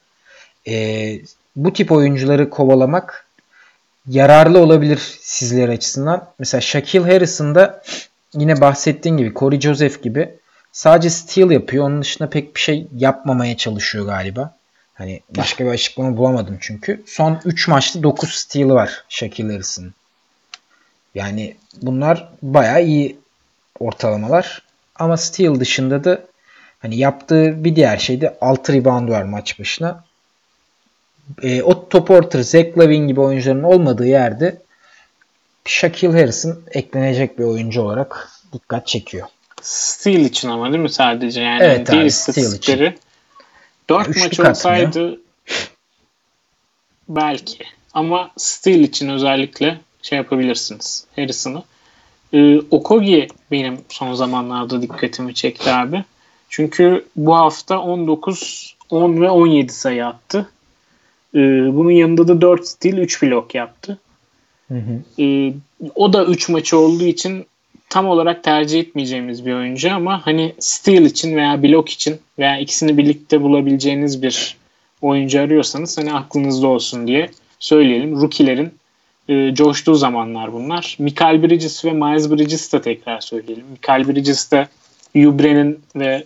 Ee, 0.68 1.20
bu 1.56 1.74
tip 1.74 1.92
oyuncuları 1.92 2.50
kovalamak 2.50 3.26
yararlı 4.08 4.60
olabilir 4.60 5.18
sizler 5.22 5.70
açısından. 5.70 6.28
Mesela 6.40 6.62
Shaquille 6.62 7.14
Harrison'da 7.14 7.84
yine 8.34 8.62
bahsettiğim 8.62 9.18
gibi 9.18 9.34
Corey 9.36 9.60
Joseph 9.60 10.02
gibi 10.02 10.30
sadece 10.72 11.10
steal 11.10 11.52
yapıyor. 11.52 11.86
Onun 11.86 12.02
dışında 12.02 12.30
pek 12.30 12.56
bir 12.56 12.62
şey 12.62 12.88
yapmamaya 12.96 13.58
çalışıyor 13.58 14.06
galiba. 14.06 14.56
Hani 14.94 15.22
başka 15.38 15.66
bir 15.66 15.70
açıklama 15.70 16.18
bulamadım 16.18 16.58
çünkü. 16.62 17.04
Son 17.08 17.40
3 17.46 17.68
maçta 17.68 18.04
9 18.04 18.30
steal'ı 18.30 18.74
var 18.74 19.04
Shaquille 19.10 19.52
Harrison'ın. 19.52 19.94
Yani 21.16 21.56
bunlar 21.82 22.30
bayağı 22.42 22.84
iyi 22.84 23.18
ortalamalar. 23.80 24.62
Ama 24.96 25.18
steal 25.18 25.60
dışında 25.60 26.04
da 26.04 26.22
hani 26.80 26.98
yaptığı 26.98 27.64
bir 27.64 27.76
diğer 27.76 27.98
şey 27.98 28.22
de 28.22 28.38
6 28.42 28.74
rebound 28.74 29.10
var 29.10 29.24
maç 29.24 29.60
başına. 29.60 30.04
E, 31.42 31.64
Otto 31.64 32.06
Porter, 32.06 32.40
Zach 32.40 32.78
Lavin 32.78 33.08
gibi 33.08 33.20
oyuncuların 33.22 33.64
olmadığı 33.64 34.08
yerde 34.08 34.58
Shaquille 35.66 36.20
Harrison 36.20 36.62
eklenecek 36.72 37.40
bir 37.40 37.44
oyuncu 37.44 37.82
olarak 37.82 38.30
dikkat 38.54 38.88
çekiyor. 38.88 39.28
Steel 39.62 40.20
için 40.20 40.50
ama 40.50 40.72
değil 40.72 40.84
mi 40.84 40.90
sadece? 40.90 41.42
Yani 41.42 41.64
evet 41.64 41.90
abi 41.90 42.12
Steel 42.12 42.54
için. 42.54 42.96
4 43.90 44.08
yani 44.08 44.20
maç 44.20 44.40
olsaydı 44.40 45.20
belki. 47.10 47.58
Ama 47.94 48.32
Steel 48.38 48.80
için 48.80 49.10
özellikle 49.10 49.80
şey 50.02 50.18
yapabilirsiniz. 50.18 51.06
Harrison'ı. 51.16 51.64
Ee, 52.34 52.60
Okogi 52.72 53.28
benim 53.52 53.78
son 53.90 54.14
zamanlarda 54.14 54.82
dikkatimi 54.82 55.34
çekti 55.34 55.72
abi. 55.72 56.04
Çünkü 56.50 57.06
bu 57.16 57.36
hafta 57.36 57.80
19, 57.80 58.76
10 58.90 59.22
ve 59.22 59.30
17 59.30 59.74
sayı 59.74 60.06
attı. 60.06 60.50
Ee, 61.36 61.40
bunun 61.76 61.92
yanında 61.92 62.28
da 62.28 62.42
4 62.42 62.68
stil 62.68 62.98
3 62.98 63.24
blok 63.24 63.56
yaptı. 63.56 63.98
Hı 64.68 64.74
hı. 64.78 65.22
Ee, 65.24 65.54
o 65.96 66.14
da 66.14 66.26
3 66.26 66.50
maçı 66.50 66.78
olduğu 66.78 67.04
için 67.04 67.46
tam 67.90 68.08
olarak 68.08 68.44
tercih 68.44 68.80
etmeyeceğimiz 68.80 69.46
bir 69.46 69.54
oyuncu 69.54 69.94
ama 69.94 70.26
hani 70.26 70.54
steal 70.60 71.04
için 71.04 71.36
veya 71.36 71.64
blok 71.64 71.90
için 71.90 72.20
veya 72.40 72.60
ikisini 72.60 72.98
birlikte 72.98 73.42
bulabileceğiniz 73.42 74.24
bir 74.24 74.58
oyuncu 75.02 75.42
arıyorsanız 75.42 75.98
hani 75.98 76.14
aklınızda 76.14 76.68
olsun 76.68 77.08
diye 77.08 77.30
söyleyelim. 77.60 78.22
Rookie'lerin 78.22 78.74
e, 79.30 79.56
coştuğu 79.56 79.96
zamanlar 79.96 80.54
bunlar. 80.54 80.96
Michael 81.00 81.44
Bridges 81.44 81.86
ve 81.86 81.94
Miles 81.94 82.32
Bridges 82.32 82.74
da 82.74 82.82
tekrar 82.82 83.22
söyleyelim. 83.22 83.66
Michael 83.72 84.08
Bridges 84.08 84.52
de 84.52 84.68
Ubre'nin 85.16 85.80
ve 85.96 86.24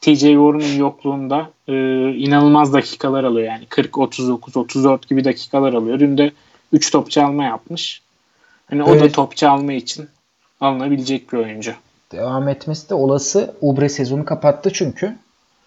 TJ 0.00 0.20
Warren'ın 0.20 0.78
yokluğunda 0.78 1.50
e, 1.68 1.72
inanılmaz 2.14 2.72
dakikalar 2.72 3.24
alıyor. 3.24 3.46
Yani 3.46 3.66
40, 3.66 3.98
39, 3.98 4.56
34 4.56 5.08
gibi 5.08 5.24
dakikalar 5.24 5.72
alıyor. 5.72 6.00
Dün 6.00 6.18
de 6.18 6.32
3 6.72 6.90
top 6.90 7.10
çalma 7.10 7.44
yapmış. 7.44 8.02
Hani 8.70 8.82
o 8.82 8.90
Evet. 8.90 9.02
da 9.02 9.12
top 9.12 9.36
çalma 9.36 9.72
için 9.72 10.08
alınabilecek 10.60 11.32
bir 11.32 11.38
oyuncu. 11.38 11.72
Devam 12.12 12.48
etmesi 12.48 12.90
de 12.90 12.94
olası. 12.94 13.54
Ubre 13.60 13.88
sezonu 13.88 14.24
kapattı 14.24 14.72
çünkü. 14.72 15.16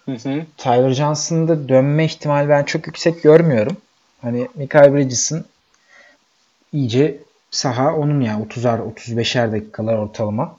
Hı 0.04 0.12
hı. 0.12 0.42
Tyler 0.56 0.90
Johnson'da 0.90 1.68
dönme 1.68 2.04
ihtimali 2.04 2.48
ben 2.48 2.64
çok 2.64 2.86
yüksek 2.86 3.22
görmüyorum. 3.22 3.76
Hani 4.22 4.48
Michael 4.54 4.94
Bridges'in 4.94 5.44
iyice 6.72 7.18
saha 7.50 7.94
onun 7.94 8.20
yani 8.20 8.44
30'ar 8.44 8.94
35'er 8.94 9.52
dakikalar 9.52 9.98
ortalama. 9.98 10.56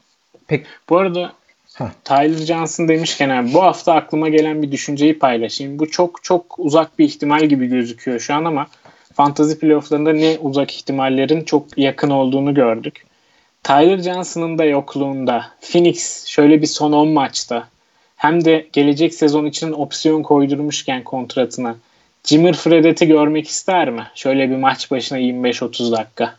Pek 0.48 0.66
Bu 0.90 0.98
arada 0.98 1.34
Heh. 1.74 1.86
Tyler 2.04 2.46
Johnson 2.46 2.88
demişken 2.88 3.30
abi 3.30 3.54
bu 3.54 3.64
hafta 3.64 3.94
aklıma 3.94 4.30
gelen 4.30 4.62
bir 4.62 4.72
düşünceyi 4.72 5.20
paylaşayım. 5.20 5.80
Bu 5.80 5.92
çok 5.92 6.24
çok 6.24 6.60
uzak 6.60 7.00
bir 7.00 7.06
ihtimal 7.06 7.46
gibi 7.46 7.68
gözüküyor 7.68 8.20
şu 8.20 8.34
an 8.34 8.46
ama 8.46 8.68
fantasy 9.14 9.54
playofflarında 9.54 10.14
ne 10.14 10.38
uzak 10.42 10.76
ihtimallerin 10.76 11.44
çok 11.44 11.78
yakın 11.78 12.10
olduğunu 12.10 12.54
gördük. 12.54 13.06
Tyler 13.64 13.98
Johnson'ın 13.98 14.58
da 14.58 14.66
yokluğunda 14.66 15.46
Phoenix 15.62 16.26
şöyle 16.26 16.62
bir 16.62 16.68
son 16.68 16.92
10 16.92 17.08
maçta 17.08 17.68
hem 18.16 18.46
de 18.46 18.68
gelecek 18.74 19.14
sezon 19.14 19.46
için 19.46 19.72
opsiyon 19.72 20.24
koydurmuşken 20.24 21.04
kontratına 21.04 21.76
Jimmer 22.28 22.54
Fredet'i 22.54 23.08
görmek 23.08 23.48
ister 23.48 23.90
mi? 23.90 24.08
Şöyle 24.16 24.50
bir 24.50 24.56
maç 24.56 24.92
başına 24.92 25.20
25-30 25.20 25.92
dakika. 25.92 26.36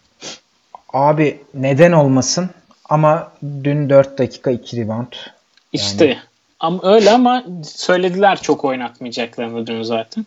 abi 0.92 1.40
neden 1.54 1.92
olmasın 1.92 2.50
ama 2.88 3.32
dün 3.64 3.90
4 3.90 4.18
dakika 4.18 4.50
2 4.50 4.76
rebound. 4.76 5.12
İşte 5.72 6.18
ama 6.60 6.80
öyle 6.82 7.10
ama 7.10 7.44
söylediler 7.64 8.42
çok 8.42 8.64
oynatmayacaklarını 8.64 9.66
dün 9.66 9.82
zaten. 9.82 10.26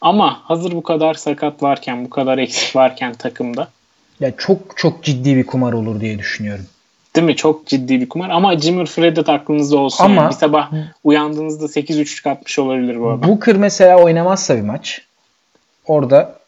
Ama 0.00 0.40
hazır 0.44 0.72
bu 0.72 0.82
kadar 0.82 1.14
sakat 1.14 1.62
varken, 1.62 2.04
bu 2.04 2.10
kadar 2.10 2.38
eksik 2.38 2.76
varken 2.76 3.14
takımda 3.14 3.68
Ya 4.20 4.36
çok 4.36 4.76
çok 4.76 5.04
ciddi 5.04 5.36
bir 5.36 5.46
kumar 5.46 5.72
olur 5.72 6.00
diye 6.00 6.18
düşünüyorum. 6.18 6.66
Değil 7.18 7.26
mi? 7.26 7.36
Çok 7.36 7.66
ciddi 7.66 8.00
bir 8.00 8.08
kumar. 8.08 8.30
Ama 8.30 8.58
Jimmer 8.58 8.86
Fredette 8.86 9.32
aklınızda 9.32 9.76
olsun. 9.76 10.04
Ama- 10.04 10.22
yani. 10.22 10.30
Bir 10.30 10.36
sabah 10.36 10.72
uyandığınızda 11.04 11.68
8-3'lük 11.68 12.26
atmış 12.26 12.58
olabilir 12.58 13.00
bu 13.00 13.10
adam. 13.10 13.30
Booker 13.30 13.56
mesela 13.56 14.02
oynamazsa 14.02 14.56
bir 14.56 14.62
maç 14.62 15.02
orada 15.86 16.38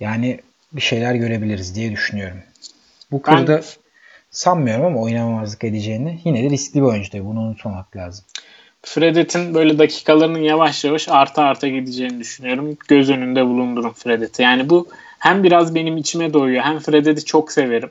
yani 0.00 0.40
bir 0.72 0.80
şeyler 0.80 1.14
görebiliriz 1.14 1.74
diye 1.74 1.92
düşünüyorum. 1.92 2.38
Booker'da 3.12 3.62
sanmıyorum 4.30 4.84
ama 4.84 5.00
oynamamazlık 5.00 5.64
edeceğini. 5.64 6.20
Yine 6.24 6.42
de 6.44 6.50
riskli 6.50 6.76
bir 6.76 6.86
oyuncu 6.86 7.10
tabii. 7.10 7.24
Bunu 7.24 7.40
unutmamak 7.40 7.96
lazım. 7.96 8.24
Fredette'in 8.82 9.54
böyle 9.54 9.78
dakikalarının 9.78 10.38
yavaş 10.38 10.84
yavaş 10.84 11.08
arta 11.08 11.42
arta 11.42 11.68
gideceğini 11.68 12.20
düşünüyorum. 12.20 12.76
Göz 12.88 13.10
önünde 13.10 13.46
bulundurun 13.46 13.90
Fredette'i. 13.90 14.44
Yani 14.44 14.70
bu 14.70 14.88
hem 15.18 15.42
biraz 15.44 15.74
benim 15.74 15.96
içime 15.96 16.32
doyuyor 16.32 16.62
hem 16.62 16.78
Fredette'i 16.78 17.24
çok 17.24 17.52
severim. 17.52 17.90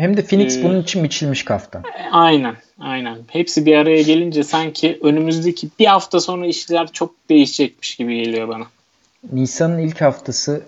Hem 0.00 0.16
de 0.16 0.22
Phoenix 0.22 0.56
Ee, 0.56 0.62
bunun 0.62 0.82
için 0.82 1.04
biçilmiş 1.04 1.44
kaftan. 1.44 1.82
Aynen, 2.12 2.56
aynen. 2.78 3.18
Hepsi 3.30 3.66
bir 3.66 3.76
araya 3.76 4.02
gelince 4.02 4.44
sanki 4.44 4.98
önümüzdeki 5.02 5.68
bir 5.78 5.86
hafta 5.86 6.20
sonra 6.20 6.46
işler 6.46 6.92
çok 6.92 7.14
değişecekmiş 7.28 7.96
gibi 7.96 8.24
geliyor 8.24 8.48
bana. 8.48 8.64
Nisan'ın 9.32 9.78
ilk 9.78 10.00
haftası 10.00 10.62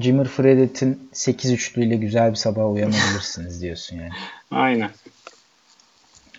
Jimmer 0.00 0.28
Fredette'in 0.28 1.10
8 1.12 1.52
üçlüyle 1.52 1.96
güzel 1.96 2.30
bir 2.30 2.36
sabah 2.36 2.72
uyanabilirsiniz 2.72 3.62
diyorsun 3.62 3.96
yani. 3.96 4.10
Aynen. 4.50 4.90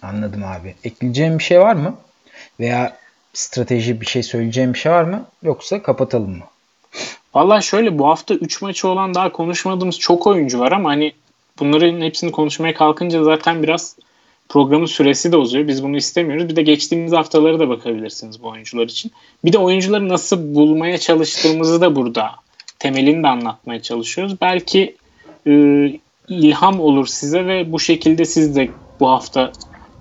Anladım 0.02 0.44
abi. 0.44 0.76
Ekleyeceğim 0.84 1.40
bir 1.40 1.44
şey 1.44 1.60
var 1.60 1.74
mı? 1.74 1.96
Veya 2.60 2.98
strateji 3.34 4.02
bir 4.02 4.06
şey 4.06 4.24
söyleyeceğim 4.24 4.74
bir 4.74 4.80
şey 4.80 4.92
var 4.92 5.04
mı? 5.04 5.26
Yoksa 5.44 5.84
kapatalım 5.84 6.38
mı? 6.38 6.46
Valla 7.34 7.62
şöyle 7.62 8.00
bu 8.00 8.08
hafta 8.08 8.34
3 8.34 8.62
maçı 8.62 8.88
olan 8.88 9.14
daha 9.14 9.32
konuşmadığımız 9.32 10.00
çok 10.00 10.28
oyuncu 10.28 10.60
var 10.60 10.72
ama 10.72 10.90
hani 10.90 11.14
bunların 11.60 12.02
hepsini 12.02 12.32
konuşmaya 12.32 12.74
kalkınca 12.74 13.24
zaten 13.24 13.64
biraz 13.64 13.96
programın 14.50 14.86
süresi 14.86 15.32
de 15.32 15.38
uzuyor. 15.38 15.68
Biz 15.68 15.84
bunu 15.84 15.98
istemiyoruz. 15.98 16.50
Bir 16.50 16.56
de 16.56 16.62
geçtiğimiz 16.62 17.14
haftalara 17.14 17.60
da 17.60 17.70
bakabilirsiniz 17.70 18.44
bu 18.44 18.48
oyuncular 18.48 18.86
için. 18.86 19.12
Bir 19.46 19.54
de 19.54 19.58
oyuncuları 19.58 20.10
nasıl 20.10 20.56
bulmaya 20.56 20.98
çalıştığımızı 20.98 21.82
da 21.82 21.96
burada 21.96 22.32
temelini 22.80 23.24
de 23.24 23.28
anlatmaya 23.28 23.82
çalışıyoruz. 23.82 24.42
Belki 24.42 24.96
e, 25.48 25.54
ilham 26.28 26.80
olur 26.80 27.08
size 27.08 27.46
ve 27.46 27.72
bu 27.72 27.80
şekilde 27.80 28.26
siz 28.26 28.56
de 28.56 28.70
bu 29.00 29.10
hafta 29.10 29.52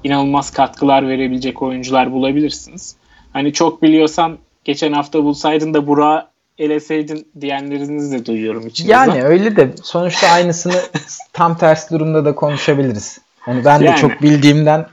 inanılmaz 0.04 0.50
katkılar 0.50 1.08
verebilecek 1.08 1.62
oyuncular 1.62 2.12
bulabilirsiniz. 2.12 2.96
Hani 3.32 3.52
çok 3.52 3.82
biliyorsan 3.82 4.38
geçen 4.64 4.92
hafta 4.92 5.24
bulsaydın 5.24 5.74
da 5.74 5.86
Burak'ı 5.86 6.37
eleseydin 6.58 7.28
diyenlerinizi 7.40 8.18
de 8.18 8.26
duyuyorum 8.26 8.66
içinizden. 8.66 8.94
Yani 9.06 9.24
öyle 9.24 9.56
de 9.56 9.70
sonuçta 9.82 10.28
aynısını 10.28 10.74
tam 11.32 11.58
tersi 11.58 11.90
durumda 11.94 12.24
da 12.24 12.34
konuşabiliriz. 12.34 13.18
Hani 13.40 13.64
ben 13.64 13.80
de 13.80 13.84
Yani. 13.84 13.96
çok 14.00 14.22
bildiğimden 14.22 14.86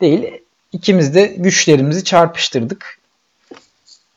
değil. 0.00 0.24
İkimiz 0.72 1.14
de 1.14 1.26
güçlerimizi 1.36 2.04
çarpıştırdık. 2.04 2.98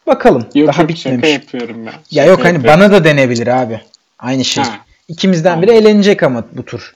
Bakalım. 0.08 0.46
Yok 0.56 0.68
daha 0.68 0.82
yok 0.82 0.92
şaka 0.98 1.16
bitmemiş. 1.18 1.30
yapıyorum 1.30 1.86
ben. 1.86 1.92
Ya 2.12 2.24
Şaka 2.24 2.26
yok 2.30 2.40
hani 2.46 2.54
yapıyorum. 2.54 2.80
bana 2.82 2.92
da 2.92 3.04
denebilir 3.04 3.48
abi. 3.48 3.82
Aynı 4.20 4.46
şey. 4.46 4.64
Ha. 4.64 4.80
İkimizden 5.08 5.62
biri 5.62 5.72
eğlenecek 5.72 6.24
ama 6.24 6.44
bu 6.52 6.66
tur. 6.66 6.94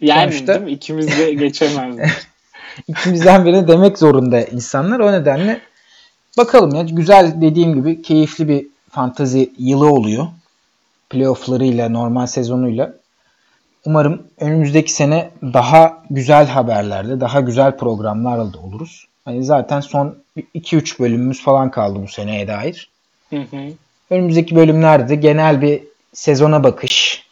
Yani 0.00 0.32
sonuçta- 0.32 0.54
değil 0.54 0.64
mi? 0.64 0.70
İkimiz 0.72 1.18
de 1.18 1.32
geçemezdik. 1.34 2.04
İkimizden 2.88 3.44
birine 3.44 3.68
demek 3.68 3.98
zorunda 3.98 4.40
insanlar. 4.40 5.00
O 5.00 5.12
nedenle 5.12 5.60
bakalım 6.38 6.74
ya. 6.74 6.82
Güzel 6.82 7.32
dediğim 7.40 7.74
gibi 7.74 8.02
keyifli 8.02 8.48
bir 8.48 8.66
fantazi 8.92 9.52
yılı 9.58 9.92
oluyor. 9.92 10.26
Playoff'larıyla, 11.10 11.88
normal 11.88 12.26
sezonuyla. 12.26 12.94
Umarım 13.84 14.22
önümüzdeki 14.40 14.92
sene 14.92 15.30
daha 15.42 16.02
güzel 16.10 16.46
haberlerle, 16.46 17.20
daha 17.20 17.40
güzel 17.40 17.76
programlarla 17.76 18.52
da 18.52 18.58
oluruz. 18.58 19.06
Hani 19.24 19.44
zaten 19.44 19.80
son 19.80 20.16
2-3 20.54 20.98
bölümümüz 20.98 21.42
falan 21.42 21.70
kaldı 21.70 22.02
bu 22.02 22.08
seneye 22.08 22.48
dair. 22.48 22.88
Hı 23.30 23.36
hı. 23.36 23.72
Önümüzdeki 24.10 24.56
bölümlerde 24.56 25.14
genel 25.14 25.62
bir 25.62 25.80
sezona 26.12 26.64
bakış. 26.64 27.26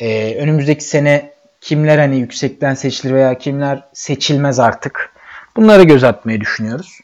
Ee, 0.00 0.36
önümüzdeki 0.38 0.84
sene 0.84 1.32
kimler 1.60 1.98
hani 1.98 2.18
yüksekten 2.18 2.74
seçilir 2.74 3.14
veya 3.14 3.38
kimler 3.38 3.82
seçilmez 3.92 4.58
artık. 4.58 5.12
Bunlara 5.56 5.82
göz 5.82 6.04
atmayı 6.04 6.40
düşünüyoruz. 6.40 6.98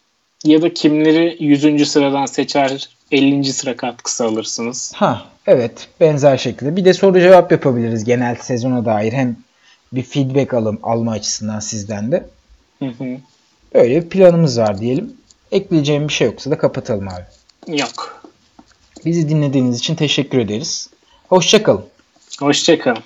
ya 0.44 0.62
da 0.62 0.74
kimleri 0.74 1.36
100. 1.40 1.88
sıradan 1.88 2.26
seçer 2.26 2.95
50. 3.12 3.52
sıra 3.52 3.76
katkısı 3.76 4.24
alırsınız. 4.24 4.92
Ha 4.96 5.26
evet 5.46 5.88
benzer 6.00 6.36
şekilde. 6.36 6.76
Bir 6.76 6.84
de 6.84 6.94
soru 6.94 7.20
cevap 7.20 7.52
yapabiliriz 7.52 8.04
genel 8.04 8.36
sezona 8.36 8.84
dair. 8.84 9.12
Hem 9.12 9.36
bir 9.92 10.02
feedback 10.02 10.54
alım, 10.54 10.78
alma 10.82 11.12
açısından 11.12 11.60
sizden 11.60 12.12
de. 12.12 12.26
Hı 12.78 12.86
hı. 12.86 13.04
Böyle 13.74 14.02
bir 14.02 14.08
planımız 14.08 14.58
var 14.58 14.78
diyelim. 14.78 15.16
Ekleyeceğim 15.52 16.08
bir 16.08 16.12
şey 16.12 16.26
yoksa 16.26 16.50
da 16.50 16.58
kapatalım 16.58 17.08
abi. 17.08 17.78
Yok. 17.78 18.22
Bizi 19.04 19.28
dinlediğiniz 19.28 19.78
için 19.78 19.94
teşekkür 19.94 20.38
ederiz. 20.38 20.90
Hoşçakalın. 21.28 21.84
Hoşçakalın. 22.40 23.02